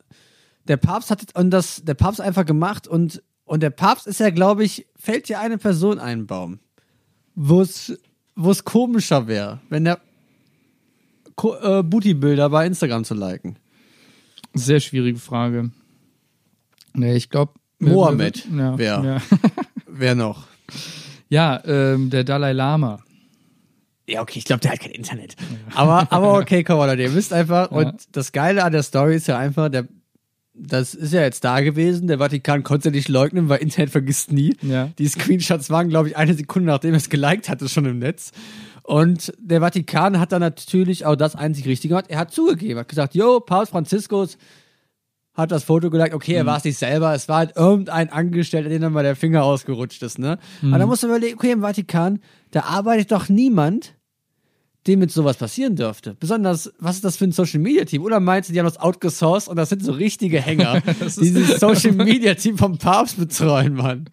der 0.69 0.77
Papst 0.77 1.11
hat 1.11 1.37
und 1.37 1.51
das, 1.51 1.83
der 1.85 1.95
Papst 1.95 2.21
einfach 2.21 2.45
gemacht 2.45 2.87
und, 2.87 3.23
und 3.45 3.63
der 3.63 3.71
Papst 3.71 4.07
ist 4.07 4.21
ja, 4.21 4.31
glaube 4.31 4.65
ich, 4.65 4.87
fällt 4.97 5.29
dir 5.29 5.41
eine 5.41 5.59
Person 5.59 5.99
ein, 5.99 6.27
Baum, 6.27 6.61
wo 7.35 7.61
es, 7.61 7.99
wo 8.35 8.51
es 8.51 8.65
komischer 8.65 9.27
wäre, 9.27 9.61
wenn 9.69 9.85
der 9.85 10.01
Ko 11.35 11.57
äh, 11.57 11.83
Booty-Bilder 11.83 12.51
bei 12.51 12.67
Instagram 12.67 13.05
zu 13.05 13.15
liken. 13.15 13.57
Sehr 14.55 14.81
schwierige 14.81 15.19
Frage. 15.19 15.71
Nee, 16.95 17.17
ich 17.17 17.31
glaube. 17.31 17.55
Mohammed 17.79 18.47
ja, 18.55 18.79
wär. 18.79 19.03
Ja, 19.03 19.23
Wer 19.87 20.15
noch? 20.15 20.47
ja 21.29 21.61
ähm, 21.65 22.11
der 22.11 22.23
Dalai 22.25 22.53
Lama. 22.53 23.03
Ja, 24.09 24.21
okay, 24.21 24.39
ich 24.41 24.45
glaube, 24.45 24.61
der 24.61 24.73
hat 24.73 24.81
kein 24.81 24.91
Internet. 24.91 25.37
Aber, 25.75 26.11
aber 26.11 26.39
okay, 26.39 26.65
komm 26.65 26.79
mal, 26.79 26.87
Leute, 26.87 27.03
ihr 27.03 27.15
wisst 27.15 27.33
einfach, 27.33 27.71
Ja. 27.71 27.77
und 27.79 27.95
das 28.13 28.33
Geile 28.33 28.65
an 28.65 28.73
der 28.73 28.83
Story 28.83 29.15
ist 29.17 29.29
ja 29.29 29.39
einfach, 29.39 29.69
der, 29.69 29.87
das 30.55 30.95
ist 30.95 31.13
ja 31.13 31.23
jetzt 31.23 31.45
da 31.45 31.61
gewesen, 31.61 32.09
der 32.09 32.19
Vatikan 32.19 32.63
konnte 32.63 32.91
nicht 32.91 33.09
leugnen, 33.09 33.49
weil 33.49 33.61
Internet 33.63 33.91
vergisst 33.91 34.33
nie. 34.33 34.57
Ja. 34.63 34.91
Die 34.99 35.07
Screenshots 35.09 35.71
waren, 35.71 35.89
glaube 35.89 36.09
ich, 36.09 36.17
eine 36.17 36.35
Sekunde, 36.35 36.67
nachdem 36.67 36.93
er 36.95 36.99
es 36.99 37.09
geliked 37.11 37.49
hatte, 37.49 37.69
schon 37.69 37.85
im 37.87 38.01
Netz. 38.01 38.33
Und 38.83 39.33
der 39.39 39.61
Vatikan 39.61 40.19
hat 40.19 40.33
dann 40.33 40.41
natürlich 40.41 41.07
auch 41.07 41.15
das 41.15 41.37
einzig 41.37 41.67
Richtige 41.67 41.93
gemacht. 41.93 42.07
Er 42.09 42.19
hat 42.19 42.33
zugegeben, 42.33 42.81
hat 42.81 42.89
gesagt, 42.89 43.15
yo, 43.15 43.39
Papst 43.39 43.71
Franziskus 43.71 44.37
hat 45.35 45.51
das 45.51 45.65
Foto 45.65 45.89
geliked, 45.91 46.15
okay, 46.15 46.35
er 46.35 46.47
war 46.47 46.59
es 46.59 46.65
nicht 46.65 46.79
selber, 46.79 47.15
es 47.15 47.29
war 47.29 47.39
halt 47.39 47.57
irgendein 47.57 48.11
Angestellter, 48.13 48.69
dem 48.69 48.83
dann 48.83 48.93
mal 48.93 49.03
der 49.03 49.17
Finger 49.17 49.45
ausgerutscht 49.45 50.03
ist, 50.03 50.19
ne? 50.19 50.39
Aber 50.69 50.79
da 50.79 50.87
musst 50.87 51.03
du 51.03 51.07
überlegen, 51.07 51.37
okay, 51.37 51.53
im 51.53 51.63
Vatikan, 51.63 52.19
da 52.51 52.65
arbeitet 52.65 53.13
doch 53.13 53.29
niemand, 53.31 53.95
dem 54.87 54.99
mit 54.99 55.13
sowas 55.13 55.37
passieren 55.37 55.77
dürfte. 55.77 56.17
Besonders, 56.19 56.73
was 56.79 56.97
ist 56.97 57.05
das 57.05 57.17
für 57.17 57.25
ein 57.25 57.33
Social 57.33 57.61
Media 57.61 57.85
Team? 57.85 58.03
Oder 58.03 58.19
meinst 58.19 58.49
du, 58.49 58.53
die 58.53 58.59
haben 58.59 58.67
das 58.67 58.79
outgesourced 58.79 59.49
und 59.49 59.57
das 59.57 59.69
sind 59.69 59.85
so 59.85 59.93
richtige 59.93 60.41
Hänger, 60.41 60.81
die 61.21 61.33
dieses 61.33 61.61
Social 61.61 61.93
Media 61.93 62.35
Team 62.35 62.59
vom 62.59 62.79
Papst 62.79 63.19
betreuen, 63.19 63.75
Mann? 63.75 64.11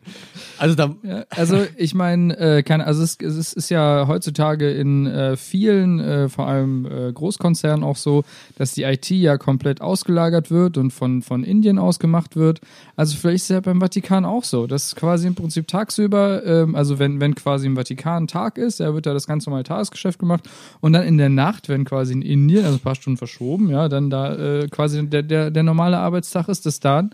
Also 0.60 0.75
da, 0.75 0.95
Ja, 1.03 1.25
also 1.29 1.65
ich 1.77 1.95
meine, 1.95 2.38
äh, 2.38 2.63
keine, 2.63 2.86
also 2.86 3.01
es, 3.01 3.17
es 3.19 3.53
ist 3.53 3.69
ja 3.69 4.05
heutzutage 4.08 4.71
in 4.71 5.08
äh, 5.08 5.38
vielen, 5.38 5.99
äh, 5.99 6.29
vor 6.29 6.47
allem 6.47 6.86
äh, 6.86 7.12
Großkonzernen 7.13 7.84
auch 7.84 7.95
so, 7.95 8.23
dass 8.58 8.73
die 8.73 8.84
IT 8.84 9.10
ja 9.10 9.38
komplett 9.38 9.82
ausgelagert 9.82 10.51
wird 10.51 10.77
und 10.77 10.91
von, 10.91 11.23
von 11.23 11.43
Indien 11.43 11.79
aus 11.79 11.97
gemacht 11.97 12.36
wird. 12.36 12.62
Also 12.95 13.17
vielleicht 13.17 13.38
ist 13.38 13.43
es 13.43 13.49
ja 13.49 13.60
beim 13.62 13.79
Vatikan 13.79 14.25
auch 14.25 14.43
so, 14.43 14.67
dass 14.67 14.95
quasi 14.95 15.25
im 15.25 15.36
Prinzip 15.36 15.67
tagsüber, 15.67 16.45
ähm, 16.45 16.75
also 16.75 16.99
wenn, 16.99 17.19
wenn 17.19 17.34
quasi 17.34 17.65
im 17.65 17.75
Vatikan 17.75 18.27
Tag 18.27 18.60
ist, 18.60 18.82
da 18.82 18.93
wird 18.93 19.08
da 19.08 19.13
das 19.13 19.25
ganz 19.25 19.47
normale 19.47 19.63
Tagesgeschäft 19.63 20.19
gemacht 20.19 20.47
und 20.82 20.93
dann 20.93 21.04
in 21.04 21.17
der 21.17 21.30
Nacht, 21.30 21.69
wenn 21.69 21.86
quasi 21.86 22.13
in 22.13 22.22
Indien, 22.22 22.65
also 22.65 22.78
ein 22.78 22.82
paar 22.82 22.95
Stunden 22.95 23.17
verschoben, 23.17 23.69
ja, 23.69 23.89
dann 23.89 24.10
da 24.10 24.36
äh, 24.36 24.67
quasi 24.67 25.06
der, 25.08 25.24
der, 25.24 25.52
der 25.52 25.63
normale 25.63 25.98
Arbeitstag 25.98 26.48
ist, 26.48 26.65
dass 26.65 26.80
dann 26.80 27.12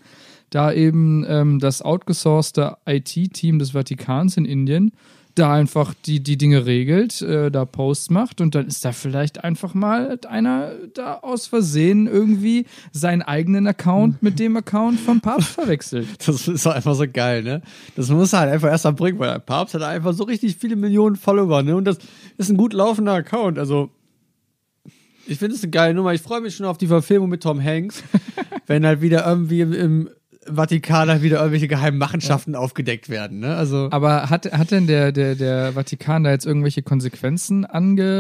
da 0.50 0.72
eben 0.72 1.26
ähm, 1.28 1.60
das 1.60 1.82
outgesourcete 1.82 2.78
IT-Team 2.86 3.60
des 3.60 3.72
Vatikans 3.72 4.38
in 4.38 4.46
Indien 4.46 4.92
da 5.36 5.54
einfach 5.54 5.94
die, 6.06 6.22
die 6.22 6.38
Dinge 6.38 6.66
regelt, 6.66 7.22
äh, 7.22 7.52
da 7.52 7.66
Posts 7.66 8.10
macht 8.10 8.42
und 8.42 8.56
dann 8.56 8.68
ist 8.68 8.86
da 8.86 8.94
vielleicht 8.94 9.44
einfach 9.44 9.74
mal 9.74 10.18
einer 10.28 10.72
da 10.94 11.16
aus 11.16 11.48
Versehen 11.48 12.08
irgendwie 12.08 12.66
seinen 12.92 13.22
eigenen 13.22 13.68
Account 13.68 14.22
mit 14.24 14.40
dem 14.40 14.56
Account 14.56 15.00
vom 15.00 15.22
Papst 15.22 15.50
verwechselt. 15.50 16.08
das 16.26 16.48
ist 16.48 16.66
doch 16.66 16.74
einfach 16.74 16.96
so 16.96 17.06
geil, 17.12 17.44
ne? 17.44 17.62
Das 17.96 18.10
muss 18.10 18.34
er 18.34 18.40
halt 18.40 18.54
einfach 18.54 18.70
erst 18.70 18.86
mal 18.86 18.92
bringen, 18.92 19.20
weil 19.20 19.32
der 19.32 19.40
Papst 19.40 19.74
hat 19.74 19.82
einfach 19.82 20.14
so 20.14 20.24
richtig 20.24 20.56
viele 20.56 20.78
Millionen 20.78 21.18
Follower, 21.18 21.62
ne? 21.62 21.76
Und 21.76 21.86
das 21.86 21.98
ist 22.38 22.50
ein 22.50 22.58
gut 22.58 22.74
laufender 22.74 23.14
Account, 23.14 23.60
also 23.60 23.90
ich 25.28 25.40
finde 25.40 25.56
es 25.56 25.64
eine 25.64 25.72
geile 25.72 25.94
Nummer. 25.94 26.14
Ich 26.14 26.22
freue 26.22 26.42
mich 26.42 26.56
schon 26.56 26.66
auf 26.66 26.78
die 26.78 26.88
Verfilmung 26.88 27.30
mit 27.30 27.42
Tom 27.42 27.62
Hanks, 27.62 28.04
wenn 28.68 28.86
halt 28.86 29.02
wieder 29.02 29.26
irgendwie 29.26 29.62
im, 29.62 29.74
im 29.74 30.10
Vatikan 30.48 31.10
halt 31.10 31.22
wieder 31.22 31.38
irgendwelche 31.38 31.68
geheimen 31.68 31.98
Machenschaften 31.98 32.56
aufgedeckt 32.56 33.10
werden, 33.10 33.40
ne? 33.40 33.56
Also 33.56 33.90
Aber 33.92 34.30
hat, 34.30 34.52
hat 34.52 34.72
denn 34.72 34.88
der, 34.88 35.12
der, 35.12 35.36
der 35.36 35.74
Vatikan 35.74 36.24
da 36.24 36.32
jetzt 36.32 36.46
irgendwelche 36.46 36.84
Konsequenzen 36.84 37.66
angedroht, 37.66 38.16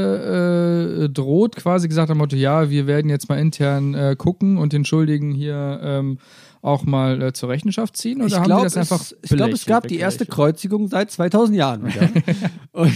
quasi 1.55 1.87
gesagt 1.87 2.09
am 2.09 2.17
Motto, 2.17 2.35
ja, 2.35 2.69
wir 2.69 2.87
werden 2.87 3.09
jetzt 3.09 3.29
mal 3.29 3.39
intern 3.39 3.93
äh, 3.93 4.15
gucken 4.17 4.57
und 4.57 4.73
den 4.73 4.85
Schuldigen 4.85 5.31
hier 5.31 5.79
ähm, 5.83 6.17
auch 6.65 6.83
mal 6.83 7.21
äh, 7.21 7.33
zur 7.33 7.49
Rechenschaft 7.49 7.95
ziehen? 7.95 8.17
Oder 8.17 8.27
ich 8.27 8.33
haben 8.33 8.43
die 8.43 8.49
glaube, 8.49 8.63
das 8.63 8.77
einfach 8.77 9.01
es, 9.01 9.15
ich 9.21 9.29
glaub, 9.29 9.51
es 9.51 9.65
gab 9.65 9.87
die 9.87 9.99
erste 9.99 10.25
Kreuzigung 10.25 10.87
seit 10.87 11.11
2000 11.11 11.55
Jahren 11.55 11.85
wieder. 11.85 12.09
Und, 12.71 12.91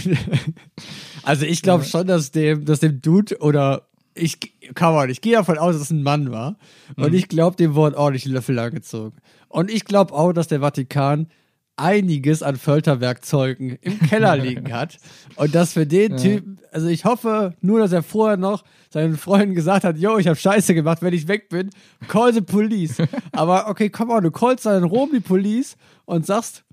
also 1.22 1.46
ich 1.46 1.62
glaube 1.62 1.84
schon, 1.84 2.08
dass 2.08 2.32
dem, 2.32 2.64
dass 2.64 2.80
dem 2.80 3.00
Dude 3.00 3.38
oder 3.38 3.86
ich 4.14 4.38
kann 4.74 4.94
man, 4.94 5.10
ich 5.10 5.20
gehe 5.20 5.34
davon 5.34 5.58
aus, 5.58 5.74
dass 5.74 5.82
es 5.82 5.90
ein 5.90 6.02
Mann 6.02 6.30
war. 6.30 6.56
Und 6.96 7.14
ich 7.14 7.28
glaube, 7.28 7.56
dem 7.56 7.74
wurden 7.74 7.94
ordentlich 7.94 8.24
Löffel 8.26 8.58
angezogen. 8.58 9.16
Und 9.48 9.70
ich 9.70 9.84
glaube 9.84 10.12
auch, 10.14 10.32
dass 10.32 10.48
der 10.48 10.60
Vatikan 10.60 11.28
einiges 11.76 12.42
an 12.42 12.56
Folterwerkzeugen 12.56 13.78
im 13.80 13.98
Keller 14.00 14.36
liegen 14.36 14.72
hat. 14.72 14.98
Und 15.36 15.54
dass 15.54 15.72
für 15.72 15.86
den 15.86 16.16
Typen, 16.16 16.58
also 16.72 16.88
ich 16.88 17.04
hoffe 17.04 17.54
nur, 17.60 17.80
dass 17.80 17.92
er 17.92 18.02
vorher 18.02 18.36
noch 18.36 18.64
seinen 18.90 19.16
Freunden 19.16 19.54
gesagt 19.54 19.84
hat, 19.84 19.96
yo, 19.96 20.18
ich 20.18 20.26
habe 20.26 20.36
Scheiße 20.36 20.74
gemacht, 20.74 21.00
wenn 21.00 21.14
ich 21.14 21.26
weg 21.26 21.48
bin, 21.48 21.70
call 22.08 22.34
the 22.34 22.42
police. 22.42 22.96
Aber 23.32 23.68
okay, 23.68 23.88
komm 23.88 24.10
on, 24.10 24.22
du 24.22 24.30
callst 24.30 24.66
dann 24.66 24.82
in 24.82 24.88
Rom 24.88 25.10
die 25.12 25.20
Police 25.20 25.76
und 26.04 26.26
sagst, 26.26 26.64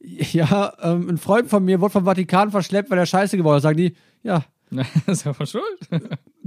ja, 0.00 0.72
ähm, 0.80 1.08
ein 1.10 1.18
Freund 1.18 1.50
von 1.50 1.64
mir 1.64 1.80
wurde 1.80 1.92
vom 1.92 2.04
Vatikan 2.04 2.50
verschleppt, 2.50 2.90
weil 2.90 2.98
er 2.98 3.06
Scheiße 3.06 3.36
gebaut 3.36 3.56
hat. 3.56 3.62
Sagen 3.62 3.76
die, 3.76 3.94
ja, 4.22 4.44
das 4.70 4.86
ist 5.06 5.26
aber 5.26 5.46
schuld. 5.46 5.64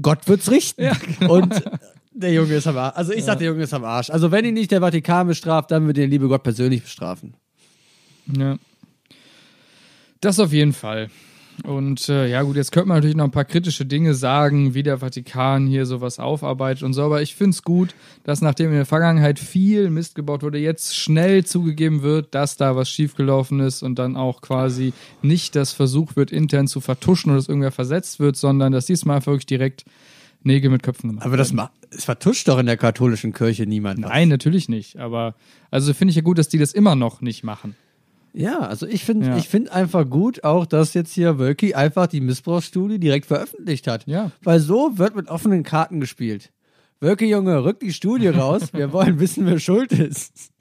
Gott 0.01 0.27
wird's 0.27 0.49
richten. 0.49 0.81
Ja, 0.85 0.93
genau. 0.93 1.35
Und 1.35 1.63
der 2.13 2.33
Junge 2.33 2.55
ist 2.55 2.67
am 2.67 2.77
Arsch. 2.77 2.95
Also 2.95 3.13
ich 3.13 3.23
sag, 3.23 3.39
der 3.39 3.47
Junge 3.47 3.63
ist 3.63 3.73
am 3.73 3.83
Arsch. 3.83 4.09
Also 4.09 4.31
wenn 4.31 4.45
ihn 4.45 4.53
nicht 4.53 4.71
der 4.71 4.81
Vatikan 4.81 5.27
bestraft, 5.27 5.71
dann 5.71 5.87
wird 5.87 5.97
den 5.97 6.09
liebe 6.09 6.27
Gott 6.27 6.43
persönlich 6.43 6.83
bestrafen. 6.83 7.35
Ja. 8.37 8.57
Das 10.19 10.39
auf 10.39 10.53
jeden 10.53 10.73
Fall. 10.73 11.09
Und 11.63 12.09
äh, 12.09 12.27
ja 12.27 12.41
gut, 12.41 12.55
jetzt 12.55 12.71
könnte 12.71 12.87
man 12.89 12.97
natürlich 12.97 13.15
noch 13.15 13.25
ein 13.25 13.31
paar 13.31 13.45
kritische 13.45 13.85
Dinge 13.85 14.13
sagen, 14.13 14.73
wie 14.73 14.83
der 14.83 14.97
Vatikan 14.97 15.67
hier 15.67 15.85
sowas 15.85 16.19
aufarbeitet 16.19 16.83
und 16.83 16.93
so, 16.93 17.03
aber 17.03 17.21
ich 17.21 17.35
finde 17.35 17.51
es 17.51 17.63
gut, 17.63 17.93
dass 18.23 18.41
nachdem 18.41 18.71
in 18.71 18.77
der 18.77 18.85
Vergangenheit 18.85 19.37
viel 19.37 19.89
Mist 19.89 20.15
gebaut 20.15 20.43
wurde, 20.43 20.57
jetzt 20.57 20.95
schnell 20.95 21.45
zugegeben 21.45 22.01
wird, 22.01 22.33
dass 22.33 22.57
da 22.57 22.75
was 22.75 22.89
schiefgelaufen 22.89 23.59
ist 23.59 23.83
und 23.83 23.99
dann 23.99 24.15
auch 24.15 24.41
quasi 24.41 24.93
nicht 25.21 25.55
das 25.55 25.71
versucht 25.71 26.15
wird, 26.15 26.31
intern 26.31 26.67
zu 26.67 26.81
vertuschen 26.81 27.31
oder 27.31 27.37
dass 27.37 27.49
irgendwer 27.49 27.71
versetzt 27.71 28.19
wird, 28.19 28.37
sondern 28.37 28.71
dass 28.71 28.85
diesmal 28.85 29.25
wirklich 29.25 29.45
direkt 29.45 29.85
Nägel 30.43 30.71
mit 30.71 30.81
Köpfen 30.81 31.09
gemacht 31.09 31.25
Aber 31.25 31.37
das 31.37 31.53
es 31.91 32.05
vertuscht 32.05 32.47
doch 32.47 32.57
in 32.57 32.65
der 32.65 32.77
katholischen 32.77 33.33
Kirche 33.33 33.65
niemand. 33.67 34.01
was. 34.01 34.09
Nein, 34.09 34.29
natürlich 34.29 34.69
nicht. 34.69 34.97
Aber 34.97 35.35
also 35.69 35.93
finde 35.93 36.11
ich 36.11 36.15
ja 36.15 36.21
gut, 36.21 36.37
dass 36.37 36.49
die 36.49 36.57
das 36.57 36.73
immer 36.73 36.95
noch 36.95 37.21
nicht 37.21 37.43
machen. 37.43 37.75
Ja, 38.33 38.59
also 38.59 38.87
ich 38.87 39.03
finde 39.03 39.27
Ja. 39.27 39.37
ich 39.37 39.49
finde 39.49 39.73
einfach 39.73 40.09
gut 40.09 40.43
auch, 40.43 40.65
dass 40.65 40.93
jetzt 40.93 41.13
hier 41.13 41.37
Wölki 41.37 41.73
einfach 41.73 42.07
die 42.07 42.21
Missbrauchsstudie 42.21 42.97
direkt 42.99 43.25
veröffentlicht 43.25 43.87
hat. 43.87 44.07
Ja. 44.07 44.31
Weil 44.41 44.59
so 44.59 44.97
wird 44.97 45.15
mit 45.15 45.27
offenen 45.27 45.63
Karten 45.63 45.99
gespielt. 45.99 46.51
Wölki, 47.01 47.25
Junge, 47.25 47.63
rück 47.65 47.79
die 47.81 47.91
Studie 47.93 48.27
raus. 48.29 48.73
Wir 48.73 48.93
wollen 48.93 49.19
wissen, 49.19 49.45
wer 49.45 49.59
schuld 49.59 49.91
ist. 49.91 50.51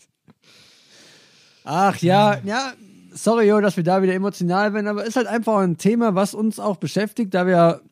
Ach 1.65 1.97
ja, 1.99 2.39
ja, 2.45 2.73
sorry, 3.13 3.47
jo, 3.47 3.61
dass 3.61 3.77
wir 3.77 3.85
da 3.85 4.03
wieder 4.03 4.15
emotional 4.15 4.73
werden, 4.73 4.89
aber 4.89 5.05
ist 5.05 5.17
halt 5.17 5.27
einfach 5.27 5.59
ein 5.59 5.77
Thema, 5.77 6.15
was 6.15 6.35
uns 6.35 6.59
auch 6.59 6.77
beschäftigt, 6.77 7.35
da 7.35 7.47
wir 7.47 7.83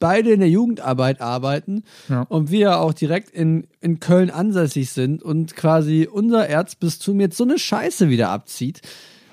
beide 0.00 0.32
in 0.32 0.40
der 0.40 0.48
Jugendarbeit 0.50 1.20
arbeiten 1.20 1.84
Ja. 2.08 2.22
und 2.22 2.50
wir 2.50 2.80
auch 2.80 2.92
direkt 2.92 3.30
in, 3.30 3.68
in 3.80 4.00
Köln 4.00 4.30
ansässig 4.30 4.90
sind 4.90 5.22
und 5.22 5.54
quasi 5.54 6.08
unser 6.10 6.48
Erzbistum 6.48 7.20
jetzt 7.20 7.36
so 7.36 7.44
eine 7.44 7.58
Scheiße 7.58 8.08
wieder 8.08 8.30
abzieht. 8.30 8.80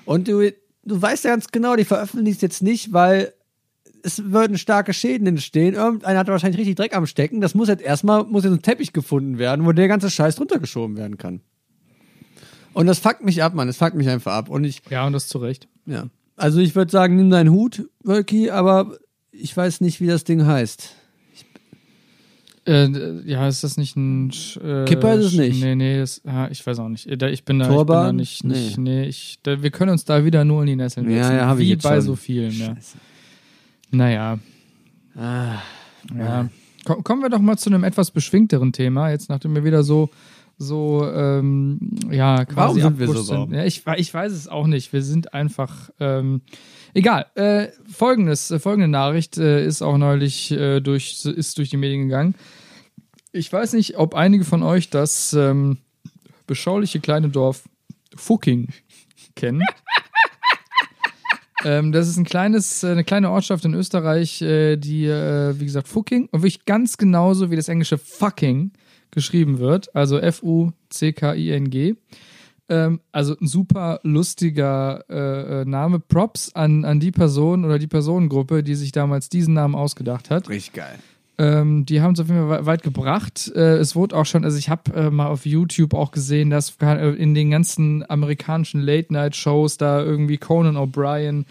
Und 0.04 0.28
du, 0.28 0.52
du 0.84 1.02
weißt 1.02 1.24
ja 1.24 1.30
ganz 1.30 1.48
genau, 1.48 1.74
die 1.74 1.84
veröffentlichen 1.84 2.36
es 2.36 2.42
jetzt 2.42 2.62
nicht, 2.62 2.92
weil 2.92 3.32
es 4.04 4.30
würden 4.30 4.56
starke 4.58 4.92
Schäden 4.94 5.26
entstehen. 5.26 5.74
Irgendeiner 5.74 6.20
hat 6.20 6.28
wahrscheinlich 6.28 6.60
richtig 6.60 6.76
Dreck 6.76 6.96
am 6.96 7.06
Stecken. 7.06 7.40
Das 7.40 7.54
muss 7.56 7.66
jetzt 7.68 7.82
erstmal, 7.82 8.22
muss 8.24 8.44
jetzt 8.44 8.52
ein 8.52 8.62
Teppich 8.62 8.92
gefunden 8.92 9.38
werden, 9.38 9.66
wo 9.66 9.72
der 9.72 9.88
ganze 9.88 10.08
Scheiß 10.08 10.38
runtergeschoben 10.38 10.96
werden 10.96 11.18
kann. 11.18 11.40
Und 12.74 12.86
das 12.86 13.00
fuckt 13.00 13.24
mich 13.24 13.42
ab, 13.42 13.54
Mann. 13.54 13.66
Das 13.66 13.76
fuckt 13.78 13.96
mich 13.96 14.08
einfach 14.08 14.32
ab. 14.34 14.48
Und 14.50 14.62
ich, 14.64 14.82
Ja, 14.88 15.06
und 15.06 15.12
das 15.14 15.26
zu 15.28 15.38
Recht. 15.38 15.66
ja. 15.86 16.04
Also 16.36 16.60
ich 16.60 16.76
würde 16.76 16.92
sagen, 16.92 17.16
nimm 17.16 17.30
deinen 17.30 17.50
Hut, 17.50 17.90
Wölki, 18.04 18.50
aber 18.50 18.96
ich 19.40 19.56
weiß 19.56 19.80
nicht, 19.80 20.00
wie 20.00 20.06
das 20.06 20.24
Ding 20.24 20.44
heißt. 20.46 20.94
Äh, 22.66 23.22
ja, 23.24 23.48
ist 23.48 23.64
das 23.64 23.78
nicht 23.78 23.96
ein 23.96 24.28
äh, 24.62 24.84
Kipper 24.84 25.14
ist 25.14 25.26
es 25.26 25.32
nicht. 25.32 25.62
Nee, 25.62 25.74
nee, 25.74 25.98
das, 25.98 26.20
ah, 26.26 26.48
ich 26.50 26.66
weiß 26.66 26.78
auch 26.80 26.90
nicht. 26.90 27.06
Äh, 27.06 27.30
ich 27.30 27.44
bin 27.44 27.58
da, 27.60 27.70
ich 27.70 27.76
bin 27.78 27.86
da 27.86 28.12
nicht, 28.12 28.44
nicht 28.44 28.76
nee, 28.76 29.04
ich, 29.04 29.38
da, 29.42 29.62
wir 29.62 29.70
können 29.70 29.92
uns 29.92 30.04
da 30.04 30.22
wieder 30.26 30.44
nur 30.44 30.60
in 30.62 30.66
die 30.66 30.76
Nesseln 30.76 31.08
Ja, 31.10 31.22
setzen, 31.24 31.36
ja, 31.36 31.46
hab 31.46 31.58
ich 31.58 31.64
wie 31.64 31.70
jetzt 31.70 31.82
bei 31.82 31.94
schon. 31.96 32.00
so 32.02 32.16
vielen, 32.16 32.52
ja. 32.52 32.74
Scheiße. 32.74 32.98
Naja, 33.90 34.38
Ah, 35.16 35.62
ja. 36.16 36.48
Ko- 36.84 37.02
Kommen 37.02 37.22
wir 37.22 37.30
doch 37.30 37.40
mal 37.40 37.56
zu 37.56 37.70
einem 37.70 37.82
etwas 37.84 38.10
beschwingteren 38.10 38.72
Thema, 38.72 39.10
jetzt 39.10 39.30
nachdem 39.30 39.54
wir 39.54 39.64
wieder 39.64 39.82
so 39.82 40.10
so 40.58 41.08
ähm, 41.10 41.78
ja 42.10 42.44
quasi 42.44 42.80
Warum 42.82 42.96
sind 42.96 42.98
wir 42.98 43.08
so, 43.16 43.34
Baum? 43.34 43.54
Ja, 43.54 43.64
ich, 43.64 43.82
ich 43.96 44.12
weiß 44.14 44.32
es 44.32 44.46
auch 44.46 44.66
nicht. 44.66 44.92
Wir 44.92 45.02
sind 45.02 45.32
einfach 45.32 45.90
ähm, 46.00 46.42
egal. 46.98 47.26
Äh, 47.36 47.68
folgendes, 47.90 48.50
äh, 48.50 48.58
folgende 48.58 48.88
Nachricht 48.88 49.38
äh, 49.38 49.64
ist 49.64 49.82
auch 49.82 49.96
neulich 49.96 50.50
äh, 50.50 50.80
durch 50.80 51.24
ist 51.24 51.58
durch 51.58 51.70
die 51.70 51.76
Medien 51.76 52.08
gegangen. 52.08 52.34
Ich 53.32 53.52
weiß 53.52 53.74
nicht, 53.74 53.96
ob 53.98 54.14
einige 54.14 54.44
von 54.44 54.62
euch 54.62 54.90
das 54.90 55.32
ähm, 55.32 55.78
beschauliche 56.46 57.00
kleine 57.00 57.28
Dorf 57.28 57.68
Fucking 58.16 58.68
kennen. 59.36 59.62
ähm, 61.64 61.92
das 61.92 62.08
ist 62.08 62.16
ein 62.16 62.24
kleines, 62.24 62.82
äh, 62.82 62.88
eine 62.88 63.04
kleine 63.04 63.30
Ortschaft 63.30 63.64
in 63.64 63.74
Österreich, 63.74 64.42
äh, 64.42 64.76
die, 64.76 65.06
wie 65.06 65.64
gesagt, 65.64 65.88
Fucking 65.88 66.28
und 66.32 66.40
wirklich 66.40 66.64
ganz 66.64 66.96
genauso 66.96 67.50
wie 67.50 67.56
das 67.56 67.68
englische 67.68 67.98
Fucking 67.98 68.72
geschrieben 69.10 69.58
wird. 69.58 69.94
Also 69.94 70.18
F-U-C-K-I-N-G. 70.18 71.94
Ähm, 72.68 73.00
also 73.12 73.34
ein 73.40 73.46
super 73.46 74.00
lustiger 74.02 75.04
äh, 75.08 75.62
äh, 75.62 75.64
Name. 75.64 76.00
Props 76.00 76.54
an, 76.54 76.84
an 76.84 77.00
die 77.00 77.10
Person 77.12 77.64
oder 77.64 77.78
die 77.78 77.86
Personengruppe, 77.86 78.62
die 78.62 78.74
sich 78.74 78.92
damals 78.92 79.28
diesen 79.28 79.54
Namen 79.54 79.74
ausgedacht 79.74 80.30
hat. 80.30 80.48
richtig 80.48 80.74
geil. 80.74 80.98
Ähm, 81.40 81.86
die 81.86 82.00
haben 82.02 82.14
es 82.14 82.20
auf 82.20 82.26
jeden 82.28 82.48
Fall 82.48 82.60
we- 82.62 82.66
weit 82.66 82.82
gebracht. 82.82 83.52
Äh, 83.54 83.76
es 83.76 83.94
wurde 83.94 84.16
auch 84.16 84.26
schon, 84.26 84.44
also 84.44 84.58
ich 84.58 84.68
habe 84.68 84.92
äh, 84.92 85.08
mal 85.10 85.28
auf 85.28 85.46
YouTube 85.46 85.94
auch 85.94 86.10
gesehen, 86.10 86.50
dass 86.50 86.74
äh, 86.82 87.10
in 87.14 87.34
den 87.34 87.50
ganzen 87.52 88.04
amerikanischen 88.10 88.80
Late-Night-Shows 88.80 89.76
da 89.76 90.02
irgendwie 90.02 90.36
Conan 90.38 90.76
O'Brien 90.76 91.44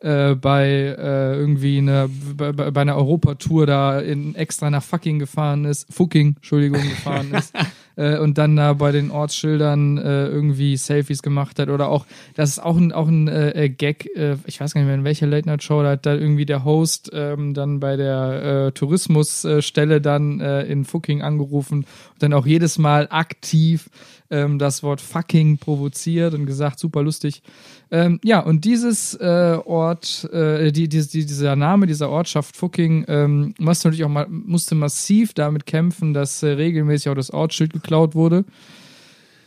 äh, 0.00 0.34
bei 0.34 0.66
äh, 0.98 1.36
irgendwie 1.36 1.76
eine, 1.76 2.08
bei, 2.36 2.52
bei 2.52 2.70
bei 2.70 2.80
einer 2.80 2.96
Europatour 2.96 3.66
da 3.66 4.00
in, 4.00 4.34
extra 4.34 4.70
nach 4.70 4.82
fucking 4.82 5.18
gefahren 5.18 5.66
ist, 5.66 5.92
fucking, 5.92 6.36
Entschuldigung, 6.36 6.80
gefahren 6.80 7.32
ist. 7.38 7.52
Äh, 7.96 8.18
und 8.18 8.38
dann 8.38 8.56
da 8.56 8.72
bei 8.72 8.92
den 8.92 9.10
Ortsschildern 9.10 9.98
äh, 9.98 10.26
irgendwie 10.26 10.76
Selfies 10.76 11.22
gemacht 11.22 11.58
hat 11.58 11.68
oder 11.68 11.88
auch, 11.88 12.06
das 12.34 12.50
ist 12.50 12.58
auch 12.58 12.76
ein, 12.76 12.92
auch 12.92 13.08
ein 13.08 13.28
äh, 13.28 13.64
äh, 13.64 13.68
Gag, 13.68 14.06
äh, 14.16 14.36
ich 14.46 14.60
weiß 14.60 14.74
gar 14.74 14.80
nicht 14.80 14.88
mehr, 14.88 14.96
in 14.96 15.04
welcher 15.04 15.26
Late-Night-Show, 15.26 15.82
da 15.82 15.90
hat 15.90 16.06
da 16.06 16.14
irgendwie 16.14 16.46
der 16.46 16.64
Host 16.64 17.10
ähm, 17.12 17.54
dann 17.54 17.80
bei 17.80 17.96
der 17.96 18.66
äh, 18.66 18.72
Tourismusstelle 18.72 20.00
dann 20.00 20.40
in 20.40 20.84
Fucking 20.84 21.22
angerufen 21.22 21.78
und 21.78 22.22
dann 22.22 22.32
auch 22.32 22.46
jedes 22.46 22.78
Mal 22.78 23.08
aktiv 23.10 23.88
ähm, 24.34 24.58
das 24.58 24.82
Wort 24.82 25.00
fucking 25.00 25.58
provoziert 25.58 26.34
und 26.34 26.46
gesagt, 26.46 26.80
super 26.80 27.02
lustig. 27.02 27.42
Ähm, 27.90 28.18
ja, 28.24 28.40
und 28.40 28.64
dieses 28.64 29.14
äh, 29.14 29.58
Ort, 29.64 30.28
äh, 30.32 30.72
die, 30.72 30.88
die, 30.88 31.06
die, 31.06 31.24
dieser 31.24 31.54
Name 31.54 31.86
dieser 31.86 32.10
Ortschaft 32.10 32.56
Fucking 32.56 33.04
ähm, 33.06 33.54
musste 33.58 33.88
natürlich 33.88 34.04
auch 34.04 34.08
mal, 34.08 34.26
musste 34.28 34.74
massiv 34.74 35.34
damit 35.34 35.66
kämpfen, 35.66 36.12
dass 36.12 36.42
äh, 36.42 36.48
regelmäßig 36.48 37.08
auch 37.08 37.14
das 37.14 37.30
Ortsschild 37.30 37.72
geklaut 37.72 38.14
wurde. 38.14 38.44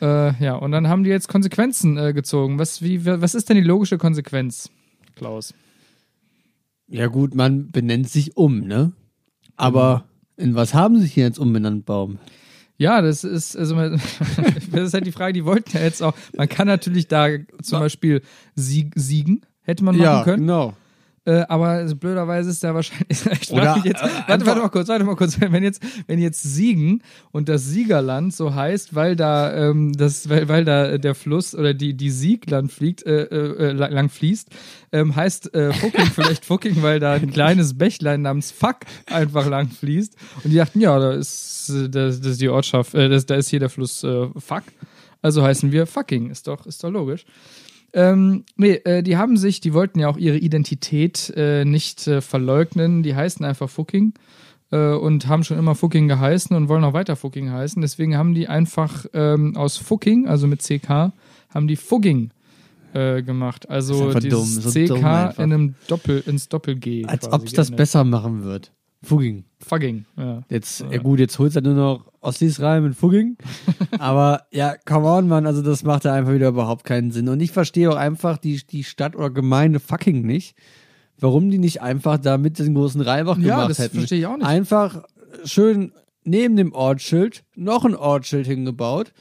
Äh, 0.01 0.41
ja, 0.43 0.55
und 0.55 0.71
dann 0.71 0.87
haben 0.87 1.03
die 1.03 1.09
jetzt 1.09 1.27
Konsequenzen 1.27 1.97
äh, 1.97 2.13
gezogen. 2.13 2.57
Was, 2.57 2.81
wie, 2.81 3.05
was 3.05 3.35
ist 3.35 3.49
denn 3.49 3.57
die 3.57 3.63
logische 3.63 3.97
Konsequenz, 3.97 4.69
Klaus? 5.15 5.53
Ja 6.87 7.07
gut, 7.07 7.35
man 7.35 7.71
benennt 7.71 8.07
sich 8.07 8.37
um, 8.37 8.61
ne? 8.61 8.93
Aber 9.57 10.05
in 10.37 10.55
was 10.55 10.73
haben 10.73 10.95
sie 10.95 11.01
sich 11.01 11.13
hier 11.13 11.25
jetzt 11.25 11.39
umbenannt, 11.39 11.85
Baum? 11.85 12.19
Ja, 12.77 13.01
das 13.01 13.23
ist, 13.23 13.55
also, 13.55 13.75
das 14.71 14.83
ist 14.87 14.93
halt 14.93 15.05
die 15.05 15.11
Frage, 15.11 15.33
die 15.33 15.45
wollten 15.45 15.75
ja 15.75 15.83
jetzt 15.83 16.01
auch, 16.03 16.13
man 16.35 16.47
kann 16.47 16.67
natürlich 16.67 17.07
da 17.07 17.27
zum 17.61 17.79
Beispiel 17.79 18.21
Sieg, 18.55 18.93
siegen, 18.95 19.41
hätte 19.63 19.83
man 19.83 19.97
machen 19.97 20.23
können. 20.23 20.47
genau. 20.47 20.73
Äh, 21.27 21.45
aber 21.49 21.83
blöderweise 21.93 22.49
ist 22.49 22.63
da 22.63 22.73
wahrscheinlich. 22.73 23.25
Jetzt, 23.83 24.01
äh, 24.01 24.09
warte, 24.27 24.45
warte 24.45 24.61
mal 24.61 24.69
kurz, 24.69 24.87
warte 24.87 25.03
mal 25.03 25.17
kurz. 25.17 25.37
Wenn 25.57 25.61
jetzt, 25.61 25.81
wenn 26.07 26.19
jetzt 26.19 26.41
Siegen 26.41 27.03
und 27.31 27.49
das 27.49 27.65
Siegerland 27.65 28.33
so 28.33 28.55
heißt, 28.55 28.95
weil 28.95 29.15
da 29.15 29.53
ähm, 29.53 29.91
das, 29.93 30.29
weil, 30.29 30.47
weil 30.47 30.63
da 30.63 30.97
der 30.97 31.15
Fluss 31.15 31.53
oder 31.53 31.73
die, 31.73 31.95
die 31.95 32.11
Siegland 32.11 32.71
fliegt, 32.71 33.05
äh, 33.05 33.23
äh, 33.23 33.71
lang 33.71 33.91
lang 33.91 34.09
fließt, 34.09 34.49
ähm, 34.93 35.15
heißt 35.15 35.53
äh, 35.53 35.73
Fucking 35.73 36.05
vielleicht 36.05 36.45
Fucking, 36.45 36.81
weil 36.81 36.99
da 37.01 37.13
ein 37.13 37.31
kleines 37.31 37.77
Bächlein 37.77 38.21
namens 38.21 38.51
Fuck 38.51 38.77
einfach 39.07 39.47
lang 39.47 39.69
fließt. 39.69 40.15
Und 40.43 40.51
die 40.51 40.57
dachten, 40.57 40.79
ja, 40.79 40.97
da 40.97 41.11
ist, 41.11 41.69
äh, 41.69 41.89
das, 41.89 42.21
das 42.21 42.33
ist 42.33 42.41
die 42.41 42.49
Ortschaft, 42.49 42.93
äh, 42.93 43.09
das, 43.09 43.25
da 43.25 43.35
ist 43.35 43.49
hier 43.49 43.59
der 43.59 43.69
Fluss 43.69 44.03
äh, 44.03 44.27
Fuck. 44.37 44.63
Also 45.21 45.43
heißen 45.43 45.71
wir 45.73 45.87
Fucking. 45.87 46.29
Ist 46.29 46.47
doch, 46.47 46.65
ist 46.65 46.83
doch 46.83 46.91
logisch. 46.91 47.25
Ähm, 47.97 48.45
nee, 48.55 48.75
äh, 48.85 49.01
die 49.01 49.17
haben 49.17 49.37
sich, 49.37 49.59
die 49.59 49.73
wollten 49.73 49.97
ja 49.97 50.07
auch 50.07 50.17
ihre 50.17 50.37
Identität 50.37 51.33
äh, 51.35 51.65
nicht 51.65 52.07
äh, 52.07 52.21
verleugnen. 52.21 53.01
Die 53.01 53.15
heißen 53.15 53.43
einfach 53.43 53.71
Fucking 53.71 54.13
äh, 54.71 54.93
und 54.93 55.27
haben 55.27 55.43
schon 55.43 55.57
immer 55.57 55.73
Fucking 55.73 56.07
geheißen 56.07 56.55
und 56.55 56.69
wollen 56.69 56.83
auch 56.83 56.93
weiter 56.93 57.15
Fucking 57.15 57.51
heißen. 57.51 57.81
Deswegen 57.81 58.15
haben 58.15 58.35
die 58.35 58.47
einfach 58.47 59.07
ähm, 59.13 59.57
aus 59.57 59.77
Fucking, 59.77 60.27
also 60.27 60.45
mit 60.45 60.61
CK, 60.61 61.11
haben 61.49 61.67
die 61.67 61.75
Fugging 61.75 62.29
äh, 62.93 63.23
gemacht. 63.23 63.67
Also 63.67 64.13
dieses 64.13 64.61
dumm, 64.61 64.61
so 64.61 64.69
CK 64.69 65.39
in 65.39 65.43
einem 65.45 65.75
Doppel, 65.87 66.21
ins 66.27 66.49
Doppel-G. 66.49 67.05
Als 67.05 67.33
ob 67.33 67.45
es 67.47 67.53
das 67.53 67.71
besser 67.71 68.03
machen 68.03 68.43
wird. 68.43 68.71
Fugging. 69.07 69.45
Fugging, 69.65 70.05
ja. 70.17 70.41
Jetzt, 70.49 70.85
ja 70.91 70.97
gut, 70.99 71.19
jetzt 71.19 71.39
holst 71.39 71.55
du 71.55 71.61
nur 71.61 71.73
noch 71.73 72.05
Ossis 72.21 72.59
rein 72.61 72.83
mit 72.83 72.95
Fugging. 72.95 73.37
Aber 73.99 74.43
ja, 74.51 74.75
come 74.85 75.07
on, 75.07 75.27
Mann, 75.27 75.45
also 75.47 75.61
das 75.61 75.83
macht 75.83 76.03
ja 76.05 76.13
einfach 76.13 76.33
wieder 76.33 76.49
überhaupt 76.49 76.83
keinen 76.83 77.11
Sinn. 77.11 77.29
Und 77.29 77.39
ich 77.39 77.51
verstehe 77.51 77.89
auch 77.91 77.95
einfach 77.95 78.37
die, 78.37 78.61
die 78.67 78.83
Stadt 78.83 79.15
oder 79.15 79.29
Gemeinde 79.29 79.79
fucking 79.79 80.21
nicht, 80.25 80.55
warum 81.19 81.49
die 81.49 81.57
nicht 81.57 81.81
einfach 81.81 82.17
da 82.17 82.37
mit 82.37 82.59
den 82.59 82.75
großen 82.75 83.01
Reibach 83.01 83.37
Ja, 83.37 83.55
gemacht 83.55 83.69
das 83.71 83.79
hätten. 83.79 83.97
verstehe 83.99 84.19
ich 84.19 84.25
auch 84.27 84.37
nicht. 84.37 84.45
Einfach 84.45 85.03
schön 85.45 85.91
neben 86.23 86.55
dem 86.57 86.73
Ortsschild 86.73 87.43
noch 87.55 87.85
ein 87.85 87.95
Ortsschild 87.95 88.45
hingebaut 88.45 89.13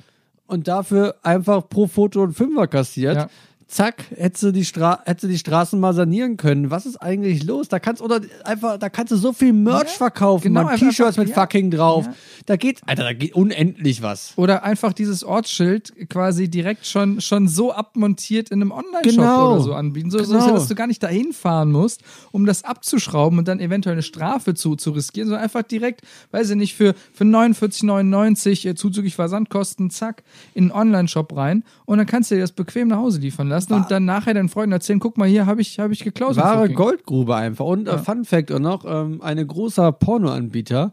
und 0.47 0.69
dafür 0.69 1.15
einfach 1.23 1.69
pro 1.69 1.87
Foto 1.87 2.25
ein 2.25 2.33
Fünfer 2.33 2.67
kassiert. 2.67 3.17
Ja. 3.17 3.29
Zack, 3.69 4.05
hättest 4.17 4.45
du, 4.45 4.53
die 4.53 4.65
Stra 4.65 5.01
hättest 5.07 5.25
du 5.25 5.29
die 5.29 5.39
Straßen 5.39 5.81
mal 5.81 5.93
sanieren 5.93 6.37
können. 6.37 6.71
Was 6.71 6.87
ist 6.87 6.99
eigentlich 6.99 7.43
los? 7.43 7.67
Da 7.69 7.81
kannst 7.81 8.01
oder 8.01 8.21
einfach, 8.45 8.79
da 8.79 8.89
kannst 8.89 9.11
du 9.11 9.17
so 9.17 9.33
viel 9.33 9.53
Merch 9.53 9.89
Ja, 9.91 9.97
verkaufen, 9.97 10.55
genau, 10.55 10.69
T-Shirts 10.77 11.17
mit 11.17 11.31
ja, 11.31 11.35
fucking 11.35 11.73
drauf. 11.73 12.07
ja. 12.07 12.15
Da 12.47 12.55
geht, 12.55 12.81
Alter, 12.87 13.03
da 13.03 13.13
geht 13.13 13.35
unendlich 13.35 14.03
was. 14.03 14.35
Oder 14.37 14.63
einfach 14.63 14.93
dieses 14.93 15.25
Ortsschild 15.25 16.09
quasi 16.09 16.49
direkt 16.49 16.87
schon, 16.87 17.21
schon 17.21 17.49
so 17.49 17.73
abmontiert 17.73 18.51
in 18.51 18.63
einem 18.63 18.71
Online-Shop 18.71 19.03
Genau. 19.17 19.53
oder 19.55 19.61
so 19.61 19.75
anbieten. 19.75 20.13
So, 20.13 20.23
so, 20.23 20.35
Genau. 20.39 20.53
dass 20.53 20.69
du 20.69 20.77
gar 20.77 20.87
nicht 20.87 21.03
dahin 21.03 21.33
fahren 21.33 21.73
musst, 21.73 22.03
um 22.31 22.47
das 22.47 22.63
abzuschrauben 22.63 23.37
und 23.41 23.49
dann 23.49 23.59
eventuell 23.59 23.95
eine 23.95 24.03
Strafe 24.03 24.55
zu, 24.55 24.77
zu 24.77 24.93
riskieren, 24.93 25.27
sondern 25.29 25.43
einfach 25.43 25.63
direkt, 25.65 26.03
weiß 26.31 26.51
ich 26.51 26.57
nicht, 26.57 26.77
für, 26.77 26.95
für 27.13 27.25
49,99 27.25 28.69
äh, 28.69 28.75
zuzüglich 28.77 29.17
Versandkosten, 29.17 29.91
zack, 29.91 30.23
in 30.55 30.71
einen 30.71 30.73
Online-Shop 30.73 31.37
rein 31.37 31.65
und 31.85 31.99
dann 31.99 32.07
kannst 32.07 32.31
du 32.31 32.37
dir 32.37 32.43
das 32.43 32.53
bequem 32.53 32.87
nach 32.89 32.99
Hause 32.99 33.19
liefern 33.19 33.49
lassen 33.49 33.56
und 33.65 33.91
dann 33.91 34.05
nachher 34.05 34.35
deinen 34.35 34.49
Freunden 34.49 34.73
erzählen, 34.73 35.01
guck 35.01 35.19
mal 35.19 35.29
hier, 35.29 35.47
habe 35.47 35.61
ich, 35.61 35.79
hab 35.79 35.91
ich 35.91 36.05
geklaut. 36.05 36.37
Wahre. 36.37 36.69
Goldgrube 36.71 37.35
einfach. 37.35 37.65
Und 37.65 37.89
äh, 37.89 37.99
Fun 37.99 38.25
Fact 38.25 38.53
auch 38.53 38.59
noch, 38.59 38.85
ähm, 38.87 39.21
ein 39.23 39.45
großer 39.47 39.93
Pornoanbieter 39.93 40.93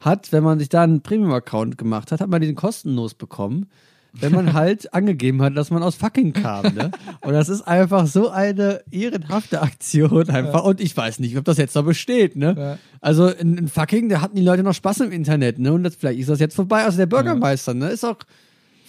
hat, 0.00 0.32
wenn 0.32 0.42
man 0.42 0.58
sich 0.58 0.68
da 0.68 0.82
einen 0.82 1.00
Premium-Account 1.00 1.78
gemacht 1.78 2.12
hat, 2.12 2.20
hat 2.20 2.28
man 2.28 2.40
den 2.40 2.54
kostenlos 2.54 3.14
bekommen, 3.14 3.68
wenn 4.12 4.32
man 4.32 4.52
halt 4.54 4.92
angegeben 4.92 5.42
hat, 5.42 5.56
dass 5.56 5.70
man 5.70 5.82
aus 5.82 5.94
fucking 5.94 6.32
kam. 6.32 6.74
Ne? 6.74 6.90
Und 7.20 7.32
das 7.32 7.48
ist 7.48 7.62
einfach 7.62 8.06
so 8.06 8.28
eine 8.28 8.82
ehrenhafte 8.90 9.62
Aktion 9.62 10.28
einfach. 10.28 10.64
Und 10.64 10.80
ich 10.80 10.96
weiß 10.96 11.20
nicht, 11.20 11.36
ob 11.36 11.44
das 11.44 11.56
jetzt 11.56 11.74
noch 11.74 11.84
besteht. 11.84 12.36
Ne? 12.36 12.54
Ja. 12.58 12.78
Also 13.00 13.28
in, 13.28 13.56
in 13.56 13.68
fucking, 13.68 14.08
da 14.08 14.20
hatten 14.20 14.36
die 14.36 14.42
Leute 14.42 14.62
noch 14.62 14.74
Spaß 14.74 15.00
im 15.00 15.12
Internet. 15.12 15.58
Ne? 15.58 15.72
Und 15.72 15.84
das, 15.84 15.96
vielleicht 15.96 16.20
ist 16.20 16.28
das 16.28 16.40
jetzt 16.40 16.54
vorbei. 16.54 16.84
Also 16.84 16.98
der 16.98 17.06
Bürgermeister, 17.06 17.74
ne? 17.74 17.88
ist 17.88 18.04
auch 18.04 18.18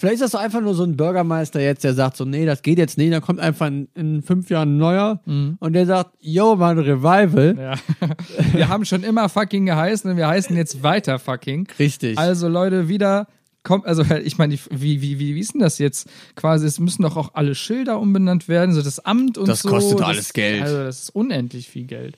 Vielleicht 0.03 0.15
ist 0.15 0.21
das 0.23 0.31
so 0.31 0.37
einfach 0.37 0.59
nur 0.59 0.75
so 0.75 0.83
ein 0.83 0.97
Bürgermeister 0.97 1.61
jetzt, 1.61 1.85
der 1.85 1.93
sagt 1.93 2.17
so, 2.17 2.25
nee, 2.25 2.45
das 2.45 2.61
geht 2.61 2.77
jetzt 2.77 2.97
nicht, 2.97 3.13
dann 3.13 3.21
kommt 3.21 3.39
einfach 3.39 3.67
in, 3.67 3.87
in 3.95 4.21
fünf 4.21 4.49
Jahren 4.49 4.75
ein 4.75 4.77
neuer 4.77 5.21
und 5.61 5.71
der 5.71 5.85
sagt, 5.85 6.11
yo, 6.19 6.57
Mann, 6.57 6.77
Revival. 6.77 7.55
Ja. 7.57 7.75
Wir 8.53 8.67
haben 8.67 8.83
schon 8.83 9.03
immer 9.03 9.29
fucking 9.29 9.65
geheißen 9.65 10.11
und 10.11 10.17
wir 10.17 10.27
heißen 10.27 10.57
jetzt 10.57 10.83
weiter 10.83 11.19
fucking. 11.19 11.69
Richtig. 11.79 12.17
Also 12.17 12.49
Leute, 12.49 12.89
wieder 12.89 13.27
kommt, 13.63 13.85
also 13.85 14.03
ich 14.25 14.37
meine, 14.37 14.59
wie, 14.71 15.01
wie, 15.01 15.19
wie, 15.19 15.35
wie 15.35 15.39
ist 15.39 15.53
denn 15.53 15.61
das 15.61 15.77
jetzt? 15.77 16.09
Quasi, 16.35 16.67
es 16.67 16.81
müssen 16.81 17.03
doch 17.03 17.15
auch 17.15 17.35
alle 17.35 17.55
Schilder 17.55 17.97
umbenannt 17.97 18.49
werden, 18.49 18.75
so 18.75 18.81
das 18.81 18.99
Amt 18.99 19.37
und 19.37 19.47
Das 19.47 19.61
so. 19.61 19.69
kostet 19.69 20.01
das, 20.01 20.05
alles 20.05 20.33
Geld. 20.33 20.63
Also 20.63 20.79
das 20.79 21.03
ist 21.03 21.15
unendlich 21.15 21.69
viel 21.69 21.85
Geld. 21.85 22.17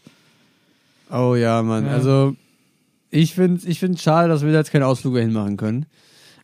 Oh 1.11 1.35
ja, 1.35 1.61
Mann. 1.61 1.85
Ja. 1.85 1.91
Also 1.91 2.35
ich 3.11 3.35
finde 3.35 3.61
ich 3.67 3.79
find 3.79 4.01
schade, 4.01 4.27
dass 4.27 4.43
wir 4.43 4.51
da 4.51 4.57
jetzt 4.57 4.71
keine 4.71 4.87
Ausflüge 4.87 5.19
hinmachen 5.19 5.55
können. 5.55 5.85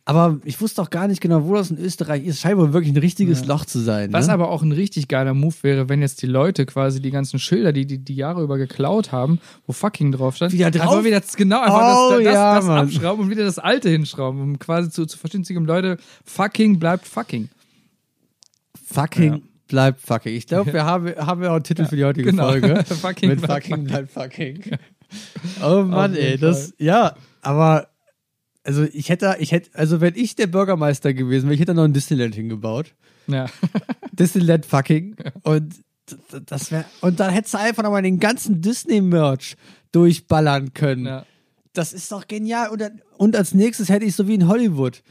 Aber 0.04 0.40
ich 0.44 0.60
wusste 0.60 0.82
auch 0.82 0.90
gar 0.90 1.06
nicht 1.06 1.20
genau, 1.20 1.44
wo 1.44 1.54
das 1.54 1.70
in 1.70 1.78
Österreich 1.78 2.24
ist. 2.26 2.40
Scheint 2.40 2.58
wohl 2.58 2.72
wirklich 2.72 2.92
ein 2.92 2.98
richtiges 2.98 3.44
Loch 3.46 3.64
zu 3.64 3.78
sein. 3.78 4.12
Was 4.12 4.26
ne? 4.26 4.32
aber 4.32 4.48
auch 4.50 4.62
ein 4.62 4.72
richtig 4.72 5.06
geiler 5.06 5.32
Move 5.32 5.54
wäre, 5.62 5.88
wenn 5.88 6.00
jetzt 6.02 6.22
die 6.22 6.26
Leute 6.26 6.66
quasi 6.66 7.00
die 7.00 7.12
ganzen 7.12 7.38
Schilder, 7.38 7.72
die 7.72 7.86
die, 7.86 7.98
die 7.98 8.16
Jahre 8.16 8.42
über 8.42 8.58
geklaut 8.58 9.12
haben, 9.12 9.38
wo 9.64 9.72
fucking 9.72 10.10
drauf 10.10 10.34
stand, 10.34 10.52
Wieder 10.52 10.72
drauf? 10.72 10.90
einfach 10.90 11.04
wieder 11.04 11.22
genau 11.36 11.60
einfach 11.60 12.08
Oh, 12.08 12.10
das, 12.14 12.24
das, 12.24 12.34
ja, 12.34 12.54
das 12.56 12.68
abschrauben 12.68 13.24
und 13.26 13.30
wieder 13.30 13.44
das 13.44 13.60
alte 13.60 13.90
hinschrauben, 13.90 14.40
um 14.40 14.58
quasi 14.58 14.90
zu, 14.90 15.06
zu 15.06 15.16
geben, 15.28 15.66
Leute, 15.66 15.98
fucking 16.24 16.80
bleibt 16.80 17.06
fucking. 17.06 17.48
fucking 18.84 19.32
Ja. 19.34 19.40
bleibt 19.68 20.00
fucking. 20.00 20.34
Ich 20.34 20.48
glaube, 20.48 20.72
wir 20.72 20.84
haben, 20.84 21.14
haben 21.14 21.40
wir 21.40 21.50
auch 21.50 21.54
einen 21.56 21.64
Titel 21.64 21.84
für 21.86 21.94
die 21.94 22.04
heutige 22.04 22.30
genau. 22.30 22.48
Folge. 22.48 22.84
Fucking 22.84 23.28
Mit 23.28 23.40
bleibt 23.40 23.66
fucking 23.66 23.86
fucking. 23.86 23.86
bleibt 23.86 24.10
fucking. 24.10 24.62
Oh 25.62 25.84
Mann, 25.84 26.16
ey, 26.16 26.38
das, 26.38 26.74
ja, 26.78 27.14
aber, 27.40 27.86
also 28.64 28.84
ich 28.84 29.08
hätte, 29.08 29.36
ich 29.40 29.52
hätte, 29.52 29.70
also 29.74 30.00
wenn 30.00 30.14
ich 30.14 30.36
der 30.36 30.46
Bürgermeister 30.46 31.14
gewesen 31.14 31.46
wäre, 31.46 31.54
ich 31.54 31.60
hätte 31.60 31.74
noch 31.74 31.84
ein 31.84 31.92
Disneyland 31.92 32.34
hingebaut. 32.34 32.94
Ja. 33.26 33.46
Disneyland 34.12 34.66
fucking. 34.66 35.16
Und 35.42 35.74
das 36.46 36.70
wäre, 36.70 36.84
und 37.00 37.20
dann 37.20 37.32
hättest 37.32 37.54
du 37.54 37.58
einfach 37.58 37.82
nochmal 37.82 38.02
den 38.02 38.18
ganzen 38.18 38.60
Disney-Merch 38.60 39.56
durchballern 39.92 40.74
können. 40.74 41.06
ja. 41.06 41.26
Das 41.74 41.94
ist 41.94 42.12
doch 42.12 42.28
genial. 42.28 42.68
Und, 42.68 42.82
und 43.16 43.34
als 43.34 43.54
nächstes 43.54 43.88
hätte 43.88 44.04
ich 44.04 44.14
so 44.14 44.28
wie 44.28 44.34
in 44.34 44.46
Hollywood. 44.46 45.02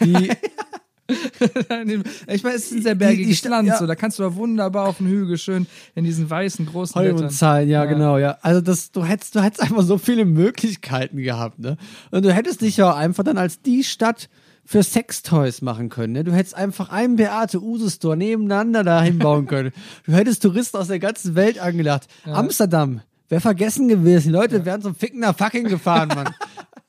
Die, 0.00 0.30
ich 2.26 2.42
meine, 2.42 2.56
es 2.56 2.66
ist 2.66 2.72
ein 2.72 2.82
sehr 2.82 2.94
bergiges 2.94 3.44
Land, 3.44 3.68
ja. 3.68 3.78
so, 3.78 3.86
da 3.86 3.94
kannst 3.94 4.18
du 4.18 4.22
da 4.22 4.34
wunderbar 4.34 4.88
auf 4.88 4.98
den 4.98 5.06
Hügel 5.08 5.38
schön 5.38 5.66
in 5.94 6.04
diesen 6.04 6.28
weißen 6.28 6.66
großen. 6.66 6.94
Hollywood-Zahlen, 6.94 7.68
ja, 7.68 7.84
Ja. 7.84 7.90
genau, 7.90 8.18
ja. 8.18 8.38
Also 8.42 8.60
das, 8.60 8.90
du 8.90 9.04
hättest, 9.04 9.34
du 9.34 9.42
hättest 9.42 9.62
einfach 9.62 9.82
so 9.82 9.98
viele 9.98 10.24
Möglichkeiten 10.24 11.18
gehabt, 11.18 11.58
ne? 11.58 11.76
Und 12.10 12.24
du 12.24 12.32
hättest 12.32 12.60
dich 12.60 12.76
ja 12.76 12.92
auch 12.92 12.96
einfach 12.96 13.24
dann 13.24 13.38
als 13.38 13.60
die 13.62 13.84
Stadt 13.84 14.28
für 14.64 14.82
Sextoys 14.82 15.62
machen 15.62 15.88
können. 15.90 16.12
Ne? 16.14 16.24
Du 16.24 16.32
hättest 16.32 16.56
einfach 16.56 16.88
einen 16.90 17.14
Beate 17.16 17.62
Use 17.62 17.88
Store 17.88 18.16
nebeneinander 18.16 18.82
da 18.82 19.00
hinbauen 19.00 19.46
können. 19.48 19.72
Du 20.04 20.12
hättest 20.12 20.42
Touristen 20.42 20.76
aus 20.76 20.88
der 20.88 20.98
ganzen 20.98 21.36
Welt 21.36 21.60
angelacht. 21.60 22.08
Amsterdam, 22.24 23.00
wäre 23.28 23.40
vergessen 23.40 23.86
gewesen. 23.86 24.28
Die 24.28 24.32
Leute 24.32 24.64
wären 24.64 24.82
zum 24.82 24.96
Ficken 24.96 25.20
nach 25.20 25.36
fucking 25.36 25.64
gefahren, 25.68 26.08
Mann. 26.08 26.34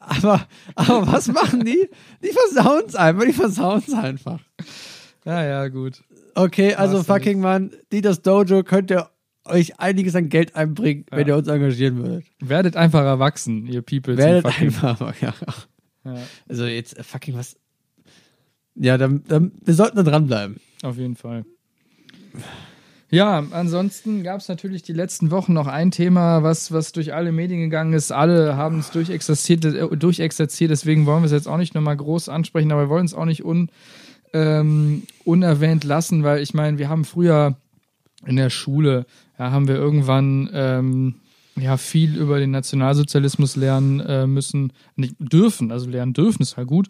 aber, 0.07 0.47
aber 0.75 1.07
was 1.07 1.27
machen 1.27 1.65
die? 1.65 1.89
Die 2.23 2.29
versauen 2.29 2.83
es 2.87 2.95
einfach, 2.95 3.25
die 3.25 3.33
versauen 3.33 3.83
es 3.85 3.93
einfach. 3.93 4.39
Ja, 5.25 5.43
ja, 5.43 5.67
gut. 5.67 6.03
Okay, 6.35 6.73
also 6.75 7.03
fucking 7.03 7.39
Mann, 7.39 7.71
die 7.91 8.01
das 8.01 8.21
Dojo 8.21 8.63
könnt 8.63 8.91
ihr 8.91 9.09
euch 9.45 9.79
einiges 9.79 10.15
an 10.15 10.29
Geld 10.29 10.55
einbringen, 10.55 11.05
wenn 11.11 11.27
ihr 11.27 11.35
uns 11.35 11.47
engagieren 11.47 11.97
würdet. 11.97 12.25
Werdet 12.39 12.75
einfach 12.75 13.03
erwachsen, 13.03 13.65
ihr 13.65 13.81
People. 13.81 14.17
Werdet 14.17 14.45
einfach, 14.45 14.99
ja. 15.21 15.33
Ja, 16.05 16.15
Also 16.47 16.65
jetzt 16.65 16.97
äh, 16.97 17.03
fucking 17.03 17.35
was. 17.35 17.57
Ja, 18.75 18.97
dann, 18.97 19.23
dann 19.27 19.51
wir 19.63 19.73
sollten 19.73 19.97
da 19.97 20.03
dranbleiben. 20.03 20.57
auf 20.83 20.97
jeden 20.97 21.15
Fall. 21.15 21.45
Ja, 23.09 23.45
ansonsten 23.51 24.21
gab 24.23 24.41
es 24.41 24.49
natürlich 24.49 24.83
die 24.83 24.93
letzten 24.93 25.31
Wochen 25.31 25.53
noch 25.53 25.67
ein 25.67 25.91
Thema, 25.91 26.43
was, 26.43 26.73
was 26.73 26.91
durch 26.91 27.13
alle 27.13 27.31
Medien 27.31 27.61
gegangen 27.61 27.93
ist. 27.93 28.11
Alle 28.11 28.57
haben 28.57 28.79
es 28.79 28.91
durchexerziert, 28.91 29.63
äh, 29.63 29.95
durchexerziert, 29.95 30.71
deswegen 30.71 31.05
wollen 31.05 31.21
wir 31.21 31.27
es 31.27 31.31
jetzt 31.31 31.47
auch 31.47 31.57
nicht 31.57 31.73
nochmal 31.73 31.95
groß 31.95 32.27
ansprechen, 32.27 32.71
aber 32.71 32.83
wir 32.83 32.89
wollen 32.89 33.05
es 33.05 33.13
auch 33.13 33.25
nicht 33.25 33.45
un, 33.45 33.69
ähm, 34.33 35.03
unerwähnt 35.23 35.85
lassen, 35.85 36.23
weil 36.23 36.41
ich 36.41 36.53
meine, 36.53 36.79
wir 36.79 36.89
haben 36.89 37.05
früher 37.05 37.55
in 38.25 38.35
der 38.35 38.49
Schule, 38.49 39.05
ja, 39.39 39.51
haben 39.51 39.69
wir 39.69 39.75
irgendwann 39.75 40.49
ähm, 40.51 41.15
ja 41.55 41.77
viel 41.77 42.17
über 42.17 42.39
den 42.39 42.51
Nationalsozialismus 42.51 43.55
lernen 43.55 44.01
äh, 44.01 44.27
müssen, 44.27 44.73
nicht 44.97 45.15
dürfen, 45.19 45.71
also 45.71 45.89
lernen 45.89 46.13
dürfen 46.13 46.41
ist 46.41 46.57
halt 46.57 46.67
gut. 46.67 46.87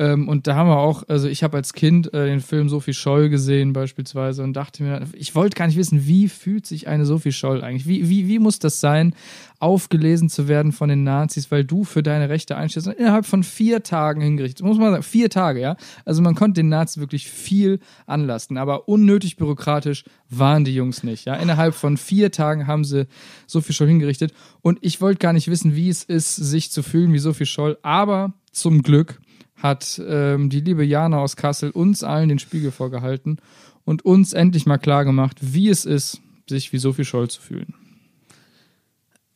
Ähm, 0.00 0.28
und 0.28 0.46
da 0.46 0.54
haben 0.54 0.68
wir 0.68 0.78
auch, 0.78 1.02
also 1.08 1.28
ich 1.28 1.42
habe 1.42 1.56
als 1.56 1.72
Kind 1.72 2.14
äh, 2.14 2.26
den 2.26 2.40
Film 2.40 2.68
Sophie 2.68 2.94
Scholl 2.94 3.28
gesehen 3.28 3.72
beispielsweise 3.72 4.44
und 4.44 4.52
dachte 4.52 4.84
mir, 4.84 5.02
ich 5.12 5.34
wollte 5.34 5.56
gar 5.56 5.66
nicht 5.66 5.76
wissen, 5.76 6.06
wie 6.06 6.28
fühlt 6.28 6.66
sich 6.66 6.86
eine 6.86 7.04
Sophie 7.04 7.32
Scholl 7.32 7.64
eigentlich? 7.64 7.88
Wie, 7.88 8.08
wie, 8.08 8.28
wie 8.28 8.38
muss 8.38 8.60
das 8.60 8.80
sein, 8.80 9.14
aufgelesen 9.58 10.28
zu 10.28 10.46
werden 10.46 10.70
von 10.70 10.88
den 10.88 11.02
Nazis, 11.02 11.50
weil 11.50 11.64
du 11.64 11.82
für 11.82 12.04
deine 12.04 12.28
Rechte 12.28 12.56
einstehst 12.56 12.86
und 12.86 12.92
innerhalb 12.92 13.26
von 13.26 13.42
vier 13.42 13.82
Tagen 13.82 14.20
hingerichtet. 14.20 14.64
Muss 14.64 14.78
man 14.78 14.92
sagen, 14.92 15.02
vier 15.02 15.30
Tage, 15.30 15.60
ja. 15.60 15.76
Also 16.04 16.22
man 16.22 16.36
konnte 16.36 16.60
den 16.60 16.68
Nazis 16.68 17.00
wirklich 17.00 17.28
viel 17.28 17.80
anlasten, 18.06 18.56
aber 18.56 18.88
unnötig 18.88 19.36
bürokratisch 19.36 20.04
waren 20.30 20.64
die 20.64 20.74
Jungs 20.74 21.02
nicht, 21.02 21.24
ja. 21.24 21.34
Innerhalb 21.34 21.74
von 21.74 21.96
vier 21.96 22.30
Tagen 22.30 22.68
haben 22.68 22.84
sie 22.84 23.08
Sophie 23.48 23.72
Scholl 23.72 23.88
hingerichtet 23.88 24.32
und 24.60 24.78
ich 24.80 25.00
wollte 25.00 25.18
gar 25.18 25.32
nicht 25.32 25.48
wissen, 25.48 25.74
wie 25.74 25.88
es 25.88 26.04
ist, 26.04 26.36
sich 26.36 26.70
zu 26.70 26.84
fühlen 26.84 27.12
wie 27.12 27.18
Sophie 27.18 27.46
Scholl, 27.46 27.78
aber 27.82 28.34
zum 28.52 28.82
Glück 28.82 29.20
hat 29.62 30.00
ähm, 30.06 30.50
die 30.50 30.60
liebe 30.60 30.84
Jana 30.84 31.18
aus 31.18 31.36
Kassel 31.36 31.70
uns 31.70 32.02
allen 32.04 32.28
den 32.28 32.38
Spiegel 32.38 32.70
vorgehalten 32.70 33.38
und 33.84 34.04
uns 34.04 34.32
endlich 34.32 34.66
mal 34.66 34.78
klar 34.78 35.04
gemacht, 35.04 35.38
wie 35.40 35.68
es 35.68 35.84
ist, 35.84 36.20
sich 36.48 36.72
wie 36.72 36.78
Sophie 36.78 37.04
Scholl 37.04 37.28
zu 37.28 37.40
fühlen. 37.40 37.74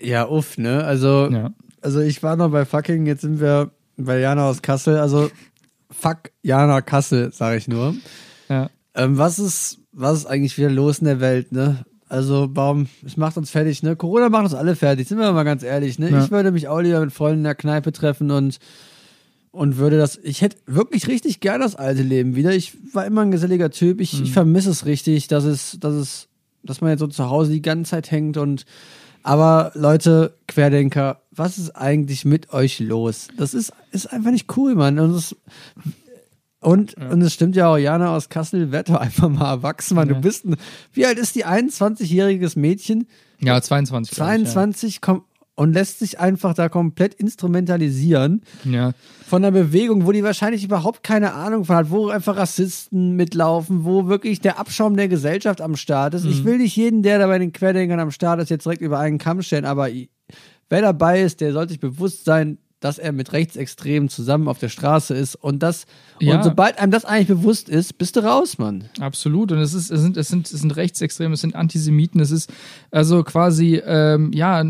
Ja, 0.01 0.29
uff, 0.29 0.59
ne? 0.59 0.85
Also, 0.85 1.29
Ja. 1.31 1.53
also 1.81 2.01
ich 2.01 2.23
war 2.23 2.37
noch 2.37 2.51
bei 2.51 2.65
fucking, 2.65 3.07
jetzt 3.07 3.23
sind 3.23 3.41
wir 3.41 3.71
bei 3.97 4.19
Jana 4.19 4.49
aus 4.49 4.63
Kassel. 4.63 4.99
Also, 4.99 5.31
fuck 5.91 6.31
Jana 6.43 6.81
Kassel, 6.81 7.33
sage 7.33 7.57
ich 7.59 7.69
nur. 7.69 7.95
Ja. 8.49 8.69
Ähm, 8.95 9.17
was 9.19 9.39
ist, 9.39 9.79
was 9.93 10.19
ist 10.19 10.27
eigentlich 10.27 10.59
wieder 10.59 10.71
los 10.71 10.99
in 10.99 11.05
der 11.07 11.21
Welt, 11.21 11.53
ne? 11.53 11.85
Also, 12.09 12.51
warum, 12.53 12.89
es 13.07 13.17
macht 13.17 13.37
uns 13.39 13.51
fertig, 13.51 13.83
ne? 13.83 13.97
Corona 13.97 14.29
macht 14.29 14.45
uns 14.45 14.55
alle 14.55 14.77
fertig, 14.77 15.09
sind 15.09 15.19
wir 15.19 15.33
mal 15.33 15.45
ganz 15.45 15.63
ehrlich, 15.63 15.99
ne? 15.99 16.11
Ja. 16.11 16.25
Ich 16.25 16.31
würde 16.31 16.51
mich 16.51 16.69
auch 16.69 16.81
lieber 16.81 17.01
mit 17.01 17.13
Freunden 17.13 17.39
in 17.39 17.45
der 17.45 17.55
Kneipe 17.55 17.93
treffen 17.93 18.31
und, 18.31 18.59
und 19.53 19.77
würde 19.77 19.99
das, 19.99 20.19
ich 20.23 20.41
hätte 20.41 20.57
wirklich 20.67 21.07
richtig 21.07 21.41
gern 21.41 21.61
das 21.61 21.77
alte 21.77 22.03
Leben 22.03 22.35
wieder. 22.35 22.55
Ich 22.55 22.73
war 22.95 23.07
immer 23.07 23.21
ein 23.21 23.31
geselliger 23.31 23.71
Typ, 23.71 24.01
ich, 24.01 24.21
ich 24.21 24.33
vermisse 24.33 24.71
es 24.71 24.87
richtig, 24.87 25.29
dass 25.29 25.45
es, 25.45 25.77
dass 25.79 25.95
es, 25.95 26.29
dass 26.63 26.81
man 26.81 26.91
jetzt 26.91 27.01
so 27.01 27.07
zu 27.07 27.29
Hause 27.29 27.53
die 27.53 27.63
ganze 27.63 27.91
Zeit 27.91 28.11
hängt 28.11 28.39
und, 28.39 28.65
aber 29.23 29.71
Leute, 29.75 30.35
Querdenker, 30.49 31.21
was 31.31 31.59
ist 31.59 31.71
eigentlich 31.71 32.25
mit 32.25 32.53
euch 32.53 32.81
los? 32.81 33.29
Das 33.37 33.55
ist, 33.55 33.73
ist 33.93 34.13
einfach 34.13 34.31
nicht 34.31 34.57
cool, 34.57 34.75
Mann. 34.75 34.99
Und 34.99 35.15
es, 35.15 35.37
und, 36.61 36.95
und 36.95 37.21
es 37.21 37.35
stimmt 37.35 37.55
ja 37.55 37.69
auch, 37.69 37.77
Jana 37.77 38.17
aus 38.17 38.29
Kassel, 38.29 38.73
werd 38.73 38.89
doch 38.89 38.97
einfach 38.97 39.29
mal 39.29 39.51
erwachsen, 39.51 39.95
Mann. 39.97 40.09
Ja. 40.09 40.15
Du 40.15 40.21
bist 40.21 40.45
ein, 40.47 40.57
wie 40.93 41.07
alt 41.07 41.19
ist 41.19 41.35
die 41.35 41.45
21-jähriges 41.45 42.59
Mädchen? 42.59 43.07
Ja, 43.41 43.61
22. 43.61 44.15
glaub 44.15 44.29
ich, 44.29 44.45
22 44.45 45.01
komm, 45.01 45.25
und 45.55 45.73
lässt 45.75 45.99
sich 45.99 46.19
einfach 46.19 46.55
da 46.55 46.69
komplett 46.69 47.15
instrumentalisieren 47.15 48.43
Ja. 48.65 48.93
von 49.27 49.45
einer 49.45 49.53
Bewegung, 49.53 50.07
wo 50.07 50.13
die 50.13 50.23
wahrscheinlich 50.23 50.65
überhaupt 50.65 51.03
keine 51.03 51.35
Ahnung 51.35 51.65
von 51.65 51.77
hat, 51.77 51.91
wo 51.91 52.09
einfach 52.09 52.37
Rassisten 52.37 53.17
mitlaufen, 53.17 53.85
wo 53.85 54.07
wirklich 54.07 54.41
der 54.41 54.59
Abschaum 54.59 54.97
der 54.97 55.09
Gesellschaft 55.09 55.61
am 55.61 55.77
Start 55.77 56.15
ist. 56.15 56.25
Mhm. 56.25 56.31
Ich 56.31 56.45
will 56.45 56.59
nicht 56.59 56.77
jeden, 56.77 57.03
der 57.03 57.19
da 57.19 57.27
bei 57.27 57.39
den 57.39 57.53
Querdenkern 57.53 58.01
am 58.01 58.11
Start 58.11 58.41
ist, 58.41 58.49
jetzt 58.51 58.65
direkt 58.65 58.83
über 58.83 58.99
einen 58.99 59.19
Kamm 59.19 59.43
stellen, 59.43 59.65
aber 59.65 59.89
wer 60.71 60.81
dabei 60.83 61.21
ist, 61.23 61.41
der 61.41 61.53
sollte 61.53 61.71
sich 61.73 61.81
bewusst 61.81 62.25
sein, 62.25 62.59
dass 62.85 62.99
er 62.99 63.13
mit 63.13 63.33
Rechtsextremen 63.33 64.09
zusammen 64.09 64.49
auf 64.49 64.59
der 64.59 64.69
Straße 64.69 65.15
ist 65.15 65.35
und 65.37 65.63
das 65.63 65.87
Ja. 66.21 66.37
und 66.37 66.45
sobald 66.45 66.79
einem 66.79 66.91
das 66.93 67.05
eigentlich 67.05 67.29
bewusst 67.29 67.69
ist, 67.69 67.99
bist 67.99 68.17
du 68.17 68.21
raus, 68.21 68.59
Mann. 68.59 68.85
Absolut. 69.01 69.53
Und 69.53 69.59
es 69.59 69.75
ist, 69.75 69.91
es 69.91 70.01
sind, 70.01 70.17
es 70.17 70.29
sind, 70.29 70.53
es 70.53 70.61
sind 70.61 70.77
Rechtsextreme, 70.77 71.35
es 71.35 71.41
sind 71.41 71.55
Antisemiten, 71.55 72.21
es 72.21 72.31
ist 72.31 72.53
also 72.91 73.23
quasi, 73.25 73.81
ähm, 73.85 74.33
ja, 74.33 74.63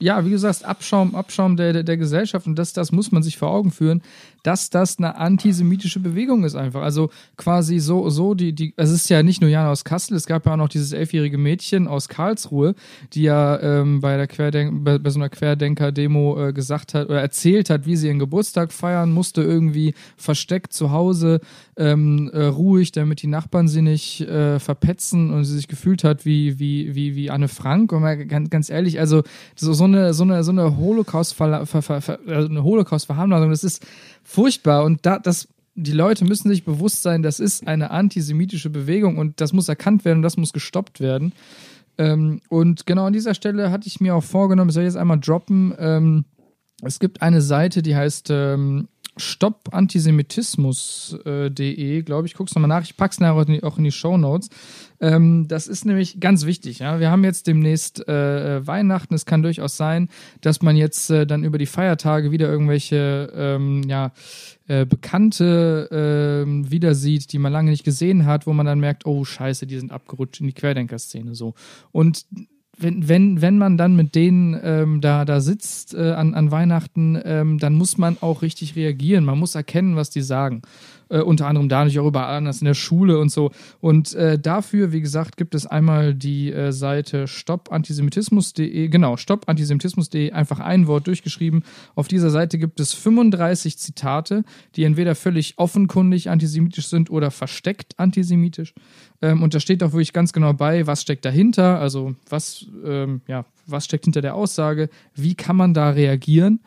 ja, 0.00 0.24
wie 0.24 0.30
du 0.30 0.38
sagst, 0.38 0.64
Abschaum, 0.64 1.14
Abschaum 1.14 1.56
der, 1.56 1.72
der, 1.72 1.82
der 1.82 1.96
Gesellschaft. 1.96 2.46
Und 2.46 2.56
das, 2.56 2.72
das 2.72 2.92
muss 2.92 3.12
man 3.12 3.22
sich 3.22 3.36
vor 3.36 3.50
Augen 3.50 3.70
führen, 3.70 4.02
dass 4.42 4.70
das 4.70 4.98
eine 4.98 5.16
antisemitische 5.16 6.00
Bewegung 6.00 6.44
ist 6.44 6.54
einfach. 6.54 6.82
Also 6.82 7.10
quasi 7.36 7.78
so, 7.78 8.08
so 8.10 8.34
die, 8.34 8.52
die, 8.52 8.74
es 8.76 8.90
ist 8.90 9.08
ja 9.08 9.22
nicht 9.22 9.40
nur 9.40 9.50
Jana 9.50 9.70
aus 9.70 9.84
Kassel, 9.84 10.16
es 10.16 10.26
gab 10.26 10.46
ja 10.46 10.52
auch 10.52 10.56
noch 10.56 10.68
dieses 10.68 10.92
elfjährige 10.92 11.38
Mädchen 11.38 11.88
aus 11.88 12.08
Karlsruhe, 12.08 12.74
die 13.12 13.22
ja 13.22 13.60
ähm, 13.60 14.00
bei 14.00 14.16
der 14.16 14.26
Querdenk 14.26 14.84
bei, 14.84 14.98
bei 14.98 15.10
so 15.10 15.18
einer 15.18 15.28
Querdenker-Demo 15.28 16.48
äh, 16.48 16.52
gesagt 16.52 16.94
hat 16.94 17.08
oder 17.08 17.20
erzählt 17.20 17.70
hat, 17.70 17.86
wie 17.86 17.96
sie 17.96 18.08
ihren 18.08 18.18
Geburtstag 18.18 18.72
feiern 18.72 19.12
musste, 19.12 19.42
irgendwie 19.42 19.94
versteckt 20.16 20.72
zu 20.72 20.90
Hause, 20.92 21.40
ähm, 21.78 22.28
äh, 22.32 22.44
ruhig, 22.44 22.90
damit 22.90 23.22
die 23.22 23.28
Nachbarn 23.28 23.68
sie 23.68 23.82
nicht 23.82 24.20
äh, 24.22 24.58
verpetzen 24.58 25.30
und 25.32 25.44
sie 25.44 25.54
sich 25.54 25.68
gefühlt 25.68 26.02
hat 26.02 26.26
wie, 26.26 26.58
wie, 26.58 26.94
wie, 26.96 27.14
wie 27.14 27.30
Anne 27.30 27.46
Frank. 27.46 27.92
Und 27.92 28.02
mal 28.02 28.26
ganz, 28.26 28.50
ganz 28.50 28.68
ehrlich, 28.68 28.98
also 28.98 29.22
so, 29.54 29.72
so 29.72 29.84
eine, 29.84 30.12
so 30.12 30.24
eine, 30.24 30.42
so 30.42 30.50
eine 30.50 30.76
Holocaust, 30.76 31.40
eine 31.40 32.64
Holocaust-Verharmlosung, 32.64 33.50
das 33.50 33.62
ist 33.62 33.86
furchtbar. 34.24 34.84
Und 34.84 35.06
da, 35.06 35.20
das, 35.20 35.46
die 35.76 35.92
Leute 35.92 36.24
müssen 36.24 36.48
sich 36.48 36.64
bewusst 36.64 37.02
sein, 37.02 37.22
das 37.22 37.38
ist 37.38 37.68
eine 37.68 37.92
antisemitische 37.92 38.70
Bewegung 38.70 39.16
und 39.16 39.40
das 39.40 39.52
muss 39.52 39.68
erkannt 39.68 40.04
werden 40.04 40.18
und 40.18 40.24
das 40.24 40.36
muss 40.36 40.52
gestoppt 40.52 40.98
werden. 40.98 41.32
Ähm, 41.96 42.40
und 42.48 42.86
genau 42.86 43.06
an 43.06 43.12
dieser 43.12 43.34
Stelle 43.34 43.70
hatte 43.70 43.86
ich 43.86 44.00
mir 44.00 44.16
auch 44.16 44.24
vorgenommen, 44.24 44.68
das 44.68 44.74
soll 44.74 44.82
ich 44.82 44.88
jetzt 44.88 44.96
einmal 44.96 45.20
droppen. 45.20 45.74
Ähm, 45.78 46.24
es 46.82 46.98
gibt 46.98 47.22
eine 47.22 47.40
Seite, 47.40 47.82
die 47.82 47.94
heißt 47.94 48.30
ähm, 48.30 48.88
stoppantisemitismus.de, 49.18 52.02
glaube 52.02 52.26
ich. 52.26 52.34
Guck's 52.34 52.54
nochmal 52.54 52.68
nach. 52.68 52.82
Ich 52.82 52.96
pack's 52.96 53.20
nachher 53.20 53.34
auch 53.34 53.46
in 53.46 53.54
die, 53.54 53.62
auch 53.62 53.78
in 53.78 53.84
die 53.84 53.92
Show 53.92 54.16
Notes. 54.16 54.48
Ähm, 55.00 55.46
das 55.48 55.66
ist 55.66 55.84
nämlich 55.84 56.20
ganz 56.20 56.46
wichtig. 56.46 56.80
Ja? 56.80 57.00
Wir 57.00 57.10
haben 57.10 57.24
jetzt 57.24 57.46
demnächst 57.46 58.06
äh, 58.08 58.66
Weihnachten. 58.66 59.14
Es 59.14 59.26
kann 59.26 59.42
durchaus 59.42 59.76
sein, 59.76 60.08
dass 60.40 60.62
man 60.62 60.76
jetzt 60.76 61.10
äh, 61.10 61.26
dann 61.26 61.44
über 61.44 61.58
die 61.58 61.66
Feiertage 61.66 62.30
wieder 62.30 62.48
irgendwelche 62.48 63.32
ähm, 63.34 63.82
ja, 63.86 64.12
äh, 64.66 64.86
Bekannte 64.86 66.46
äh, 66.46 66.70
wieder 66.70 66.94
sieht, 66.94 67.32
die 67.32 67.38
man 67.38 67.52
lange 67.52 67.70
nicht 67.70 67.84
gesehen 67.84 68.26
hat, 68.26 68.46
wo 68.46 68.52
man 68.52 68.66
dann 68.66 68.80
merkt, 68.80 69.06
oh 69.06 69.24
Scheiße, 69.24 69.66
die 69.66 69.78
sind 69.78 69.92
abgerutscht 69.92 70.40
in 70.40 70.46
die 70.46 70.52
Querdenker-Szene 70.52 71.34
so. 71.34 71.54
Und 71.92 72.26
wenn, 72.78 73.08
wenn, 73.08 73.40
wenn 73.42 73.58
man 73.58 73.76
dann 73.76 73.96
mit 73.96 74.14
denen 74.14 74.58
ähm, 74.62 75.00
da, 75.00 75.24
da 75.24 75.40
sitzt 75.40 75.94
äh, 75.94 76.12
an, 76.12 76.34
an 76.34 76.50
Weihnachten, 76.50 77.20
ähm, 77.24 77.58
dann 77.58 77.74
muss 77.74 77.98
man 77.98 78.16
auch 78.20 78.42
richtig 78.42 78.76
reagieren. 78.76 79.24
Man 79.24 79.38
muss 79.38 79.54
erkennen, 79.54 79.96
was 79.96 80.10
die 80.10 80.22
sagen. 80.22 80.62
Äh, 81.10 81.20
unter 81.20 81.46
anderem 81.46 81.68
dadurch 81.68 81.98
auch 81.98 82.06
überall 82.06 82.36
anders 82.36 82.60
in 82.60 82.66
der 82.66 82.74
Schule 82.74 83.18
und 83.18 83.30
so. 83.30 83.50
Und 83.80 84.14
äh, 84.14 84.38
dafür, 84.38 84.92
wie 84.92 85.00
gesagt, 85.00 85.36
gibt 85.36 85.54
es 85.54 85.66
einmal 85.66 86.14
die 86.14 86.52
äh, 86.52 86.72
Seite 86.72 87.26
stoppantisemitismus.de, 87.26 88.88
genau, 88.88 89.16
stoppantisemitismus.de, 89.16 90.32
einfach 90.32 90.60
ein 90.60 90.86
Wort 90.86 91.06
durchgeschrieben. 91.06 91.64
Auf 91.94 92.08
dieser 92.08 92.30
Seite 92.30 92.58
gibt 92.58 92.78
es 92.80 92.92
35 92.92 93.78
Zitate, 93.78 94.44
die 94.76 94.84
entweder 94.84 95.14
völlig 95.14 95.54
offenkundig 95.58 96.28
antisemitisch 96.28 96.88
sind 96.88 97.10
oder 97.10 97.30
versteckt 97.30 97.98
antisemitisch. 97.98 98.74
Ähm, 99.22 99.42
und 99.42 99.54
da 99.54 99.60
steht 99.60 99.82
auch 99.82 99.92
wirklich 99.92 100.12
ganz 100.12 100.32
genau 100.32 100.52
bei, 100.52 100.86
was 100.86 101.02
steckt 101.02 101.24
dahinter, 101.24 101.80
also 101.80 102.14
was, 102.28 102.66
ähm, 102.84 103.22
ja, 103.26 103.44
was 103.66 103.86
steckt 103.86 104.04
hinter 104.04 104.20
der 104.20 104.34
Aussage, 104.34 104.90
wie 105.14 105.34
kann 105.34 105.56
man 105.56 105.74
da 105.74 105.90
reagieren 105.90 106.60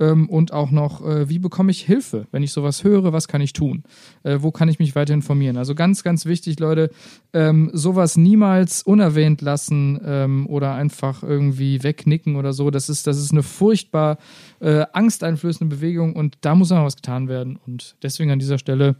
ähm, 0.00 0.28
und 0.28 0.52
auch 0.52 0.70
noch, 0.70 1.04
äh, 1.04 1.28
wie 1.28 1.38
bekomme 1.38 1.70
ich 1.70 1.82
Hilfe, 1.82 2.26
wenn 2.30 2.42
ich 2.42 2.52
sowas 2.52 2.84
höre, 2.84 3.12
was 3.12 3.28
kann 3.28 3.40
ich 3.40 3.52
tun? 3.52 3.84
Äh, 4.22 4.38
wo 4.40 4.50
kann 4.50 4.68
ich 4.68 4.78
mich 4.78 4.94
weiter 4.94 5.14
informieren? 5.14 5.56
Also 5.56 5.74
ganz, 5.74 6.02
ganz 6.02 6.26
wichtig, 6.26 6.60
Leute, 6.60 6.90
ähm, 7.32 7.70
sowas 7.72 8.16
niemals 8.16 8.82
unerwähnt 8.82 9.40
lassen 9.40 10.00
ähm, 10.04 10.46
oder 10.46 10.74
einfach 10.74 11.22
irgendwie 11.22 11.82
wegnicken 11.82 12.36
oder 12.36 12.52
so. 12.52 12.70
Das 12.70 12.88
ist, 12.88 13.06
das 13.06 13.18
ist 13.18 13.32
eine 13.32 13.42
furchtbar 13.42 14.18
äh, 14.60 14.84
angsteinflößende 14.92 15.76
Bewegung 15.76 16.16
und 16.16 16.38
da 16.42 16.54
muss 16.54 16.70
noch 16.70 16.84
was 16.84 16.96
getan 16.96 17.28
werden. 17.28 17.58
Und 17.66 17.96
deswegen 18.02 18.30
an 18.30 18.38
dieser 18.38 18.58
Stelle 18.58 18.96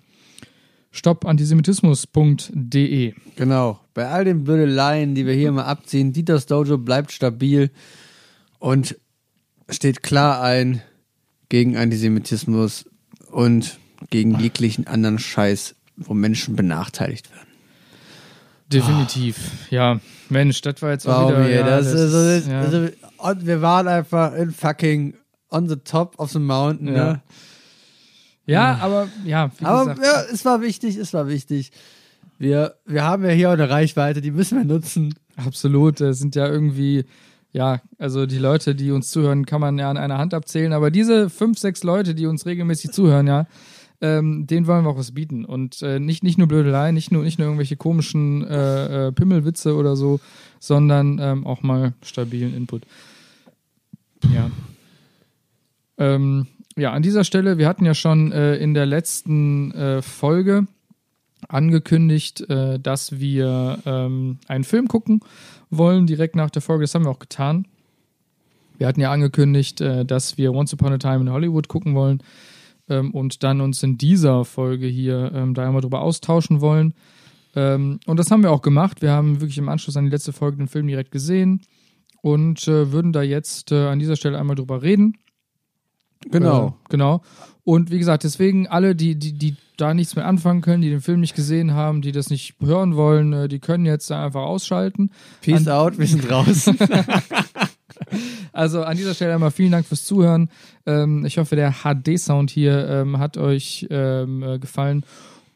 stoppantisemitismus.de. 0.91 3.15
Genau. 3.37 3.81
Bei 3.95 4.09
all 4.09 4.25
den 4.25 4.45
Blödeleien, 4.45 5.15
die 5.15 5.27
wir 5.27 5.35
hier 5.35 5.53
mal 5.53 5.65
abziehen, 5.65 6.13
Dieters 6.13 6.47
Dojo 6.47 6.79
bleibt 6.79 7.13
stabil 7.13 7.71
und 8.59 8.97
steht 9.69 10.03
klar 10.03 10.43
ein 10.43 10.83
gegen 11.49 11.77
Antisemitismus 11.77 12.85
und 13.31 13.79
gegen 14.11 14.39
jeglichen 14.39 14.87
anderen 14.87 15.19
Scheiß, 15.19 15.75
wo 15.97 16.15
Menschen 16.15 16.57
benachteiligt 16.57 17.31
werden. 17.31 17.49
Definitiv, 18.73 19.39
oh. 19.39 19.75
ja. 19.75 20.01
Mensch, 20.29 20.61
das 20.61 20.83
war 20.83 20.91
jetzt 20.91 21.09
auch 21.09 21.31
wieder. 21.31 21.49
Ja, 21.49 21.65
das, 21.65 21.91
das, 21.91 22.13
ist, 22.13 22.49
ja. 22.49 22.61
also, 22.61 23.47
wir 23.47 23.63
waren 23.63 23.89
einfach 23.89 24.35
in 24.35 24.51
fucking 24.51 25.15
on 25.51 25.69
the 25.69 25.77
top 25.77 26.19
of 26.19 26.31
the 26.33 26.39
mountain. 26.39 26.89
Ja. 26.89 27.13
Ne? 27.13 27.23
ja, 28.45 28.79
aber 28.83 29.09
ja, 29.25 29.51
wie 29.59 29.65
Aber 29.65 29.95
gesagt, 29.95 30.01
ja, 30.05 30.35
es 30.35 30.45
war 30.45 30.61
wichtig, 30.61 30.97
es 30.97 31.15
war 31.15 31.29
wichtig. 31.29 31.73
Wir, 32.39 32.75
wir 32.85 33.05
haben 33.05 33.25
ja 33.25 33.31
hier 33.31 33.49
auch 33.49 33.55
eine 33.55 33.71
Reichweite, 33.71 34.21
die 34.21 34.31
müssen 34.31 34.59
wir 34.59 34.65
nutzen. 34.65 35.15
absolut. 35.37 36.01
Das 36.01 36.19
sind 36.19 36.37
ja 36.37 36.47
irgendwie, 36.47 37.05
ja, 37.53 37.81
also 37.99 38.27
die 38.27 38.39
Leute, 38.39 38.75
die 38.75 38.91
uns 38.91 39.11
zuhören, 39.11 39.47
kann 39.47 39.61
man 39.61 39.79
ja 39.79 39.91
an 39.91 39.97
einer 39.97 40.19
Hand 40.19 40.35
abzählen. 40.35 40.73
Aber 40.73 40.91
diese 40.91 41.31
fünf, 41.31 41.59
sechs 41.59 41.83
Leute, 41.83 42.15
die 42.15 42.27
uns 42.27 42.47
regelmäßig 42.47 42.93
zuhören, 42.93 43.27
ja, 43.27 43.47
ähm, 44.01 44.47
denen 44.47 44.67
wollen 44.67 44.85
wir 44.85 44.91
auch 44.91 44.99
was 44.99 45.13
bieten. 45.13 45.45
Und 45.45 45.83
äh, 45.83 45.99
nicht, 45.99 46.23
nicht 46.23 46.39
nur 46.39 46.47
Blödelei, 46.47 46.93
nicht 46.93 47.11
nur, 47.11 47.25
nicht 47.25 47.39
nur 47.39 47.47
irgendwelche 47.47 47.77
komischen 47.77 48.47
äh, 48.47 49.09
äh, 49.09 49.13
Pimmelwitze 49.13 49.75
oder 49.75 49.97
so, 49.97 50.21
sondern 50.61 51.19
ähm, 51.21 51.47
auch 51.47 51.63
mal 51.63 51.95
stabilen 52.03 52.55
Input. 52.55 52.83
Ja. 54.33 54.51
Ähm, 55.97 56.47
ja, 56.77 56.93
an 56.93 57.03
dieser 57.03 57.25
Stelle, 57.25 57.59
wir 57.59 57.67
hatten 57.67 57.85
ja 57.85 57.95
schon 57.95 58.31
äh, 58.31 58.57
in 58.57 58.75
der 58.75 58.87
letzten 58.87 59.73
äh, 59.73 60.03
Folge 60.03 60.67
angekündigt, 61.49 62.49
äh, 62.49 62.79
dass 62.79 63.19
wir 63.19 63.79
ähm, 63.85 64.39
einen 64.47 64.65
Film 64.65 64.87
gucken 64.87 65.21
wollen, 65.71 66.07
direkt 66.07 66.37
nach 66.37 66.51
der 66.51 66.63
Folge. 66.63 66.85
Das 66.85 66.95
haben 66.95 67.05
wir 67.05 67.11
auch 67.11 67.19
getan. 67.19 67.67
Wir 68.79 68.87
hatten 68.87 69.01
ja 69.01 69.11
angekündigt, 69.11 69.81
äh, 69.81 70.05
dass 70.05 70.39
wir 70.39 70.53
Once 70.53 70.73
Upon 70.73 70.93
a 70.93 70.99
Time 70.99 71.21
in 71.21 71.31
Hollywood 71.31 71.69
gucken 71.69 71.95
wollen 71.95 72.23
ähm, 72.89 73.11
und 73.13 73.43
dann 73.43 73.61
uns 73.61 73.83
in 73.83 73.99
dieser 73.99 74.45
Folge 74.45 74.87
hier 74.87 75.33
ähm, 75.35 75.55
da 75.55 75.67
einmal 75.67 75.83
drüber 75.83 76.01
austauschen 76.01 76.61
wollen. 76.61 76.95
Ähm, 77.55 77.99
und 78.07 78.19
das 78.19 78.31
haben 78.31 78.43
wir 78.43 78.53
auch 78.53 78.63
gemacht. 78.63 79.03
Wir 79.03 79.11
haben 79.11 79.41
wirklich 79.41 79.59
im 79.59 79.69
Anschluss 79.69 79.97
an 79.97 80.05
die 80.05 80.11
letzte 80.11 80.33
Folge 80.33 80.59
den 80.59 80.69
Film 80.69 80.87
direkt 80.87 81.11
gesehen 81.11 81.63
und 82.23 82.67
äh, 82.69 82.93
würden 82.93 83.13
da 83.13 83.23
jetzt 83.23 83.73
äh, 83.73 83.89
an 83.89 83.99
dieser 83.99 84.17
Stelle 84.17 84.39
einmal 84.39 84.57
drüber 84.57 84.83
reden. 84.83 85.17
Genau. 86.31 86.77
Genau. 86.89 87.23
Und 87.69 87.91
wie 87.91 87.99
gesagt, 87.99 88.25
deswegen 88.25 88.67
alle, 88.67 88.97
die, 88.97 89.15
die, 89.17 89.35
die 89.35 89.55
da 89.77 89.93
nichts 89.93 90.17
mehr 90.17 90.25
anfangen 90.25 90.63
können, 90.63 90.81
die 90.81 90.89
den 90.89 91.03
Film 91.03 91.21
nicht 91.21 91.35
gesehen 91.35 91.75
haben, 91.75 92.01
die 92.01 92.13
das 92.13 92.31
nicht 92.31 92.55
hören 92.63 92.97
wollen, 92.97 93.35
äh, 93.35 93.47
die 93.47 93.59
können 93.59 93.85
jetzt 93.85 94.09
da 94.09 94.25
einfach 94.25 94.41
ausschalten. 94.41 95.11
Peace 95.43 95.69
out, 95.69 95.99
wir 95.99 96.07
sind 96.07 96.31
raus. 96.31 96.71
Also 98.53 98.85
an 98.85 98.97
dieser 98.97 99.13
Stelle 99.13 99.35
einmal 99.35 99.51
vielen 99.51 99.73
Dank 99.73 99.85
fürs 99.85 100.05
Zuhören. 100.05 100.49
Ähm, 100.87 101.27
ich 101.27 101.37
hoffe, 101.37 101.57
der 101.57 101.75
HD-Sound 101.83 102.49
hier 102.49 102.89
ähm, 102.89 103.19
hat 103.19 103.37
euch 103.37 103.87
ähm, 103.91 104.43
äh, 104.43 104.59
gefallen. 104.59 105.05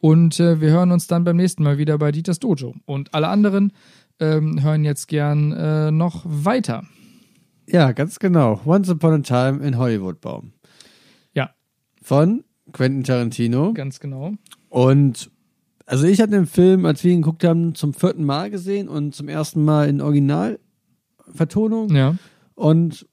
Und 0.00 0.38
äh, 0.38 0.60
wir 0.60 0.68
hören 0.70 0.92
uns 0.92 1.06
dann 1.06 1.24
beim 1.24 1.36
nächsten 1.36 1.62
Mal 1.62 1.78
wieder 1.78 1.96
bei 1.96 2.12
Dieters 2.12 2.40
Dojo. 2.40 2.74
Und 2.84 3.14
alle 3.14 3.28
anderen 3.28 3.72
hören 4.18 4.84
jetzt 4.84 5.08
gern 5.08 5.96
noch 5.96 6.22
weiter. 6.24 6.84
ja, 7.66 7.90
ganz 7.90 8.20
genau. 8.20 8.60
Once 8.64 8.88
Upon 8.88 9.14
a 9.14 9.18
Time 9.18 9.66
in 9.66 9.78
Hollywood 9.78 10.20
Baum. 10.20 10.52
Von 12.12 12.44
Quentin 12.72 13.04
Tarantino. 13.04 13.72
Ganz 13.72 13.98
genau. 13.98 14.32
Und 14.68 15.30
also 15.86 16.04
ich 16.06 16.20
hatte 16.20 16.32
den 16.32 16.44
Film, 16.46 16.84
als 16.84 17.02
wir 17.04 17.10
ihn 17.12 17.22
geguckt 17.22 17.42
haben, 17.42 17.74
zum 17.74 17.94
vierten 17.94 18.22
Mal 18.24 18.50
gesehen 18.50 18.86
und 18.90 19.14
zum 19.14 19.28
ersten 19.30 19.64
Mal 19.64 19.88
in 19.88 20.02
Originalvertonung. 20.02 21.88
Ja, 21.96 22.16
Und 22.54 23.06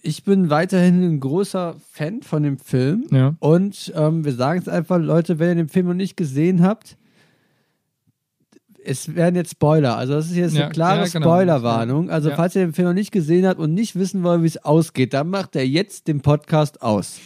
ich 0.00 0.24
bin 0.24 0.48
weiterhin 0.48 1.02
ein 1.02 1.20
großer 1.20 1.76
Fan 1.90 2.22
von 2.22 2.44
dem 2.44 2.56
Film. 2.58 3.04
ja. 3.10 3.34
Und 3.40 3.92
ähm, 3.94 4.24
wir 4.24 4.32
sagen 4.32 4.60
es 4.60 4.68
einfach, 4.68 4.98
Leute, 4.98 5.38
wenn 5.38 5.48
ihr 5.50 5.54
den 5.64 5.68
Film 5.68 5.88
noch 5.88 5.94
nicht 5.94 6.16
gesehen 6.16 6.62
habt, 6.62 6.96
es 8.82 9.14
werden 9.16 9.34
jetzt 9.34 9.50
Spoiler. 9.50 9.98
Also 9.98 10.14
das 10.14 10.30
ist 10.30 10.36
jetzt 10.36 10.54
Ja, 10.54 10.64
eine 10.64 10.72
klare 10.72 11.00
ja, 11.04 11.08
genau. 11.12 11.26
Spoilerwarnung. 11.26 12.08
Also 12.08 12.30
Ja. 12.30 12.36
falls 12.36 12.54
ihr 12.56 12.64
den 12.64 12.72
Film 12.72 12.88
noch 12.88 12.94
nicht 12.94 13.12
gesehen 13.12 13.44
habt 13.46 13.60
und 13.60 13.74
nicht 13.74 13.96
wissen 13.96 14.22
wollt, 14.22 14.42
wie 14.42 14.46
es 14.46 14.64
ausgeht, 14.64 15.12
dann 15.12 15.28
macht 15.28 15.56
er 15.56 15.66
jetzt 15.66 16.08
den 16.08 16.22
Podcast 16.22 16.80
aus. 16.80 17.18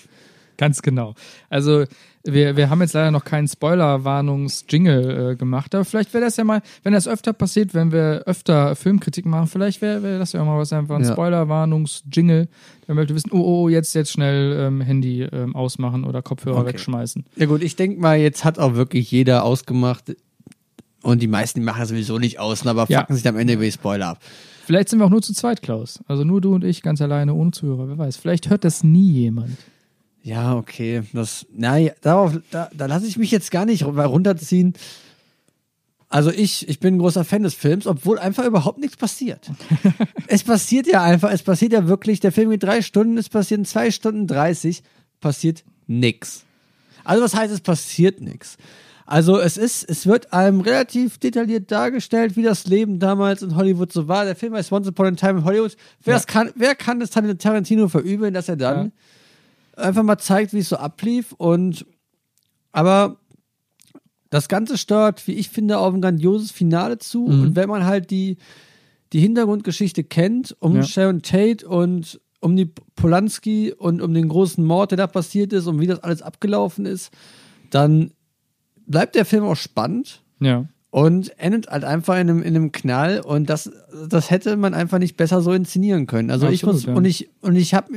Ganz 0.61 0.83
genau. 0.83 1.15
Also 1.49 1.85
wir, 2.23 2.55
wir 2.55 2.69
haben 2.69 2.83
jetzt 2.83 2.93
leider 2.93 3.11
noch 3.11 3.25
keinen 3.25 3.49
Spoiler-Warnungs-Jingle 3.49 5.31
äh, 5.33 5.37
gemacht, 5.37 5.75
aber 5.75 5.87
vielleicht 5.87 6.13
wäre 6.13 6.23
das 6.23 6.37
ja 6.37 6.45
mal, 6.45 6.61
wenn 6.83 6.93
das 6.93 7.09
öfter 7.09 7.33
passiert, 7.33 7.73
wenn 7.73 7.93
wir 7.93 8.25
öfter 8.27 8.77
Filmkritik 8.77 9.25
machen, 9.25 9.47
vielleicht 9.47 9.81
wäre 9.81 10.03
wär 10.03 10.19
das 10.19 10.33
ja 10.35 10.45
mal 10.45 10.59
was 10.59 10.71
einfach 10.75 10.97
ein 10.97 11.05
Ja. 11.05 11.13
Spoiler-Warnungs-Jingle, 11.13 12.49
damit 12.87 13.09
wir 13.09 13.17
wissen, 13.17 13.31
oh, 13.33 13.41
oh, 13.65 13.69
jetzt, 13.71 13.95
jetzt 13.95 14.13
schnell 14.13 14.55
ähm, 14.61 14.83
Handy 14.83 15.23
ähm, 15.23 15.57
ausmachen 15.57 16.05
oder 16.05 16.21
Kopfhörer 16.21 16.59
Okay. 16.59 16.75
wegschmeißen. 16.75 17.25
Ja 17.37 17.47
gut, 17.47 17.63
ich 17.63 17.77
denke 17.77 17.99
mal, 17.99 18.19
jetzt 18.19 18.45
hat 18.45 18.59
auch 18.59 18.75
wirklich 18.75 19.11
jeder 19.11 19.45
ausgemacht. 19.45 20.15
Und 21.03 21.23
die 21.23 21.27
meisten 21.29 21.65
machen 21.65 21.81
das 21.81 21.89
sowieso 21.89 22.19
nicht 22.19 22.39
aus, 22.39 22.67
aber 22.67 22.85
Ja. 22.91 23.01
fucken 23.01 23.17
sich 23.17 23.27
am 23.27 23.39
Ende 23.39 23.55
über 23.55 23.65
die 23.65 23.73
Spoiler 23.73 24.09
ab. 24.09 24.19
Vielleicht 24.67 24.91
sind 24.91 24.99
wir 24.99 25.07
auch 25.07 25.11
nur 25.11 25.23
zu 25.23 25.33
zweit, 25.33 25.63
Klaus. 25.63 26.01
Also 26.07 26.23
nur 26.25 26.43
du 26.43 26.55
und 26.55 26.65
ich 26.65 26.83
ganz 26.83 27.01
alleine, 27.01 27.33
ohne 27.33 27.51
Zuhörer, 27.53 27.89
wer 27.89 27.97
weiß. 27.97 28.19
Vielleicht 28.19 28.51
hört 28.51 28.65
das 28.65 28.85
nie 28.85 29.11
jemand. 29.11 29.57
Ja, 30.23 30.55
okay. 30.57 31.03
Das, 31.13 31.47
na, 31.55 31.79
darauf, 32.03 32.35
da, 32.51 32.71
da 32.77 32.87
lasse 32.87 33.07
ich 33.07 33.17
mich 33.17 33.31
jetzt 33.31 33.51
gar 33.51 33.65
nicht 33.65 33.85
ru- 33.85 34.03
runterziehen. 34.05 34.75
Also 36.09 36.31
ich, 36.31 36.69
ich 36.69 36.81
bin 36.81 36.97
ein 36.97 36.99
großer 36.99 37.25
Fan 37.25 37.45
des 37.45 37.55
Films, 37.55 37.87
obwohl 37.87 38.19
einfach 38.19 38.45
überhaupt 38.45 38.79
nichts 38.79 38.97
passiert. 38.97 39.51
es 40.27 40.43
passiert 40.43 40.87
ja 40.89 41.03
einfach, 41.03 41.31
es 41.31 41.43
passiert 41.43 41.73
ja 41.73 41.87
wirklich, 41.87 42.19
der 42.21 42.33
Film 42.33 42.51
geht 42.51 42.65
drei 42.65 42.83
Stunden, 42.83 43.17
es 43.17 43.29
passieren 43.29 43.65
zwei 43.65 43.91
Stunden 43.93 44.27
30, 44.27 44.83
passiert 45.21 45.63
nix. 45.87 46.45
Also 47.05 47.23
was 47.23 47.35
heißt, 47.35 47.53
es 47.55 47.61
passiert 47.61 48.21
nix? 48.21 48.57
Also 49.07 49.39
es 49.41 49.57
ist, 49.57 49.89
es 49.89 50.07
wird 50.07 50.33
einem 50.33 50.61
relativ 50.61 51.19
detailliert 51.19 51.71
dargestellt, 51.71 52.37
wie 52.37 52.43
das 52.43 52.67
Leben 52.67 52.99
damals 52.99 53.43
in 53.43 53.57
Hollywood 53.57 53.93
so 53.93 54.07
war. 54.07 54.25
Der 54.25 54.37
Film 54.37 54.55
heißt 54.55 54.71
Once 54.71 54.87
Upon 54.89 55.07
a 55.07 55.11
Time 55.13 55.39
in 55.41 55.45
Hollywood. 55.45 55.77
Wer, 56.05 56.17
es 56.17 56.27
kann, 56.27 56.51
wer 56.55 56.75
kann 56.75 57.01
es 57.01 57.11
Tarantino 57.11 57.89
verübeln, 57.89 58.35
dass 58.35 58.49
er 58.49 58.57
dann 58.57 58.93
einfach 59.81 60.03
mal 60.03 60.19
zeigt, 60.19 60.53
wie 60.53 60.59
es 60.59 60.69
so 60.69 60.77
ablief 60.77 61.33
und 61.33 61.87
aber 62.73 63.17
das 64.31 64.49
Ganze 64.49 64.79
steuert, 64.79 65.27
wie 65.27 65.33
ich 65.35 65.49
finde, 65.49 65.79
auf 65.79 65.93
ein 65.93 66.01
grandioses 66.01 66.53
Finale 66.53 66.99
zu 66.99 67.27
Mhm. 67.27 67.41
und 67.43 67.57
wenn 67.57 67.69
man 67.69 67.85
halt 67.85 68.11
die, 68.11 68.37
die 69.13 69.21
Hintergrundgeschichte 69.21 70.05
kennt 70.05 70.57
um 70.61 70.77
Ja. 70.77 70.83
Sharon 70.85 71.23
Tate 71.23 71.67
und 71.69 72.21
um 72.41 72.55
die 72.57 72.71
Polanski 72.95 73.73
und 73.77 74.01
um 74.01 74.15
den 74.15 74.29
großen 74.29 74.65
Mord, 74.65 74.93
der 74.93 74.99
da 74.99 75.07
passiert 75.09 75.53
ist 75.53 75.67
und 75.67 75.81
wie 75.81 75.87
das 75.89 76.03
alles 76.03 76.23
abgelaufen 76.23 76.87
ist, 76.87 77.11
dann 77.71 78.13
bleibt 78.87 79.15
der 79.15 79.25
Film 79.25 79.45
auch 79.45 79.57
spannend 79.57 80.23
Ja. 80.39 80.65
und 80.91 81.37
endet 81.39 81.69
halt 81.69 81.85
einfach 81.85 82.15
in 82.15 82.31
einem, 82.31 82.43
in 82.43 82.55
einem 82.57 82.73
Knall 82.73 83.21
und 83.21 83.51
das, 83.51 83.71
das 84.09 84.31
hätte 84.31 84.57
man 84.57 84.75
einfach 84.75 84.99
nicht 84.99 85.17
besser 85.17 85.43
so 85.43 85.53
inszenieren 85.53 86.07
können. 86.07 86.31
Also 86.31 86.47
ich 86.49 86.63
Absolut, 86.65 86.75
muss, 86.77 86.85
ja. 86.87 86.95
und 86.95 87.05
ich, 87.05 87.29
und 87.43 87.57
ich 87.57 87.75
habe 87.75 87.93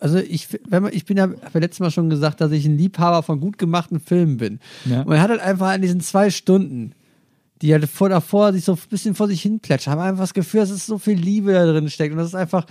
also 0.00 0.18
ich, 0.18 0.48
wenn 0.68 0.84
man, 0.84 0.92
ich 0.92 1.04
bin 1.04 1.16
ja, 1.16 1.24
habe 1.24 1.58
letztes 1.58 1.80
Mal 1.80 1.90
schon 1.90 2.10
gesagt, 2.10 2.40
dass 2.40 2.52
ich 2.52 2.64
ein 2.66 2.78
Liebhaber 2.78 3.22
von 3.22 3.40
gut 3.40 3.58
gemachten 3.58 4.00
Filmen 4.00 4.36
bin. 4.36 4.60
Ja. 4.84 5.02
Und 5.02 5.12
er 5.12 5.22
hat 5.22 5.30
halt 5.30 5.40
einfach 5.40 5.74
in 5.74 5.82
diesen 5.82 6.00
zwei 6.00 6.30
Stunden, 6.30 6.92
die 7.62 7.72
halt 7.72 7.88
vor 7.88 8.08
davor 8.08 8.52
sich 8.52 8.64
so 8.64 8.72
ein 8.72 8.78
bisschen 8.88 9.14
vor 9.14 9.26
sich 9.26 9.42
hin 9.42 9.60
plätschern, 9.60 9.94
haben 9.94 10.00
einfach 10.00 10.22
das 10.22 10.34
Gefühl, 10.34 10.60
dass 10.60 10.70
es 10.70 10.86
so 10.86 10.98
viel 10.98 11.18
Liebe 11.18 11.52
da 11.52 11.66
drin 11.66 11.90
steckt. 11.90 12.12
Und 12.12 12.18
das 12.18 12.28
ist 12.28 12.34
einfach, 12.34 12.66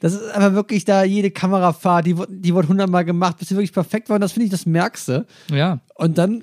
das 0.00 0.14
ist 0.14 0.30
einfach 0.30 0.54
wirklich 0.54 0.86
da 0.86 1.04
jede 1.04 1.30
Kamerafahrt, 1.30 2.06
die, 2.06 2.16
die 2.28 2.54
wurde 2.54 2.68
hundertmal 2.68 3.04
gemacht, 3.04 3.36
bis 3.36 3.48
sie 3.48 3.54
wirklich 3.54 3.72
perfekt 3.72 4.08
war. 4.08 4.14
Und 4.14 4.22
das 4.22 4.32
finde 4.32 4.46
ich 4.46 4.50
das 4.50 4.64
Merkste. 4.64 5.26
Ja, 5.50 5.80
Und 5.94 6.16
dann 6.16 6.42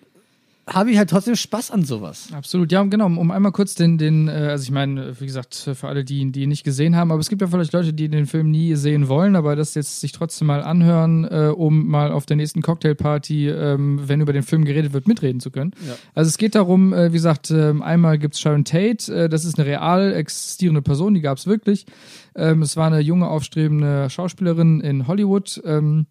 habe 0.67 0.91
ich 0.91 0.97
halt 0.97 1.09
trotzdem 1.09 1.35
Spaß 1.35 1.71
an 1.71 1.83
sowas. 1.83 2.27
Absolut, 2.33 2.71
ja, 2.71 2.83
genau. 2.83 3.05
Um 3.05 3.31
einmal 3.31 3.51
kurz 3.51 3.75
den, 3.75 3.97
den, 3.97 4.27
äh, 4.27 4.31
also 4.31 4.63
ich 4.63 4.71
meine, 4.71 5.19
wie 5.19 5.25
gesagt, 5.25 5.55
für 5.55 5.87
alle, 5.87 6.03
die, 6.03 6.31
die 6.31 6.43
ihn 6.43 6.49
nicht 6.49 6.63
gesehen 6.63 6.95
haben, 6.95 7.11
aber 7.11 7.21
es 7.21 7.29
gibt 7.29 7.41
ja 7.41 7.47
vielleicht 7.47 7.73
Leute, 7.73 7.93
die 7.93 8.09
den 8.09 8.25
Film 8.25 8.51
nie 8.51 8.75
sehen 8.75 9.07
wollen, 9.07 9.35
aber 9.35 9.55
das 9.55 9.75
jetzt 9.75 10.01
sich 10.01 10.11
trotzdem 10.11 10.47
mal 10.47 10.61
anhören, 10.61 11.23
äh, 11.25 11.51
um 11.55 11.87
mal 11.87 12.11
auf 12.11 12.25
der 12.25 12.35
nächsten 12.35 12.61
Cocktailparty, 12.61 13.49
ähm, 13.49 14.01
wenn 14.07 14.21
über 14.21 14.33
den 14.33 14.43
Film 14.43 14.65
geredet 14.65 14.93
wird, 14.93 15.07
mitreden 15.07 15.39
zu 15.39 15.51
können. 15.51 15.71
Also 16.13 16.27
es 16.27 16.37
geht 16.37 16.55
darum, 16.55 16.93
äh, 16.93 17.11
wie 17.11 17.17
gesagt, 17.17 17.49
ähm, 17.49 17.81
einmal 17.81 18.17
gibt's 18.17 18.39
Sharon 18.39 18.65
Tate, 18.65 19.13
äh, 19.13 19.29
das 19.29 19.45
ist 19.45 19.57
eine 19.57 19.67
real 19.67 20.13
existierende 20.13 20.81
Person, 20.81 21.13
die 21.13 21.21
gab's 21.21 21.47
wirklich. 21.47 21.85
Ähm, 22.35 22.61
es 22.61 22.75
war 22.75 22.87
eine 22.87 22.99
junge, 22.99 23.27
aufstrebende 23.27 24.09
Schauspielerin 24.09 24.81
in 24.81 25.07
Hollywood. 25.07 25.61
Ähm, 25.65 26.07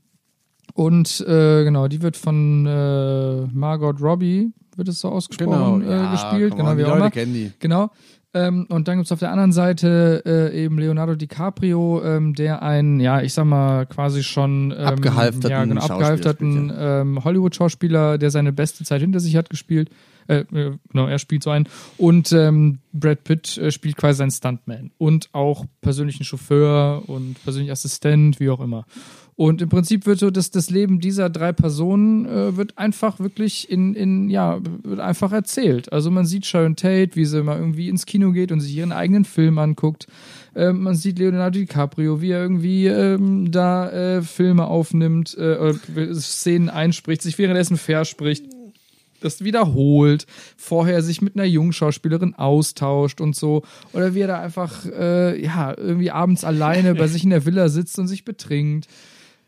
und 0.75 1.21
äh, 1.27 1.65
genau, 1.65 1.89
die 1.89 2.03
wird 2.03 2.17
von 2.17 2.67
äh, 2.67 3.47
Margot 3.53 4.01
Robbie, 4.01 4.53
wird 4.77 4.89
es 4.89 5.01
so 5.01 5.09
ausgesprochen, 5.09 5.83
äh, 5.83 6.11
gespielt. 6.11 6.57
Genau, 6.57 6.77
wie 6.77 6.85
auch 6.85 6.97
immer. 6.97 7.11
kennen 7.11 7.35
die. 7.35 7.53
Genau. 7.59 7.91
Ähm, 8.37 8.67
und 8.69 8.87
dann 8.87 8.99
gibt 8.99 9.07
es 9.07 9.13
auf 9.13 9.19
der 9.19 9.31
anderen 9.31 9.53
Seite 9.53 10.23
äh, 10.27 10.65
eben 10.65 10.79
Leonardo 10.79 11.15
DiCaprio, 11.15 12.03
ähm, 12.05 12.35
der 12.35 12.63
einen, 12.63 13.01
ja, 13.01 13.23
ich 13.23 13.33
sag 13.33 13.47
mal, 13.47 13.87
quasi 13.87 14.23
schon 14.23 14.75
ähm, 14.77 14.79
Abgehalfterten 14.79 15.51
ja, 15.51 15.65
genau, 15.65 15.81
abgehalfterten 15.81 16.69
spielt, 16.69 16.79
ähm, 16.79 17.25
Hollywood-Schauspieler, 17.25 18.19
der 18.19 18.31
seine 18.31 18.53
beste 18.53 18.85
Zeit 18.85 19.01
hinter 19.01 19.21
sich 19.21 19.37
hat, 19.37 19.49
gespielt. 19.49 19.89
Äh, 20.29 20.41
äh, 20.53 20.73
genau, 20.91 21.07
er 21.07 21.19
spielt 21.19 21.45
so 21.45 21.51
einen. 21.51 21.67
Und 21.97 22.31
ähm, 22.33 22.81
Brad 22.93 23.25
Pitt 23.25 23.57
äh, 23.57 23.71
spielt 23.71 23.97
quasi 23.97 24.19
seinen 24.19 24.31
Stuntman 24.33 24.91
und 24.99 25.31
auch 25.33 25.65
persönlichen 25.81 26.25
Chauffeur 26.25 27.05
und 27.07 27.43
persönlichen 27.43 27.73
Assistent, 27.73 28.39
wie 28.39 28.51
auch 28.51 28.61
immer. 28.61 28.85
Und 29.37 29.61
im 29.61 29.69
Prinzip 29.69 30.07
wird 30.07 30.19
so 30.19 30.31
das, 30.31 30.51
das 30.51 30.71
Leben 30.71 30.99
dieser 30.99 31.29
drei 31.29 31.53
Personen 31.53 32.25
äh, 32.25 32.57
wird 32.57 32.79
einfach 32.79 33.21
wirklich 33.21 33.71
in, 33.71 33.95
in, 33.95 34.31
ja, 34.31 34.61
wird 34.83 34.99
einfach 34.99 35.31
erzählt. 35.31 35.93
Also 35.93 36.11
man 36.11 36.25
sieht 36.25 36.47
Sharon 36.47 36.75
Tate, 36.75 37.17
wie 37.17 37.27
sie 37.27 37.43
mal 37.43 37.59
irgendwie 37.59 37.91
ins 37.91 38.07
Kino 38.07 38.33
geht 38.33 38.51
und 38.51 38.61
sich 38.61 38.75
ihren 38.75 38.93
eigenen 38.93 39.27
Film 39.27 39.59
anguckt. 39.59 40.07
Ähm, 40.55 40.83
man 40.83 40.95
sieht 40.95 41.19
Leonardo 41.19 41.59
DiCaprio, 41.59 42.23
wie 42.23 42.31
er 42.31 42.41
irgendwie 42.41 42.87
ähm, 42.87 43.51
da 43.51 43.91
äh, 43.91 44.23
Filme 44.23 44.67
aufnimmt, 44.69 45.37
äh, 45.37 45.75
Szenen 46.15 46.71
einspricht, 46.71 47.21
sich 47.21 47.37
währenddessen 47.37 47.77
verspricht 47.77 48.47
das 49.21 49.43
wiederholt, 49.43 50.27
vorher 50.57 51.03
sich 51.03 51.23
mit 51.23 51.37
einer 51.37 51.45
jungen 51.45 51.73
Schauspielerin 51.73 52.35
austauscht 52.35 53.21
und 53.21 53.35
so. 53.35 53.63
Oder 53.93 54.15
wie 54.15 54.21
er 54.21 54.29
da 54.29 54.41
einfach, 54.41 54.87
äh, 54.87 55.43
ja, 55.43 55.77
irgendwie 55.77 56.11
abends 56.11 56.45
alleine 56.45 56.95
bei 56.95 57.07
sich 57.09 57.25
in 57.25 57.31
der 57.31 57.45
Villa 57.45 57.69
sitzt 57.69 57.99
und 57.99 58.09
sich 58.09 58.25
betrinkt. 58.25 58.89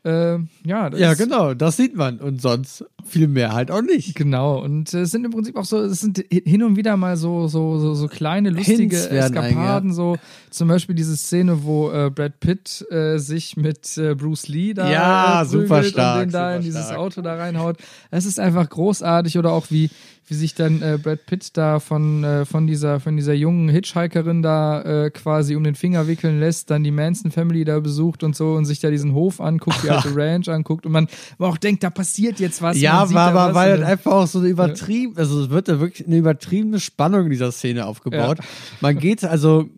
Äh, 0.05 0.39
ja, 0.65 0.95
Ja, 0.97 1.15
genau, 1.15 1.55
das 1.55 1.77
sieht 1.77 1.97
man. 1.97 2.19
Und 2.19 2.41
sonst 2.41 2.85
viel 3.05 3.27
mehr 3.27 3.53
halt 3.53 3.71
auch 3.71 3.83
nicht. 3.83 4.15
Genau, 4.15 4.63
und 4.63 4.93
äh, 4.95 5.01
es 5.01 5.11
sind 5.11 5.25
im 5.25 5.33
Prinzip 5.33 5.57
auch 5.57 5.65
so, 5.65 5.79
es 5.79 6.01
sind 6.01 6.25
hin 6.31 6.63
und 6.63 6.77
wieder 6.77 6.97
mal 6.97 7.17
so, 7.17 7.49
so, 7.49 7.79
so, 7.79 7.95
so 7.95 8.07
kleine, 8.07 8.51
lustige 8.51 8.97
Eskapaden, 9.11 9.93
so 9.93 10.17
zum 10.51 10.69
Beispiel 10.69 10.95
diese 10.95 11.17
Szene, 11.17 11.65
wo 11.65 11.91
äh, 11.91 12.11
Brad 12.11 12.39
Pitt 12.41 12.87
äh, 12.91 13.19
sich 13.19 13.57
mit 13.57 13.97
äh, 13.99 14.15
Bruce 14.15 14.49
Lee 14.49 14.75
da 14.75 14.91
Ja, 14.91 15.43
äh, 15.43 15.45
super 15.47 15.83
stark, 15.83 16.17
und 16.17 16.27
den 16.27 16.33
da 16.33 16.57
in 16.57 16.63
dieses 16.63 16.87
stark. 16.87 16.99
Auto 16.99 17.23
da 17.23 17.35
reinhaut. 17.35 17.77
Es 18.11 18.25
ist 18.25 18.39
einfach 18.39 18.69
großartig 18.69 19.37
oder 19.39 19.53
auch 19.53 19.67
wie, 19.71 19.91
wie 20.29 20.35
sich 20.35 20.55
dann 20.55 20.83
äh, 20.83 20.99
Brad 21.03 21.27
Pitt 21.27 21.57
da 21.57 21.81
von, 21.81 22.23
äh, 22.25 22.45
von, 22.45 22.67
dieser, 22.67 23.01
von 23.01 23.17
dieser 23.17 23.35
jungen 23.35 23.69
Hitchhikerin 23.69 24.43
da 24.43 24.83
äh, 24.83 25.11
quasi 25.11 25.57
um 25.57 25.65
den 25.65 25.75
Finger 25.75 26.07
wickeln 26.07 26.39
lässt, 26.39 26.71
dann 26.71 26.85
die 26.85 26.91
Manson 26.91 27.31
Family 27.31 27.65
da 27.65 27.81
besucht 27.81 28.23
und 28.23 28.37
so 28.37 28.53
und 28.55 28.65
sich 28.65 28.81
da 28.81 28.91
diesen 28.91 29.15
Hof 29.15 29.41
anguckt, 29.41 29.83
die 29.83 29.91
alte 29.91 30.15
Ranch 30.15 30.49
anguckt 30.49 30.87
und 30.87 30.93
man 30.93 31.09
man 31.39 31.51
auch 31.51 31.57
denkt, 31.57 31.83
da 31.83 31.91
passiert 31.91 32.41
jetzt 32.41 32.63
was. 32.63 32.81
Ja, 32.81 33.13
war, 33.13 33.35
war, 33.35 33.55
weil 33.55 33.79
und 33.79 33.85
halt 33.85 33.93
einfach 33.93 34.13
auch 34.13 34.27
so 34.27 34.39
eine 34.41 34.49
übertrieben, 34.49 35.17
also 35.17 35.43
es 35.43 35.51
wird 35.51 35.69
da 35.69 35.81
wirklich 35.81 36.07
eine 36.07 36.17
übertriebene 36.17 36.81
Spannung 36.81 37.25
in 37.25 37.31
dieser 37.31 37.53
Szene 37.53 37.87
aufgebaut. 37.87 38.39
Man 38.81 38.99
geht, 38.99 39.25
also, 39.25 39.69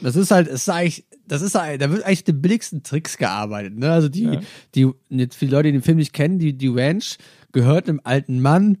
das 0.00 0.16
ist 0.16 0.30
halt, 0.30 0.48
es 0.48 0.62
ist 0.62 0.68
eigentlich, 0.68 1.06
das 1.26 1.42
ist 1.42 1.54
da 1.54 1.66
wird 1.90 2.04
eigentlich 2.04 2.20
mit 2.20 2.28
den 2.28 2.42
billigsten 2.42 2.82
Tricks 2.82 3.18
gearbeitet, 3.18 3.76
ne? 3.76 3.90
Also 3.90 4.08
die, 4.08 4.24
Ja. 4.24 4.40
die, 4.74 4.90
jetzt 5.10 5.36
viele 5.36 5.52
Leute, 5.52 5.68
die 5.68 5.72
den 5.72 5.82
Film 5.82 5.98
nicht 5.98 6.12
kennen, 6.12 6.38
die, 6.38 6.52
die 6.52 6.68
Ranch 6.68 7.18
gehört 7.52 7.88
einem 7.88 8.00
alten 8.04 8.40
Mann 8.40 8.78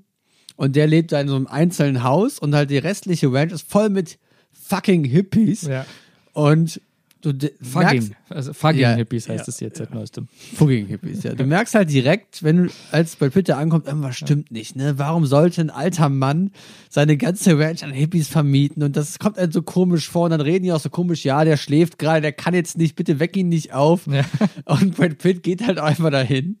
und 0.56 0.76
der 0.76 0.86
lebt 0.86 1.12
da 1.12 1.20
in 1.20 1.28
so 1.28 1.36
einem 1.36 1.46
einzelnen 1.46 2.02
Haus 2.02 2.38
und 2.38 2.54
halt 2.54 2.70
die 2.70 2.78
restliche 2.78 3.32
Ranch 3.32 3.52
ist 3.52 3.70
voll 3.70 3.88
mit 3.90 4.18
fucking 4.52 5.04
Hippies 5.04 5.62
Ja. 5.62 5.86
und 6.32 6.80
du 7.22 7.32
merkst, 7.74 8.12
Also 8.28 8.52
Fugging 8.52 8.80
Ja, 8.80 8.94
Hippies 8.94 9.28
heißt 9.28 9.46
ja, 9.48 9.50
es 9.50 9.58
jetzt 9.58 9.78
seit 9.78 9.92
neuestem. 9.92 10.28
Fucking 10.54 10.86
Hippies, 10.86 11.24
ja. 11.24 11.34
Du 11.34 11.44
merkst 11.44 11.74
halt 11.74 11.90
direkt, 11.90 12.44
wenn 12.44 12.64
du 12.64 12.70
als 12.92 13.16
bei 13.16 13.30
Pitt 13.30 13.48
da 13.48 13.56
ankommt, 13.58 13.86
irgendwas 13.88 14.16
stimmt 14.16 14.52
nicht, 14.52 14.76
ne? 14.76 14.96
Warum 14.98 15.26
sollte 15.26 15.60
ein 15.60 15.70
alter 15.70 16.08
Mann 16.08 16.52
seine 16.88 17.16
ganze 17.16 17.58
Ranch 17.58 17.82
an 17.82 17.90
Hippies 17.90 18.28
vermieten? 18.28 18.82
Und 18.84 18.96
das 18.96 19.18
kommt 19.18 19.38
halt 19.38 19.52
so 19.52 19.62
komisch 19.62 20.08
vor 20.08 20.24
und 20.26 20.30
dann 20.30 20.40
reden 20.40 20.64
die 20.64 20.72
auch 20.72 20.78
so 20.80 20.88
komisch, 20.90 21.24
ja, 21.24 21.44
der 21.44 21.56
schläft 21.56 21.98
gerade, 21.98 22.20
der 22.20 22.32
kann 22.32 22.54
jetzt 22.54 22.78
nicht, 22.78 22.94
bitte 22.94 23.18
weck 23.18 23.36
ihn 23.36 23.48
nicht 23.48 23.72
auf. 23.72 24.06
Ja. 24.06 24.24
Und 24.64 24.94
Brad 24.96 25.18
Pitt 25.18 25.42
geht 25.42 25.66
halt 25.66 25.78
einfach 25.78 26.10
dahin. 26.10 26.58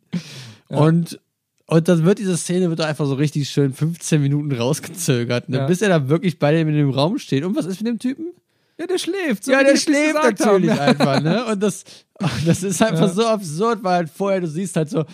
Und 0.68 1.20
und 1.66 1.88
dann 1.88 2.04
wird 2.04 2.18
diese 2.18 2.36
Szene 2.36 2.68
wird 2.70 2.80
einfach 2.80 3.06
so 3.06 3.14
richtig 3.14 3.48
schön 3.48 3.72
15 3.72 4.22
Minuten 4.22 4.52
rausgezögert, 4.52 5.48
ne? 5.48 5.58
Ja. 5.58 5.66
bis 5.66 5.82
er 5.82 5.88
da 5.88 6.08
wirklich 6.08 6.38
bei 6.38 6.52
dem 6.52 6.68
in 6.68 6.74
dem 6.76 6.90
Raum 6.90 7.18
steht. 7.18 7.44
Und 7.44 7.56
was 7.56 7.66
ist 7.66 7.80
mit 7.80 7.88
dem 7.88 7.98
Typen? 7.98 8.26
Ja, 8.78 8.86
der 8.86 8.98
schläft. 8.98 9.44
so 9.44 9.52
ja, 9.52 9.64
der 9.64 9.76
schläft 9.76 10.14
natürlich 10.14 10.70
haben. 10.70 10.78
einfach, 11.00 11.20
ne? 11.22 11.44
Und 11.46 11.62
das, 11.62 11.84
das 12.44 12.62
ist 12.62 12.82
einfach 12.82 13.08
Ja. 13.08 13.12
so 13.12 13.26
absurd, 13.26 13.82
weil 13.82 13.94
halt 13.94 14.10
vorher 14.10 14.40
du 14.40 14.46
siehst 14.48 14.76
halt 14.76 14.90
so, 14.90 15.04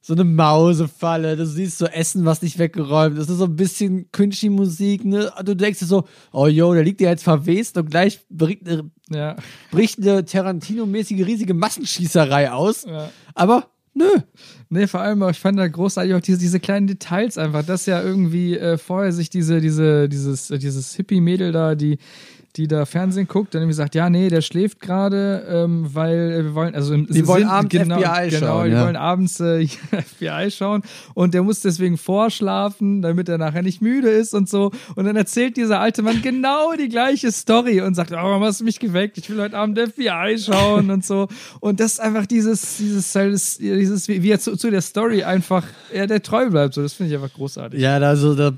so 0.00 0.14
eine 0.14 0.22
Mausefalle, 0.24 1.36
du 1.36 1.44
siehst 1.44 1.78
so 1.78 1.86
Essen, 1.86 2.24
was 2.24 2.40
nicht 2.40 2.58
weggeräumt 2.58 3.18
ist, 3.18 3.26
so 3.26 3.44
ein 3.44 3.56
bisschen 3.56 4.10
Country-Musik, 4.12 5.04
ne? 5.04 5.32
Und 5.38 5.48
du 5.48 5.56
denkst 5.56 5.80
dir 5.80 5.86
so, 5.86 6.04
oh 6.32 6.46
yo, 6.46 6.72
der 6.72 6.84
liegt 6.84 7.00
ja 7.00 7.10
jetzt 7.10 7.24
verwest 7.24 7.76
und 7.76 7.90
gleich 7.90 8.20
bricht 8.30 8.66
eine, 8.68 8.90
Ja. 9.10 9.36
bricht 9.72 9.98
eine 10.00 10.24
Tarantino-mäßige 10.24 11.26
riesige 11.26 11.54
Massenschießerei 11.54 12.52
aus. 12.52 12.84
Ja. 12.84 13.10
Aber 13.34 13.66
nö. 13.98 14.20
Nee, 14.70 14.86
vor 14.86 15.00
allem, 15.00 15.22
ich 15.28 15.38
fand 15.38 15.58
da 15.58 15.66
großartig 15.66 16.14
auch 16.14 16.20
diese, 16.20 16.38
diese 16.38 16.60
kleinen 16.60 16.86
Details 16.86 17.38
einfach, 17.38 17.64
dass 17.64 17.86
ja 17.86 18.02
irgendwie 18.02 18.56
äh, 18.56 18.78
vorher 18.78 19.12
sich 19.12 19.30
diese, 19.30 19.60
diese, 19.60 20.08
dieses, 20.08 20.50
äh, 20.50 20.58
dieses 20.58 20.94
Hippie-Mädel 20.94 21.52
da, 21.52 21.74
die, 21.74 21.98
die 22.56 22.66
da 22.66 22.86
Fernsehen 22.86 23.28
guckt, 23.28 23.54
dann 23.54 23.62
irgendwie 23.62 23.76
sagt, 23.76 23.94
ja, 23.94 24.10
nee, 24.10 24.28
der 24.28 24.40
schläft 24.40 24.80
gerade, 24.80 25.46
ähm, 25.48 25.88
weil 25.92 26.32
äh, 26.32 26.44
wir 26.44 26.54
wollen, 26.54 26.74
also 26.74 26.94
im 26.94 27.06
Die 27.06 27.26
wollen 27.26 27.44
abends 27.44 27.70
genau, 27.70 27.98
FBI 27.98 28.30
genau, 28.30 28.46
schauen, 28.46 28.64
die 28.66 28.72
ja. 28.72 28.84
wollen 28.84 28.96
abends 28.96 29.40
äh, 29.40 29.66
FBI 29.66 30.50
schauen 30.50 30.82
und 31.14 31.34
der 31.34 31.42
muss 31.42 31.60
deswegen 31.60 31.96
vorschlafen, 31.96 33.02
damit 33.02 33.28
er 33.28 33.38
nachher 33.38 33.62
nicht 33.62 33.80
müde 33.80 34.08
ist 34.08 34.34
und 34.34 34.48
so. 34.48 34.72
Und 34.96 35.04
dann 35.04 35.16
erzählt 35.16 35.56
dieser 35.56 35.80
alte 35.80 36.02
Mann 36.02 36.20
genau 36.22 36.74
die 36.74 36.88
gleiche 36.88 37.30
Story 37.32 37.80
und 37.80 37.94
sagt, 37.94 38.12
oh, 38.12 38.16
warum 38.16 38.42
hast 38.42 38.60
du 38.60 38.64
mich 38.64 38.80
geweckt? 38.80 39.18
Ich 39.18 39.30
will 39.30 39.40
heute 39.40 39.56
Abend 39.56 39.78
FBI 39.78 40.36
schauen 40.38 40.90
und 40.90 41.04
so. 41.04 41.28
Und 41.60 41.80
das 41.80 41.92
ist 41.94 42.00
einfach 42.00 42.26
dieses, 42.26 42.78
dieses, 42.78 43.12
dieses, 43.12 43.58
dieses 43.58 44.08
wie 44.08 44.22
wie 44.22 44.30
er 44.30 44.40
zu, 44.40 44.56
zu 44.56 44.70
der 44.70 44.82
Story 44.82 45.22
einfach, 45.22 45.64
ja, 45.94 46.06
der 46.06 46.22
treu 46.22 46.50
bleibt. 46.50 46.74
So, 46.74 46.82
das 46.82 46.92
finde 46.92 47.14
ich 47.14 47.22
einfach 47.22 47.34
großartig. 47.34 47.80
Ja, 47.80 47.98
also 47.98 48.34
da, 48.34 48.52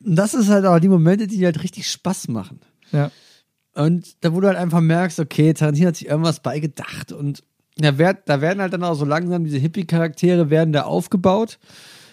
das 0.00 0.34
ist 0.34 0.48
halt 0.48 0.64
auch 0.66 0.78
die 0.78 0.88
Momente, 0.88 1.26
die 1.26 1.44
halt 1.44 1.62
richtig 1.62 1.90
Spaß 1.90 2.28
machen. 2.28 2.60
Ja. 2.92 3.10
Und 3.74 4.22
da, 4.22 4.34
wo 4.34 4.40
du 4.40 4.48
halt 4.48 4.58
einfach 4.58 4.80
merkst, 4.80 5.18
okay, 5.18 5.52
Tarantino 5.54 5.88
hat 5.88 5.96
sich 5.96 6.08
irgendwas 6.08 6.40
beigedacht 6.40 7.10
und 7.12 7.42
da, 7.78 7.96
werd, 7.96 8.28
da 8.28 8.40
werden 8.42 8.60
halt 8.60 8.74
dann 8.74 8.84
auch 8.84 8.94
so 8.94 9.06
langsam 9.06 9.44
diese 9.44 9.56
Hippie-Charaktere 9.58 10.50
werden 10.50 10.72
da 10.74 10.82
aufgebaut. 10.82 11.58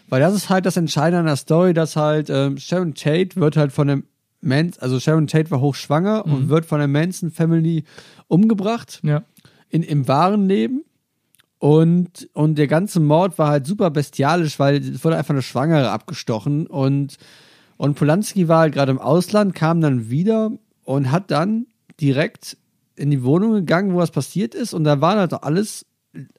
Weil 0.07 0.21
das 0.21 0.33
ist 0.33 0.49
halt 0.49 0.65
das 0.65 0.77
Entscheidende 0.77 1.19
an 1.19 1.25
der 1.25 1.35
Story, 1.35 1.73
dass 1.73 1.95
halt 1.95 2.29
ähm, 2.29 2.57
Sharon 2.57 2.95
Tate 2.95 3.35
wird 3.35 3.57
halt 3.57 3.71
von 3.71 3.87
dem 3.89 4.03
Manson, 4.41 4.81
also 4.81 4.99
Sharon 4.99 5.27
Tate 5.27 5.51
war 5.51 5.59
hochschwanger 5.59 6.25
und 6.25 6.47
wird 6.49 6.65
von 6.65 6.79
der 6.79 6.87
Manson 6.87 7.29
Family 7.29 7.83
umgebracht 8.27 9.01
Ja. 9.03 9.23
in, 9.69 9.83
im 9.83 10.07
wahren 10.07 10.47
Leben. 10.47 10.83
Und, 11.59 12.29
und 12.33 12.55
der 12.57 12.67
ganze 12.67 13.01
Mord 13.01 13.37
war 13.37 13.49
halt 13.49 13.67
super 13.67 13.89
bestialisch, 13.91 14.59
weil 14.59 14.77
es 14.77 15.03
wurde 15.03 15.17
einfach 15.17 15.33
eine 15.33 15.41
Schwangere 15.41 15.91
abgestochen. 15.91 16.67
Und, 16.67 17.17
und 17.75 17.95
Polanski 17.95 18.47
war 18.47 18.61
halt 18.61 18.73
gerade 18.73 18.91
im 18.91 18.99
Ausland, 18.99 19.55
kam 19.55 19.81
dann 19.81 20.09
wieder 20.09 20.51
und 20.89 21.11
hat 21.11 21.29
dann 21.29 21.67
direkt 22.01 22.57
in 22.95 23.11
die 23.11 23.23
Wohnung 23.23 23.53
gegangen, 23.53 23.93
wo 23.93 23.97
was 23.97 24.09
passiert 24.09 24.55
ist 24.55 24.73
und 24.73 24.85
da 24.85 24.99
waren 25.01 25.19
halt 25.19 25.33
alles, 25.43 25.85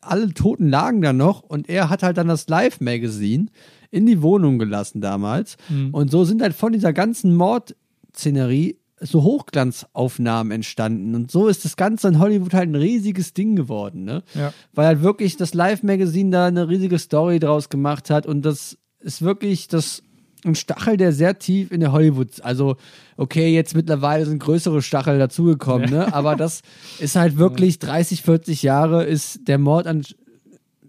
alle 0.00 0.34
Toten 0.34 0.68
lagen 0.68 1.02
da 1.02 1.12
noch 1.12 1.44
und 1.44 1.68
er 1.68 1.88
hat 1.88 2.02
halt 2.02 2.18
dann 2.18 2.26
das 2.26 2.48
Live-Magazine 2.48 3.46
in 3.92 4.06
die 4.06 4.22
Wohnung 4.22 4.58
gelassen 4.58 5.00
damals. 5.00 5.56
Mhm. 5.68 5.94
Und 5.94 6.10
so 6.10 6.24
sind 6.24 6.42
halt 6.42 6.54
von 6.54 6.72
dieser 6.72 6.92
ganzen 6.92 7.36
Mordszenerie 7.36 8.76
so 8.98 9.22
Hochglanzaufnahmen 9.22 10.50
entstanden. 10.50 11.14
Und 11.14 11.30
so 11.30 11.46
ist 11.46 11.64
das 11.64 11.76
Ganze 11.76 12.08
in 12.08 12.18
Hollywood 12.18 12.52
halt 12.52 12.70
ein 12.70 12.74
riesiges 12.74 13.32
Ding 13.32 13.54
geworden, 13.54 14.02
ne? 14.02 14.24
Ja. 14.34 14.52
Weil 14.74 14.86
halt 14.86 15.02
wirklich 15.02 15.36
das 15.36 15.54
Live-Magazin 15.54 16.32
da 16.32 16.46
eine 16.46 16.68
riesige 16.68 16.98
Story 16.98 17.38
draus 17.38 17.68
gemacht 17.68 18.10
hat 18.10 18.26
und 18.26 18.42
das 18.42 18.78
ist 18.98 19.22
wirklich 19.22 19.68
das 19.68 20.02
ein 20.44 20.54
Stachel, 20.54 20.96
der 20.96 21.12
sehr 21.12 21.38
tief 21.38 21.70
in 21.70 21.80
der 21.80 21.92
Hollywood, 21.92 22.40
also 22.42 22.76
okay, 23.16 23.52
jetzt 23.52 23.74
mittlerweile 23.74 24.26
sind 24.26 24.38
größere 24.38 24.82
Stachel 24.82 25.18
dazugekommen, 25.18 25.90
ne? 25.90 26.12
Aber 26.14 26.36
das 26.36 26.62
ist 26.98 27.16
halt 27.16 27.36
wirklich 27.36 27.78
30, 27.78 28.22
40 28.22 28.62
Jahre 28.62 29.04
ist 29.04 29.48
der 29.48 29.58
Mord 29.58 29.86
an 29.86 30.04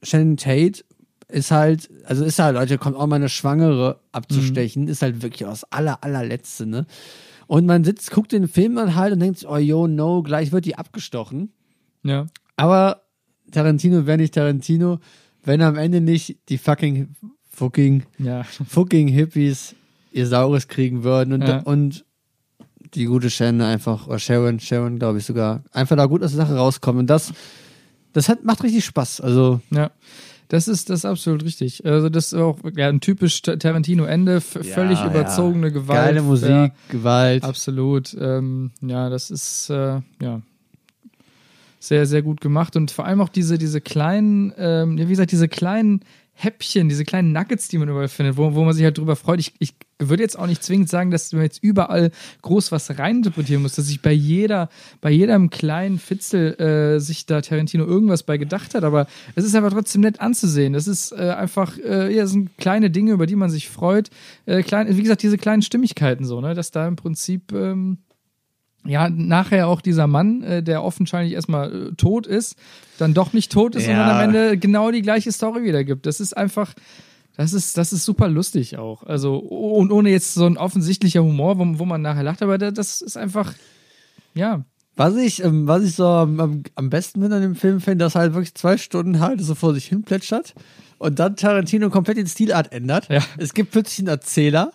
Shannon 0.03 0.37
Tate 0.37 0.83
ist 1.31 1.51
halt, 1.51 1.89
also 2.05 2.25
ist 2.25 2.39
halt, 2.39 2.55
Leute, 2.55 2.77
kommt 2.77 2.97
auch 2.97 3.07
mal 3.07 3.15
eine 3.15 3.29
Schwangere 3.29 4.01
abzustechen, 4.11 4.87
ist 4.87 5.01
halt 5.01 5.21
wirklich 5.21 5.47
aus 5.47 5.63
aller, 5.65 6.03
allerletzte, 6.03 6.65
ne? 6.65 6.85
Und 7.47 7.65
man 7.65 7.83
sitzt, 7.83 8.11
guckt 8.11 8.31
den 8.31 8.47
Film 8.47 8.75
dann 8.75 8.95
halt 8.95 9.13
und 9.13 9.19
denkt, 9.19 9.39
sich, 9.39 9.47
oh 9.47 9.57
yo, 9.57 9.87
no, 9.87 10.23
gleich 10.23 10.51
wird 10.51 10.65
die 10.65 10.77
abgestochen. 10.77 11.51
Ja. 12.03 12.27
Aber 12.55 13.01
Tarantino 13.51 14.05
wäre 14.05 14.17
nicht 14.17 14.33
Tarantino, 14.33 14.99
wenn 15.43 15.61
am 15.61 15.77
Ende 15.77 15.99
nicht 15.99 16.37
die 16.49 16.57
fucking, 16.57 17.15
fucking, 17.61 18.03
Ja. 18.17 18.43
fucking 18.43 19.07
Hippies 19.07 19.75
ihr 20.11 20.25
Saures 20.27 20.67
kriegen 20.67 21.03
würden 21.03 21.33
und, 21.33 21.47
Ja. 21.47 21.59
und 21.59 22.03
die 22.95 23.05
gute 23.05 23.29
Shannon 23.29 23.61
einfach, 23.61 24.07
oder 24.07 24.19
Sharon, 24.19 24.59
Sharon, 24.59 24.97
glaube 24.99 25.19
ich 25.19 25.25
sogar, 25.25 25.63
einfach 25.71 25.95
da 25.95 26.07
gut 26.07 26.23
aus 26.23 26.31
der 26.35 26.45
Sache 26.45 26.55
rauskommen. 26.57 27.01
Und 27.01 27.07
das, 27.09 27.31
das 28.13 28.27
hat, 28.27 28.43
macht 28.43 28.63
richtig 28.63 28.83
Spaß. 28.85 29.21
Also, 29.21 29.61
Ja. 29.69 29.91
Das 30.49 30.67
ist, 30.67 30.89
das 30.89 30.99
ist 30.99 31.05
absolut 31.05 31.45
richtig. 31.45 31.85
Also, 31.85 32.09
das 32.09 32.25
ist 32.25 32.33
auch 32.33 32.57
ja, 32.75 32.89
ein 32.89 32.99
typisch 32.99 33.41
Ta- 33.41 33.55
Tarantino-Ende, 33.55 34.35
f- 34.37 34.59
völlig 34.63 34.99
Ja, 34.99 35.07
überzogene 35.09 35.67
ja. 35.67 35.73
Gewalt. 35.73 36.05
Geile 36.07 36.21
Musik, 36.23 36.49
Ja, 36.49 36.71
Gewalt. 36.89 37.43
absolut. 37.45 38.13
Ähm, 38.19 38.71
ja, 38.81 39.09
das 39.09 39.31
ist, 39.31 39.69
äh, 39.69 40.01
ja. 40.21 40.41
Sehr, 41.79 42.05
sehr 42.05 42.21
gut 42.21 42.41
gemacht 42.41 42.75
und 42.75 42.91
vor 42.91 43.05
allem 43.05 43.21
auch 43.21 43.29
diese, 43.29 43.57
diese 43.57 43.79
kleinen, 43.81 44.53
ähm, 44.57 44.97
ja, 44.97 45.05
wie 45.07 45.11
gesagt, 45.11 45.31
diese 45.31 45.47
kleinen 45.47 46.01
Häppchen, 46.43 46.89
diese 46.89 47.05
kleinen 47.05 47.31
Nuggets, 47.31 47.67
die 47.67 47.77
man 47.77 47.89
überall 47.89 48.07
findet, 48.07 48.37
wo, 48.37 48.53
wo 48.55 48.63
man 48.63 48.73
sich 48.73 48.83
halt 48.83 48.97
drüber 48.97 49.15
freut. 49.15 49.39
Ich, 49.39 49.53
ich 49.59 49.73
würde 49.99 50.23
jetzt 50.23 50.37
auch 50.37 50.47
nicht 50.47 50.63
zwingend 50.63 50.89
sagen, 50.89 51.11
dass 51.11 51.31
man 51.33 51.43
jetzt 51.43 51.63
überall 51.63 52.11
groß 52.41 52.71
was 52.71 52.97
reininterpretieren 52.97 53.61
muss, 53.61 53.75
dass 53.75 53.87
sich 53.87 54.01
bei 54.01 54.11
jeder, 54.11 54.69
bei 55.01 55.11
jedem 55.11 55.49
kleinen 55.49 55.99
Fitzel 55.99 56.59
äh, 56.59 56.99
sich 56.99 57.25
da 57.25 57.41
Tarantino 57.41 57.85
irgendwas 57.85 58.23
bei 58.23 58.37
gedacht 58.37 58.73
hat, 58.73 58.83
aber 58.83 59.07
es 59.35 59.45
ist 59.45 59.55
aber 59.55 59.69
trotzdem 59.69 60.01
nett 60.01 60.19
anzusehen. 60.19 60.73
Das 60.73 60.87
ist 60.87 61.11
äh, 61.11 61.29
einfach, 61.29 61.77
äh, 61.77 62.13
ja, 62.13 62.25
sind 62.25 62.57
kleine 62.57 62.89
Dinge, 62.89 63.11
über 63.11 63.27
die 63.27 63.35
man 63.35 63.49
sich 63.49 63.69
freut. 63.69 64.09
Äh, 64.45 64.63
klein, 64.63 64.87
wie 64.95 65.03
gesagt, 65.03 65.21
diese 65.21 65.37
kleinen 65.37 65.61
Stimmigkeiten 65.61 66.25
so, 66.25 66.41
ne, 66.41 66.55
dass 66.55 66.71
da 66.71 66.87
im 66.87 66.95
Prinzip 66.95 67.51
ähm, 67.53 67.99
ja, 68.85 69.09
nachher 69.09 69.67
auch 69.67 69.81
dieser 69.81 70.07
Mann, 70.07 70.41
äh, 70.43 70.63
der 70.63 70.83
offensichtlich 70.83 71.33
erstmal 71.33 71.89
äh, 71.89 71.91
tot 71.95 72.25
ist, 72.27 72.55
dann 72.97 73.13
doch 73.13 73.33
nicht 73.33 73.51
tot 73.51 73.75
ist, 73.75 73.85
Ja. 73.87 73.95
sondern 73.97 74.09
am 74.09 74.21
Ende 74.21 74.57
genau 74.57 74.91
die 74.91 75.01
gleiche 75.01 75.31
Story 75.31 75.63
wiedergibt. 75.63 76.05
Das 76.05 76.19
ist 76.19 76.35
einfach, 76.35 76.73
das 77.37 77.53
ist, 77.53 77.77
das 77.77 77.93
ist 77.93 78.05
super 78.05 78.27
lustig 78.27 78.77
auch. 78.77 79.03
Also, 79.03 79.37
und 79.37 79.91
ohne 79.91 80.09
jetzt 80.09 80.33
so 80.33 80.45
ein 80.45 80.57
offensichtlicher 80.57 81.23
Humor, 81.23 81.57
wo, 81.59 81.65
wo 81.79 81.85
man 81.85 82.01
nachher 82.01 82.23
lacht, 82.23 82.41
aber 82.41 82.57
da- 82.57 82.71
das 82.71 83.01
ist 83.01 83.17
einfach, 83.17 83.53
ja, 84.33 84.63
Was 84.97 85.15
ich, 85.15 85.43
ähm, 85.43 85.67
was 85.67 85.83
ich 85.83 85.95
so 85.95 86.05
am, 86.07 86.63
am, 86.75 86.89
besten 86.89 87.21
finde 87.21 87.35
an 87.37 87.41
dem 87.41 87.55
Film 87.55 87.79
finde, 87.81 88.03
dass 88.05 88.15
halt 88.15 88.33
wirklich 88.33 88.55
zwei 88.55 88.77
Stunden 88.77 89.19
halt 89.19 89.41
so 89.41 89.55
vor 89.55 89.73
sich 89.73 89.85
hin 89.85 90.03
plätschert 90.03 90.53
und 90.97 91.17
dann 91.19 91.35
Tarantino 91.37 91.89
komplett 91.89 92.17
den 92.17 92.27
Stilart 92.27 92.71
ändert. 92.73 93.07
Ja. 93.09 93.21
Es 93.37 93.53
gibt 93.53 93.71
plötzlich 93.71 93.99
einen 93.99 94.09
Erzähler, 94.09 94.71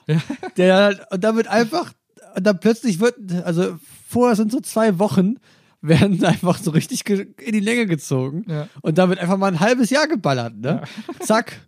der 0.56 0.74
halt, 0.76 1.00
und 1.12 1.22
damit 1.22 1.48
einfach, 1.48 1.92
und 2.36 2.44
dann 2.46 2.60
plötzlich 2.60 3.00
wird, 3.00 3.14
also 3.44 3.76
vorher 4.08 4.36
sind 4.36 4.52
so 4.52 4.60
zwei 4.60 4.98
Wochen, 4.98 5.36
werden 5.80 6.22
einfach 6.24 6.58
so 6.58 6.70
richtig 6.70 7.08
in 7.08 7.52
die 7.52 7.60
Länge 7.60 7.86
gezogen 7.86 8.44
Ja. 8.48 8.68
und 8.82 8.98
damit 8.98 9.18
einfach 9.18 9.36
mal 9.36 9.48
ein 9.52 9.60
halbes 9.60 9.90
Jahr 9.90 10.06
geballert, 10.08 10.56
ne? 10.56 10.82
Zack. 11.20 11.60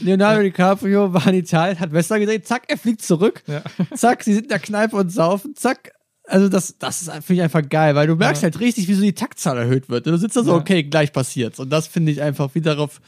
Leonardo 0.00 0.40
DiCaprio 0.40 1.12
war 1.12 1.26
in 1.26 1.34
Italien, 1.34 1.78
hat 1.78 1.92
Western 1.92 2.20
gedreht, 2.20 2.46
zack, 2.46 2.62
er 2.68 2.78
fliegt 2.78 3.02
zurück. 3.02 3.42
Ja. 3.46 3.62
Zack, 3.94 4.22
sie 4.22 4.32
sind 4.32 4.44
in 4.44 4.48
der 4.48 4.58
Kneipe 4.58 4.96
und 4.96 5.10
saufen, 5.10 5.54
zack. 5.56 5.92
Also 6.26 6.48
das, 6.48 6.78
das 6.78 7.02
ist 7.02 7.10
finde 7.12 7.34
ich 7.34 7.42
einfach 7.42 7.68
geil, 7.68 7.94
weil 7.94 8.06
du 8.06 8.16
merkst 8.16 8.42
Ja. 8.42 8.46
halt 8.46 8.60
richtig, 8.60 8.88
wie 8.88 8.94
so 8.94 9.02
die 9.02 9.12
Taktzahl 9.12 9.58
erhöht 9.58 9.90
wird. 9.90 10.06
Du 10.06 10.16
sitzt 10.16 10.36
da 10.36 10.42
so, 10.42 10.52
Ja. 10.52 10.56
okay, 10.56 10.84
gleich 10.84 11.12
passiert's. 11.12 11.60
Und 11.60 11.68
das 11.68 11.86
finde 11.86 12.12
ich 12.12 12.22
einfach, 12.22 12.54
wie 12.54 12.62
darauf 12.62 13.02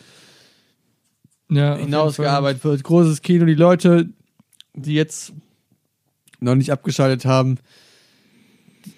ja 1.48 1.76
hinausgearbeitet 1.76 2.62
wird. 2.64 2.82
Großes 2.84 3.22
Kino, 3.22 3.46
die 3.46 3.54
Leute, 3.54 4.10
die 4.74 4.92
jetzt 4.94 5.32
noch 6.40 6.54
nicht 6.54 6.70
abgeschaltet 6.72 7.24
haben, 7.24 7.58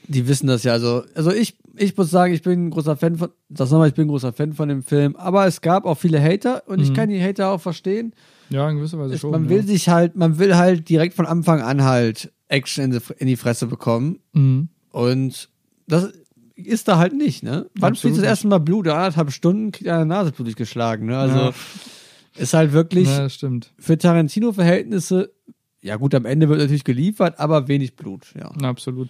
die 0.06 0.26
wissen 0.28 0.46
das 0.46 0.64
ja. 0.64 0.72
Also, 0.72 1.04
also 1.14 1.32
ich, 1.32 1.56
ich 1.76 1.96
muss 1.96 2.10
sagen, 2.10 2.32
ich 2.34 2.42
bin 2.42 2.66
ein 2.66 2.70
großer 2.70 2.96
Fan 2.96 3.16
von, 3.16 3.30
das 3.48 3.70
nochmal, 3.70 3.88
ich 3.88 3.94
bin 3.94 4.06
ein 4.06 4.10
großer 4.10 4.32
Fan 4.32 4.52
von 4.52 4.68
dem 4.68 4.82
Film. 4.82 5.16
Aber 5.16 5.46
es 5.46 5.60
gab 5.60 5.84
auch 5.84 5.96
viele 5.96 6.20
Hater 6.22 6.62
und 6.66 6.80
ich 6.80 6.90
Mhm. 6.90 6.94
kann 6.94 7.08
die 7.08 7.22
Hater 7.22 7.50
auch 7.50 7.60
verstehen. 7.60 8.12
Ja, 8.50 8.68
in 8.70 8.76
gewisser 8.78 8.98
Weise 8.98 9.18
schon. 9.18 9.30
man 9.30 9.48
will 9.48 9.60
ja. 9.60 9.66
sich 9.66 9.88
halt, 9.88 10.16
man 10.16 10.38
will 10.38 10.56
halt 10.56 10.88
direkt 10.88 11.14
von 11.14 11.26
Anfang 11.26 11.60
an 11.60 11.84
halt 11.84 12.32
Action 12.48 12.84
in 12.84 12.90
die, 12.92 12.98
in 13.18 13.26
die 13.26 13.36
Fresse 13.36 13.66
bekommen. 13.66 14.20
Mhm. 14.32 14.68
Und 14.90 15.48
das 15.86 16.10
ist 16.56 16.88
da 16.88 16.98
halt 16.98 17.12
nicht, 17.14 17.42
ne? 17.42 17.66
Wann 17.78 17.92
Absolut 17.92 18.16
das 18.18 18.24
erste 18.24 18.48
Mal 18.48 18.58
Blut? 18.58 18.88
Anderthalb 18.88 19.30
Stunden 19.32 19.70
kriegt 19.70 19.88
eine 19.88 20.06
Nase 20.06 20.32
blutig 20.32 20.56
geschlagen, 20.56 21.06
ne? 21.06 21.18
Also 21.18 21.36
Ja. 21.36 21.52
ist 22.36 22.54
halt 22.54 22.72
wirklich 22.72 23.06
Ja, 23.08 23.28
für 23.78 23.98
Tarantino-Verhältnisse, 23.98 25.30
ja 25.82 25.96
gut, 25.96 26.14
am 26.14 26.24
Ende 26.24 26.48
wird 26.48 26.60
natürlich 26.60 26.84
geliefert, 26.84 27.38
aber 27.38 27.68
wenig 27.68 27.96
Blut, 27.96 28.26
ja. 28.38 28.50
Na, 28.60 28.68
absolut. 28.68 29.08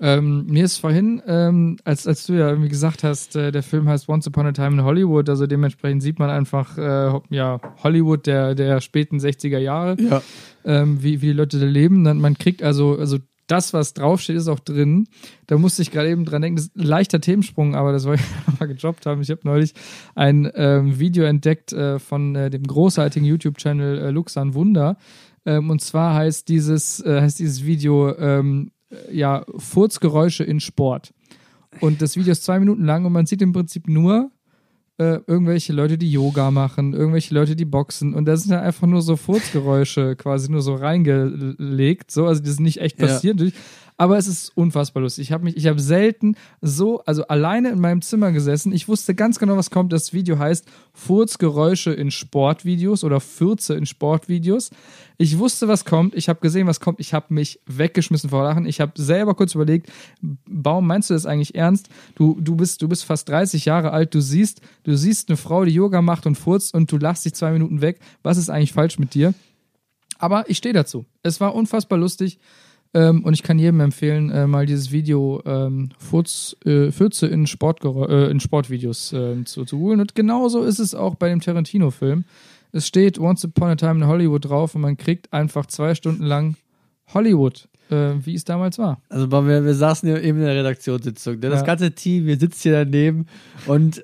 Ähm, 0.00 0.46
mir 0.46 0.64
ist 0.64 0.78
vorhin, 0.78 1.22
ähm, 1.26 1.76
als, 1.84 2.06
als 2.06 2.26
du 2.26 2.32
ja 2.32 2.48
irgendwie 2.50 2.68
gesagt 2.68 3.04
hast, 3.04 3.36
äh, 3.36 3.52
der 3.52 3.62
Film 3.62 3.88
heißt 3.88 4.08
Once 4.08 4.26
Upon 4.26 4.46
a 4.46 4.52
Time 4.52 4.72
in 4.72 4.82
Hollywood, 4.84 5.28
also 5.28 5.46
dementsprechend 5.46 6.02
sieht 6.02 6.18
man 6.18 6.30
einfach, 6.30 6.76
äh, 6.76 7.12
ja, 7.30 7.60
Hollywood 7.82 8.26
der, 8.26 8.56
der 8.56 8.80
späten 8.80 9.18
60er 9.18 9.58
Jahre, 9.58 9.96
Ja. 10.00 10.20
ähm, 10.64 11.00
wie, 11.02 11.22
wie 11.22 11.26
die 11.28 11.32
Leute 11.32 11.60
da 11.60 11.66
leben. 11.66 12.02
Dann, 12.02 12.18
man 12.20 12.36
kriegt 12.36 12.62
also, 12.62 12.98
also 12.98 13.18
das, 13.46 13.72
was 13.72 13.94
draufsteht, 13.94 14.36
ist 14.36 14.48
auch 14.48 14.58
drin. 14.58 15.06
Da 15.46 15.58
musste 15.58 15.82
ich 15.82 15.90
gerade 15.92 16.08
eben 16.10 16.24
dran 16.24 16.42
denken, 16.42 16.56
das 16.56 16.66
ist 16.66 16.76
ein 16.76 16.82
leichter 16.86 17.20
Themensprung, 17.20 17.76
aber 17.76 17.92
das 17.92 18.04
wollte 18.06 18.22
ich 18.22 18.58
mal 18.60 18.66
gejobbt 18.66 19.06
haben. 19.06 19.20
Ich 19.22 19.30
habe 19.30 19.42
neulich 19.44 19.74
ein 20.16 20.50
ähm, 20.56 20.98
Video 20.98 21.24
entdeckt 21.24 21.72
äh, 21.72 21.98
von 21.98 22.34
äh, 22.34 22.50
dem 22.50 22.64
großartigen 22.64 23.26
YouTube-Channel 23.28 23.98
äh, 23.98 24.10
Luxan 24.10 24.54
Wunder. 24.54 24.96
Ähm, 25.46 25.70
und 25.70 25.80
zwar 25.80 26.14
heißt 26.14 26.48
dieses, 26.48 27.00
äh, 27.00 27.20
heißt 27.20 27.38
dieses 27.38 27.64
Video 27.64 28.16
ähm, 28.16 28.70
äh, 28.90 29.16
ja 29.16 29.44
Furzgeräusche 29.56 30.44
in 30.44 30.60
Sport. 30.60 31.12
Und 31.80 32.02
das 32.02 32.16
Video 32.16 32.32
ist 32.32 32.44
zwei 32.44 32.58
Minuten 32.60 32.84
lang 32.84 33.04
und 33.04 33.12
man 33.12 33.26
sieht 33.26 33.42
im 33.42 33.52
Prinzip 33.52 33.88
nur 33.88 34.30
äh, 34.96 35.18
irgendwelche 35.26 35.72
Leute, 35.72 35.98
die 35.98 36.10
Yoga 36.10 36.50
machen, 36.50 36.92
irgendwelche 36.92 37.34
Leute, 37.34 37.56
die 37.56 37.64
boxen. 37.64 38.14
Und 38.14 38.26
da 38.26 38.36
sind 38.36 38.52
ja 38.52 38.60
einfach 38.60 38.86
nur 38.86 39.02
so 39.02 39.16
Furzgeräusche 39.16 40.14
quasi 40.16 40.50
nur 40.50 40.62
so 40.62 40.74
reingelegt. 40.74 42.10
So, 42.10 42.26
also 42.26 42.42
die 42.42 42.50
sind 42.50 42.64
nicht 42.64 42.80
echt 42.80 42.98
Ja. 43.38 43.52
Aber 43.96 44.18
es 44.18 44.26
ist 44.26 44.50
unfassbar 44.56 45.04
lustig. 45.04 45.28
Ich 45.28 45.32
habe 45.32 45.44
mich, 45.44 45.56
ich 45.56 45.68
habe 45.68 45.80
selten 45.80 46.36
so, 46.60 47.00
also 47.04 47.28
alleine 47.28 47.70
in 47.70 47.78
meinem 47.78 48.02
Zimmer 48.02 48.32
gesessen. 48.32 48.72
Ich 48.72 48.88
wusste 48.88 49.14
ganz 49.14 49.38
genau, 49.38 49.56
was 49.56 49.70
kommt. 49.70 49.92
Das 49.92 50.12
Video 50.12 50.36
heißt 50.36 50.66
Furzgeräusche 50.92 51.92
in 51.92 52.10
Sportvideos 52.10 53.04
oder 53.04 53.20
Fürze 53.20 53.74
in 53.74 53.86
Sportvideos. 53.86 54.70
Ich 55.16 55.38
wusste, 55.38 55.68
was 55.68 55.84
kommt. 55.84 56.16
Ich 56.16 56.28
habe 56.28 56.40
gesehen, 56.40 56.66
was 56.66 56.80
kommt. 56.80 56.98
Ich 56.98 57.14
habe 57.14 57.32
mich 57.32 57.60
weggeschmissen 57.66 58.30
vor 58.30 58.42
Lachen. 58.42 58.66
Ich 58.66 58.80
habe 58.80 58.92
selber 58.96 59.36
kurz 59.36 59.54
überlegt, 59.54 59.92
Baum, 60.20 60.88
meinst 60.88 61.10
du 61.10 61.14
das 61.14 61.24
eigentlich 61.24 61.54
ernst? 61.54 61.88
Du, 62.16 62.36
du, 62.40 62.56
bist, 62.56 62.82
du 62.82 62.88
bist 62.88 63.04
fast 63.04 63.28
30 63.28 63.64
Jahre 63.64 63.92
alt. 63.92 64.12
Du 64.12 64.20
siehst, 64.20 64.60
du 64.82 64.96
siehst 64.96 65.28
eine 65.28 65.36
Frau, 65.36 65.64
die 65.64 65.72
Yoga 65.72 66.02
macht 66.02 66.26
und 66.26 66.34
furzt 66.34 66.74
und 66.74 66.90
du 66.90 66.96
lachst 66.96 67.26
dich 67.26 67.34
zwei 67.34 67.52
Minuten 67.52 67.80
weg. 67.80 68.00
Was 68.24 68.38
ist 68.38 68.50
eigentlich 68.50 68.72
falsch 68.72 68.98
mit 68.98 69.14
dir? 69.14 69.34
Aber 70.18 70.50
ich 70.50 70.58
stehe 70.58 70.72
dazu. 70.72 71.04
Es 71.22 71.40
war 71.40 71.54
unfassbar 71.54 71.98
lustig. 71.98 72.40
Ähm, 72.94 73.24
und 73.24 73.34
ich 73.34 73.42
kann 73.42 73.58
jedem 73.58 73.80
empfehlen, 73.80 74.30
äh, 74.30 74.46
mal 74.46 74.66
dieses 74.66 74.92
Video 74.92 75.42
ähm, 75.44 75.88
Furz, 75.98 76.56
äh, 76.64 76.92
Fürze 76.92 77.26
in, 77.26 77.46
Sportgerä- 77.46 78.08
äh, 78.08 78.30
in 78.30 78.38
Sportvideos 78.40 79.12
äh, 79.12 79.44
zu, 79.44 79.64
zu 79.64 79.78
googeln. 79.78 80.00
Und 80.00 80.14
genauso 80.14 80.62
ist 80.62 80.78
es 80.78 80.94
auch 80.94 81.16
bei 81.16 81.28
dem 81.28 81.40
Tarantino-Film. 81.40 82.24
Es 82.72 82.86
steht 82.86 83.18
Once 83.18 83.44
Upon 83.44 83.68
a 83.70 83.76
Time 83.76 83.96
in 84.02 84.06
Hollywood 84.06 84.44
drauf 84.48 84.74
und 84.74 84.80
man 84.80 84.96
kriegt 84.96 85.32
einfach 85.32 85.66
zwei 85.66 85.94
Stunden 85.94 86.24
lang 86.24 86.56
Hollywood, 87.12 87.68
äh, 87.90 88.12
wie 88.24 88.34
es 88.34 88.44
damals 88.44 88.78
war. 88.78 89.00
Also 89.08 89.30
wir, 89.30 89.64
wir 89.64 89.74
saßen 89.74 90.08
ja 90.08 90.18
eben 90.18 90.38
in 90.38 90.44
der 90.44 90.56
Redaktionssitzung. 90.56 91.34
Ne? 91.34 91.50
Das 91.50 91.60
Ja. 91.60 91.66
ganze 91.66 91.92
Team, 91.92 92.26
wir 92.26 92.36
sitzen 92.38 92.62
hier 92.62 92.84
daneben 92.84 93.26
und 93.66 94.02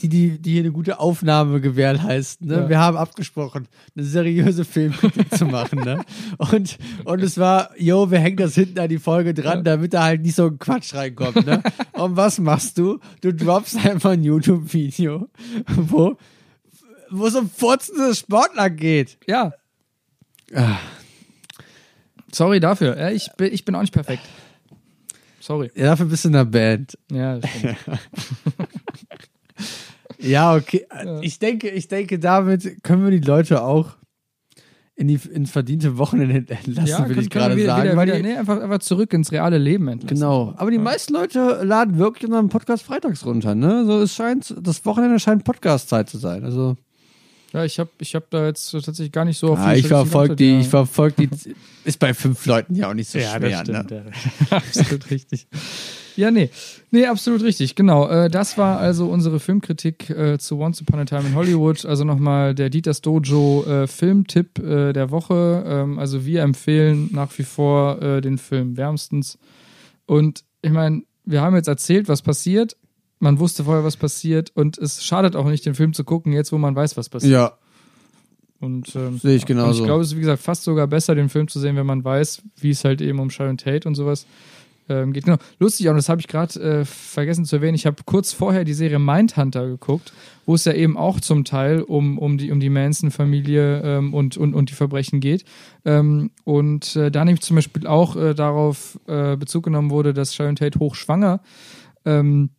die, 0.00 0.08
die, 0.08 0.38
die, 0.38 0.52
hier 0.52 0.62
eine 0.62 0.72
gute 0.72 0.98
Aufnahme 0.98 1.60
gewährleisten. 1.60 2.48
Ne? 2.48 2.54
Ja. 2.54 2.68
Wir 2.68 2.78
haben 2.78 2.96
abgesprochen, 2.96 3.68
eine 3.96 4.04
seriöse 4.04 4.64
Filmkritik 4.64 5.34
zu 5.34 5.46
machen. 5.46 5.80
Ne? 5.80 6.04
Und, 6.38 6.78
und 7.04 7.22
es 7.22 7.38
war, 7.38 7.70
yo, 7.78 8.10
wir 8.10 8.18
hängen 8.18 8.36
das 8.36 8.54
hinten 8.54 8.78
an 8.78 8.88
die 8.88 8.98
Folge 8.98 9.34
dran, 9.34 9.64
damit 9.64 9.94
da 9.94 10.04
halt 10.04 10.22
nicht 10.22 10.34
so 10.34 10.46
ein 10.46 10.58
Quatsch 10.58 10.94
reinkommt. 10.94 11.46
Ne? 11.46 11.62
Und 11.92 12.16
was 12.16 12.38
machst 12.38 12.78
du? 12.78 12.98
Du 13.20 13.32
droppst 13.32 13.84
einfach 13.84 14.10
ein 14.10 14.24
YouTube-Video, 14.24 15.28
wo, 15.76 16.16
wo 17.10 17.26
es 17.26 17.34
um 17.34 17.48
furzende 17.48 18.14
Sportler 18.14 18.70
geht. 18.70 19.18
Ja. 19.26 19.52
Ah. 20.54 20.78
Sorry 22.32 22.60
dafür. 22.60 22.98
Ja, 22.98 23.10
ich, 23.10 23.30
bin, 23.36 23.52
ich 23.52 23.64
bin 23.64 23.74
auch 23.74 23.82
nicht 23.82 23.92
perfekt. 23.92 24.22
Sorry. 25.40 25.70
Ja, 25.74 25.86
dafür 25.86 26.06
bist 26.06 26.24
du 26.24 26.28
in 26.28 26.34
der 26.34 26.44
Band. 26.44 26.98
Ja, 27.10 27.38
das 27.38 27.50
stimmt. 27.50 27.76
Ja, 30.22 30.54
okay. 30.54 30.86
Ich 31.20 31.38
denke, 31.38 31.68
ich 31.68 31.88
denke, 31.88 32.18
damit 32.18 32.82
können 32.82 33.04
wir 33.04 33.10
die 33.10 33.26
Leute 33.26 33.62
auch 33.62 33.96
in 34.94 35.08
die 35.08 35.18
ins 35.32 35.50
verdiente 35.50 35.96
Wochenende 35.98 36.34
entlassen, 36.54 36.86
ja, 36.86 37.02
können- 37.04 37.18
ich 37.18 37.30
gerade 37.30 37.56
wieder, 37.56 37.66
sagen. 37.68 37.84
Wieder, 37.84 37.96
weil 37.96 38.06
wieder, 38.08 38.16
die, 38.18 38.22
nee, 38.22 38.36
einfach, 38.36 38.60
einfach 38.60 38.78
zurück 38.78 39.12
ins 39.14 39.32
reale 39.32 39.58
Leben 39.58 39.88
entlassen. 39.88 40.16
Genau. 40.16 40.54
Aber 40.56 40.70
die 40.70 40.78
meisten 40.78 41.14
Leute 41.14 41.62
laden 41.64 41.98
wirklich 41.98 42.26
unseren 42.26 42.48
Podcast 42.50 42.82
freitags 42.84 43.24
runter, 43.24 43.54
ne? 43.54 43.84
So, 43.86 44.00
es 44.02 44.14
scheint, 44.14 44.54
das 44.60 44.84
Wochenende 44.84 45.18
scheint 45.18 45.44
Podcast-Zeit 45.44 46.10
zu 46.10 46.18
sein. 46.18 46.44
Also, 46.44 46.76
Ja, 47.54 47.64
ich 47.64 47.78
habe 47.78 47.90
ich 47.98 48.14
hab 48.14 48.30
da 48.30 48.46
jetzt 48.46 48.70
tatsächlich 48.70 49.12
gar 49.12 49.24
nicht 49.24 49.38
so 49.38 49.52
auf 49.52 49.58
ah, 49.58 49.72
die 49.72 49.80
ich 49.80 49.88
verfolge 49.88 50.36
die, 50.36 50.60
ich 50.60 50.72
war 50.72 50.86
verfolge 50.86 51.26
die, 51.26 51.54
ist 51.84 51.98
bei 51.98 52.12
fünf 52.14 52.44
Leuten 52.46 52.74
ja 52.74 52.90
auch 52.90 52.94
nicht 52.94 53.10
so 53.10 53.18
ja, 53.18 53.36
schwer, 53.36 53.50
das 53.50 53.60
stimmt. 53.60 53.90
ne? 53.90 54.12
Ja. 54.50 54.56
absolut 54.58 55.10
richtig. 55.10 55.46
Ja, 56.16 56.30
nee. 56.30 56.50
Nee, 56.90 57.06
absolut 57.06 57.42
richtig. 57.42 57.74
Genau. 57.74 58.08
Äh, 58.08 58.28
das 58.28 58.58
war 58.58 58.78
also 58.78 59.06
unsere 59.08 59.40
Filmkritik 59.40 60.10
äh, 60.10 60.38
zu 60.38 60.58
Once 60.58 60.80
Upon 60.82 61.00
a 61.00 61.04
Time 61.04 61.26
in 61.28 61.34
Hollywood. 61.34 61.84
Also 61.86 62.04
nochmal 62.04 62.54
der 62.54 62.70
Dieters 62.70 63.00
Dojo 63.00 63.64
äh, 63.64 63.86
Filmtipp 63.86 64.58
äh, 64.58 64.92
der 64.92 65.10
Woche. 65.10 65.64
Ähm, 65.66 65.98
also 65.98 66.24
wir 66.26 66.42
empfehlen 66.42 67.08
nach 67.12 67.36
wie 67.38 67.44
vor 67.44 68.00
äh, 68.02 68.20
den 68.20 68.38
Film 68.38 68.76
wärmstens. 68.76 69.38
Und 70.06 70.44
ich 70.60 70.70
meine, 70.72 71.02
wir 71.24 71.40
haben 71.40 71.56
jetzt 71.56 71.68
erzählt, 71.68 72.08
was 72.08 72.22
passiert. 72.22 72.76
Man 73.18 73.38
wusste 73.38 73.64
vorher, 73.64 73.84
was 73.84 73.96
passiert. 73.96 74.50
Und 74.54 74.78
es 74.78 75.04
schadet 75.04 75.36
auch 75.36 75.48
nicht, 75.48 75.64
den 75.64 75.74
Film 75.74 75.92
zu 75.94 76.04
gucken, 76.04 76.32
jetzt 76.32 76.52
wo 76.52 76.58
man 76.58 76.74
weiß, 76.74 76.96
was 76.96 77.08
passiert. 77.08 77.32
Ja, 77.32 77.52
Und 78.60 78.94
ähm, 78.96 79.18
Sehe 79.18 79.36
ich 79.36 79.42
Und 79.42 79.46
genauso. 79.48 79.80
ich 79.80 79.86
glaube, 79.86 80.02
es 80.02 80.08
ist 80.08 80.16
wie 80.16 80.20
gesagt 80.20 80.42
fast 80.42 80.64
sogar 80.64 80.86
besser, 80.88 81.14
den 81.14 81.28
Film 81.28 81.48
zu 81.48 81.58
sehen, 81.60 81.76
wenn 81.76 81.86
man 81.86 82.04
weiß, 82.04 82.42
wie 82.60 82.70
es 82.70 82.84
halt 82.84 83.00
eben 83.00 83.18
um 83.20 83.30
Sharon 83.30 83.56
Tate 83.58 83.88
und 83.88 83.94
sowas 83.94 84.26
ähm, 84.88 85.12
geht. 85.12 85.24
Genau. 85.24 85.38
Lustig, 85.58 85.88
und 85.88 85.96
das 85.96 86.08
habe 86.08 86.20
ich 86.20 86.28
gerade 86.28 86.60
äh, 86.60 86.84
vergessen 86.84 87.44
zu 87.44 87.56
erwähnen. 87.56 87.74
Ich 87.74 87.86
habe 87.86 87.96
kurz 88.04 88.32
vorher 88.32 88.64
die 88.64 88.74
Serie 88.74 88.98
Mindhunter 88.98 89.66
geguckt, 89.66 90.12
wo 90.46 90.54
es 90.54 90.64
ja 90.64 90.72
eben 90.72 90.96
auch 90.96 91.20
zum 91.20 91.44
Teil 91.44 91.82
um, 91.82 92.18
um 92.18 92.38
die, 92.38 92.50
um 92.50 92.60
die 92.60 92.70
Manson-Familie 92.70 93.82
ähm, 93.82 94.14
und, 94.14 94.36
und, 94.36 94.54
und 94.54 94.70
die 94.70 94.74
Verbrechen 94.74 95.20
geht. 95.20 95.44
Ähm, 95.84 96.30
und 96.44 96.96
äh, 96.96 97.10
da 97.10 97.24
nämlich 97.24 97.42
zum 97.42 97.56
Beispiel 97.56 97.86
auch 97.86 98.16
äh, 98.16 98.34
darauf 98.34 98.98
äh, 99.06 99.36
Bezug 99.36 99.64
genommen 99.64 99.90
wurde, 99.90 100.12
dass 100.12 100.34
Sharon 100.34 100.56
Tate 100.56 100.78
hochschwanger 100.78 101.40
ähm, 102.04 102.50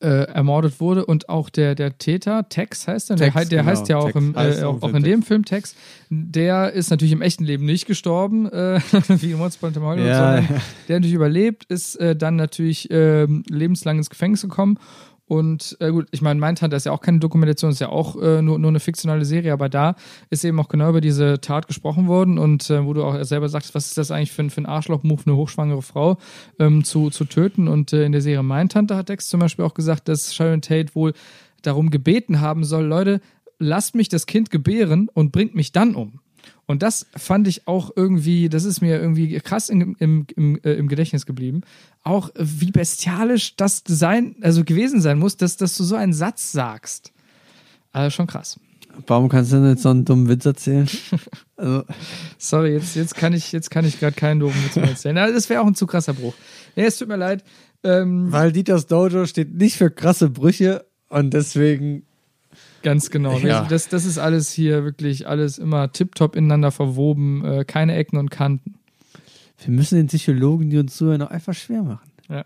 äh, 0.00 0.06
ermordet 0.08 0.78
wurde 0.80 1.06
und 1.06 1.28
auch 1.28 1.48
der, 1.48 1.74
der 1.74 1.96
Täter, 1.98 2.48
Tex 2.48 2.86
heißt 2.86 3.10
er, 3.10 3.16
der, 3.16 3.26
Tex, 3.28 3.34
hei- 3.36 3.44
der 3.46 3.60
genau. 3.60 3.70
heißt 3.70 3.88
ja 3.88 3.96
auch, 3.98 4.06
Tex 4.12 4.16
im, 4.16 4.34
äh, 4.34 4.62
auch 4.62 4.82
auch, 4.82 4.88
im 4.90 4.96
in 4.96 5.02
dem 5.02 5.22
Film 5.22 5.44
Tex, 5.44 5.74
der 6.10 6.72
ist 6.72 6.90
natürlich 6.90 7.12
im 7.12 7.22
echten 7.22 7.44
Leben 7.44 7.64
nicht 7.64 7.86
gestorben, 7.86 8.46
äh, 8.50 8.80
wie 9.08 9.34
a 9.34 9.48
Time 9.48 9.72
in 9.76 9.82
Hollywood, 9.82 10.06
Ja. 10.08 10.36
sondern 10.36 10.60
der 10.88 10.96
natürlich 11.00 11.14
überlebt, 11.14 11.64
ist 11.64 11.96
äh, 11.96 12.14
dann 12.14 12.36
natürlich 12.36 12.88
ähm, 12.90 13.42
lebenslang 13.48 13.98
ins 13.98 14.10
Gefängnis 14.10 14.42
gekommen 14.42 14.78
und 15.28 15.76
äh, 15.80 15.90
gut, 15.90 16.06
ich 16.12 16.22
meine, 16.22 16.38
Mindhunter 16.40 16.76
ist 16.76 16.86
ja 16.86 16.92
auch 16.92 17.00
keine 17.00 17.18
Dokumentation, 17.18 17.70
ist 17.72 17.80
ja 17.80 17.88
auch 17.88 18.14
äh, 18.20 18.42
nur, 18.42 18.58
nur 18.58 18.68
eine 18.70 18.80
fiktionale 18.80 19.24
Serie, 19.24 19.52
aber 19.52 19.68
da 19.68 19.96
ist 20.30 20.44
eben 20.44 20.58
auch 20.60 20.68
genau 20.68 20.90
über 20.90 21.00
diese 21.00 21.40
Tat 21.40 21.66
gesprochen 21.66 22.06
worden 22.06 22.38
und 22.38 22.70
äh, 22.70 22.84
wo 22.84 22.92
du 22.94 23.02
auch 23.04 23.22
selber 23.24 23.48
sagst, 23.48 23.74
was 23.74 23.86
ist 23.88 23.98
das 23.98 24.10
eigentlich 24.10 24.32
für, 24.32 24.42
ein- 24.42 24.50
für 24.50 24.60
ein 24.62 24.66
Arschloch-Move, 24.66 25.22
eine 25.26 25.36
hochschwangere 25.36 25.82
Frau 25.82 26.18
ähm, 26.58 26.84
zu, 26.84 27.10
zu 27.10 27.24
töten 27.24 27.66
und 27.68 27.92
äh, 27.92 28.04
in 28.04 28.12
der 28.12 28.20
Serie 28.20 28.42
Mindhunter 28.42 28.96
hat 28.96 29.08
Dex 29.08 29.28
zum 29.28 29.40
Beispiel 29.40 29.64
auch 29.64 29.74
gesagt, 29.74 30.08
dass 30.08 30.34
Sharon 30.34 30.62
Tate 30.62 30.94
wohl 30.94 31.12
darum 31.62 31.90
gebeten 31.90 32.40
haben 32.40 32.62
soll, 32.64 32.84
Leute, 32.84 33.20
lasst 33.58 33.94
mich 33.94 34.08
das 34.08 34.26
Kind 34.26 34.50
gebären 34.50 35.08
und 35.12 35.32
bringt 35.32 35.54
mich 35.54 35.72
dann 35.72 35.94
um. 35.96 36.20
Und 36.66 36.82
das 36.82 37.06
fand 37.16 37.46
ich 37.46 37.68
auch 37.68 37.90
irgendwie, 37.94 38.48
das 38.48 38.64
ist 38.64 38.80
mir 38.80 39.00
irgendwie 39.00 39.38
krass 39.38 39.68
im, 39.68 39.96
im, 40.00 40.26
im, 40.34 40.58
äh, 40.64 40.72
im 40.72 40.88
Gedächtnis 40.88 41.24
geblieben. 41.24 41.60
Auch 42.02 42.30
wie 42.36 42.72
bestialisch 42.72 43.54
das 43.56 43.82
sein, 43.86 44.36
also 44.40 44.64
gewesen 44.64 45.00
sein 45.00 45.18
muss, 45.18 45.36
dass, 45.36 45.56
dass 45.56 45.76
du 45.76 45.84
so 45.84 45.94
einen 45.94 46.12
Satz 46.12 46.50
sagst. 46.50 47.12
Also 47.92 48.10
schon 48.10 48.26
krass. 48.26 48.58
Warum 49.06 49.28
kannst 49.28 49.52
du 49.52 49.56
denn 49.56 49.70
jetzt 49.70 49.82
so 49.82 49.90
einen 49.90 50.04
dummen 50.04 50.28
Witz 50.28 50.44
erzählen? 50.44 50.88
Also, 51.58 51.84
Sorry, 52.36 52.74
jetzt, 52.74 52.96
jetzt 52.96 53.14
kann 53.14 53.32
ich, 53.32 53.50
jetzt 53.50 53.70
kann 53.70 53.86
ich 53.86 53.98
gerade 53.98 54.14
keinen 54.14 54.40
doofen 54.40 54.62
Witz 54.62 54.76
mehr 54.76 54.90
erzählen. 54.90 55.16
Aber 55.16 55.32
das 55.32 55.48
wäre 55.48 55.62
auch 55.62 55.66
ein 55.66 55.74
zu 55.74 55.86
krasser 55.86 56.12
Bruch. 56.12 56.34
Nee, 56.74 56.84
es 56.84 56.98
tut 56.98 57.08
mir 57.08 57.16
leid. 57.16 57.44
Ähm, 57.82 58.30
weil 58.30 58.52
Dieters 58.52 58.86
Dojo 58.86 59.24
steht 59.24 59.54
nicht 59.54 59.76
für 59.76 59.90
krasse 59.90 60.28
Brüche 60.28 60.84
und 61.08 61.32
deswegen 61.32 62.05
Ganz 62.86 63.10
genau. 63.10 63.36
Ja. 63.38 63.66
Das, 63.68 63.88
das 63.88 64.04
ist 64.04 64.16
alles 64.16 64.52
hier 64.52 64.84
wirklich 64.84 65.26
alles 65.26 65.58
immer 65.58 65.90
tiptop 65.90 66.36
ineinander 66.36 66.70
verwoben, 66.70 67.44
äh, 67.44 67.64
keine 67.64 67.96
Ecken 67.96 68.16
und 68.16 68.30
Kanten. 68.30 68.76
Wir 69.58 69.74
müssen 69.74 69.96
den 69.96 70.06
Psychologen, 70.06 70.70
die 70.70 70.78
uns 70.78 70.96
zuhören, 70.96 71.20
auch 71.22 71.32
einfach 71.32 71.52
schwer 71.52 71.82
machen. 71.82 72.08
Ja. 72.28 72.44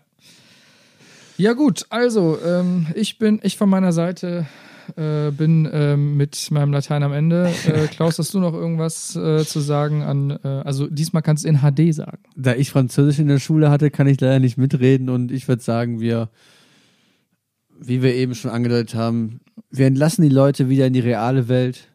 Ja, 1.37 1.53
gut, 1.53 1.85
also 1.91 2.39
ähm, 2.43 2.87
ich 2.95 3.19
bin, 3.19 3.39
ich 3.43 3.55
von 3.55 3.69
meiner 3.69 3.91
Seite 3.91 4.47
äh, 4.95 5.29
bin 5.29 5.69
ähm, 5.71 6.17
mit 6.17 6.49
meinem 6.49 6.73
Latein 6.73 7.03
am 7.03 7.13
Ende. 7.13 7.51
Äh, 7.67 7.85
Klaus, 7.85 8.17
hast 8.17 8.33
du 8.33 8.39
noch 8.39 8.55
irgendwas 8.55 9.15
äh, 9.15 9.45
zu 9.45 9.59
sagen 9.59 10.01
an, 10.01 10.39
äh, 10.43 10.47
also 10.47 10.87
diesmal 10.87 11.21
kannst 11.21 11.43
du 11.43 11.49
in 11.49 11.59
HD 11.59 11.93
sagen. 11.93 12.17
Da 12.35 12.55
ich 12.55 12.71
Französisch 12.71 13.19
in 13.19 13.27
der 13.27 13.37
Schule 13.37 13.69
hatte, 13.69 13.91
kann 13.91 14.07
ich 14.07 14.19
leider 14.19 14.39
nicht 14.39 14.57
mitreden 14.57 15.09
und 15.09 15.31
ich 15.31 15.47
würde 15.47 15.61
sagen, 15.61 15.99
wir, 16.01 16.29
wie 17.83 18.01
wir 18.01 18.13
eben 18.13 18.35
schon 18.35 18.51
angedeutet 18.51 18.95
haben, 18.95 19.41
wir 19.71 19.87
entlassen 19.87 20.21
die 20.21 20.29
Leute 20.29 20.69
wieder 20.69 20.87
in 20.87 20.93
die 20.93 20.99
reale 20.99 21.47
Welt. 21.47 21.87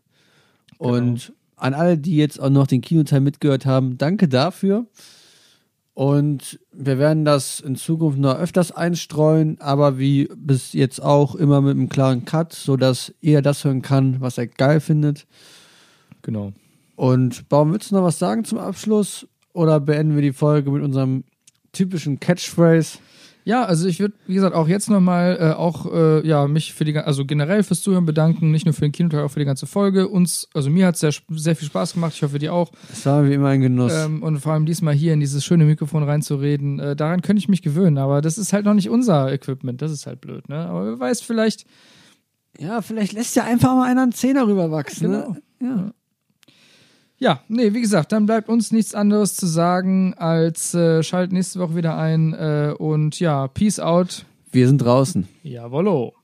Und 0.79 1.33
an 1.57 1.75
alle, 1.75 1.97
die 1.97 2.17
jetzt 2.17 2.41
auch 2.41 2.51
noch 2.51 2.67
den 2.67 2.81
Kinoteil 2.83 3.21
mitgehört 3.21 3.65
haben, 3.65 3.97
danke 3.97 4.29
dafür. 4.29 4.87
Und 5.95 6.61
wir 6.73 6.99
werden 6.99 7.25
das 7.25 7.61
in 7.61 7.77
Zukunft 7.77 8.19
noch 8.19 8.37
öfters 8.37 8.71
einstreuen, 8.71 9.59
aber 9.61 9.99
wie 9.99 10.29
bis 10.37 10.75
jetzt 10.75 11.01
auch 11.01 11.35
immer 11.35 11.63
mit 11.63 11.71
einem 11.71 11.89
klaren 11.89 12.27
Cut, 12.27 12.53
sodass 12.53 13.15
er 13.23 13.41
das 13.41 13.65
hören 13.65 13.81
kann, 13.81 14.21
was 14.21 14.37
er 14.37 14.47
geil 14.47 14.81
findet. 14.81 15.27
Genau. 16.21 16.53
Und 16.97 17.49
Baum, 17.49 17.73
willst 17.73 17.91
du 17.91 17.95
noch 17.95 18.03
was 18.03 18.19
sagen 18.19 18.45
zum 18.45 18.59
Abschluss? 18.59 19.27
Oder 19.55 19.81
beenden 19.81 20.17
wir 20.17 20.23
die 20.23 20.35
Folge 20.35 20.71
mit 20.71 20.83
unserem 20.83 21.25
typischen 21.73 22.21
Catchphrase? 22.21 22.99
Ja, 23.47 23.65
also 23.65 23.87
ich 23.87 24.01
würde, 24.01 24.17
wie 24.27 24.35
gesagt, 24.35 24.57
auch 24.57 24.67
jetzt 24.67 24.91
nochmal 24.91 25.39
äh, 25.41 25.53
auch 25.53 25.87
äh, 25.95 26.27
ja, 26.27 26.49
mich 26.49 26.75
für 26.75 26.85
die, 26.85 26.99
also 26.99 27.25
generell 27.25 27.63
fürs 27.63 27.81
Zuhören 27.81 28.05
bedanken, 28.05 28.51
nicht 28.51 28.67
nur 28.67 28.75
für 28.75 28.81
den 28.81 28.91
Kinoteil, 28.91 29.23
auch 29.23 29.31
für 29.31 29.39
die 29.39 29.45
ganze 29.45 29.69
Folge. 29.69 30.09
Uns, 30.09 30.49
also 30.53 30.69
mir 30.69 30.89
hat 30.89 30.97
es 30.97 31.01
sehr, 31.01 31.13
sehr 31.31 31.55
viel 31.55 31.69
Spaß 31.69 31.93
gemacht, 31.93 32.15
ich 32.17 32.25
hoffe 32.25 32.41
dir 32.41 32.53
auch. 32.53 32.73
Es 32.93 33.07
war 33.07 33.25
wie 33.25 33.33
immer 33.33 33.51
ein 33.51 33.61
Genuss. 33.61 33.93
Ähm, 33.95 34.25
und 34.25 34.41
vor 34.41 34.53
allem 34.53 34.67
diesmal 34.67 34.95
hier 34.95 35.13
in 35.13 35.21
dieses 35.21 35.45
schöne 35.45 35.65
Mikrofon 35.65 36.03
reinzureden, 36.03 36.81
äh, 36.81 36.97
daran 36.97 37.23
könnte 37.23 37.39
ich 37.39 37.49
mich 37.49 37.63
gewöhnen, 37.63 37.99
aber 37.99 38.21
das 38.21 38.37
ist 38.37 38.53
halt 38.53 38.65
noch 38.65 38.75
nicht 38.75 38.91
unser 38.91 39.33
Equipment, 39.33 39.81
das 39.81 39.93
ist 39.93 40.09
halt 40.09 40.21
blöd, 40.21 40.49
ne? 40.49 40.67
Aber 40.67 40.85
wer 40.85 40.99
weiß, 40.99 41.21
vielleicht, 41.21 41.67
ja, 42.59 42.83
vielleicht 42.83 43.13
lässt 43.13 43.37
ja 43.37 43.45
einfach 43.45 43.77
mal 43.77 43.89
einer 43.89 44.03
einen 44.03 44.13
Zehner 44.13 44.49
rüberwachsen. 44.49 45.13
Genau. 45.13 45.31
Ne? 45.31 45.43
Ja. 45.61 45.93
Ja, 47.19 47.41
nee, 47.49 47.73
wie 47.73 47.81
gesagt, 47.81 48.13
dann 48.13 48.27
bleibt 48.27 48.49
uns 48.49 48.73
nichts 48.73 48.95
anderes 48.95 49.35
zu 49.35 49.47
sagen, 49.47 50.15
als 50.15 50.75
äh, 50.75 51.03
schalt 51.03 51.33
nächste 51.33 51.61
Woche 51.61 51.77
wieder 51.77 51.97
ein 51.97 52.35
äh, 52.35 52.75
und 52.77 53.19
ja, 53.21 53.49
Peace 53.49 53.81
out. 53.81 54.27
Wir 54.53 54.67
sind 54.67 54.79
draußen. 54.79 55.27
Jawollo. 55.43 56.15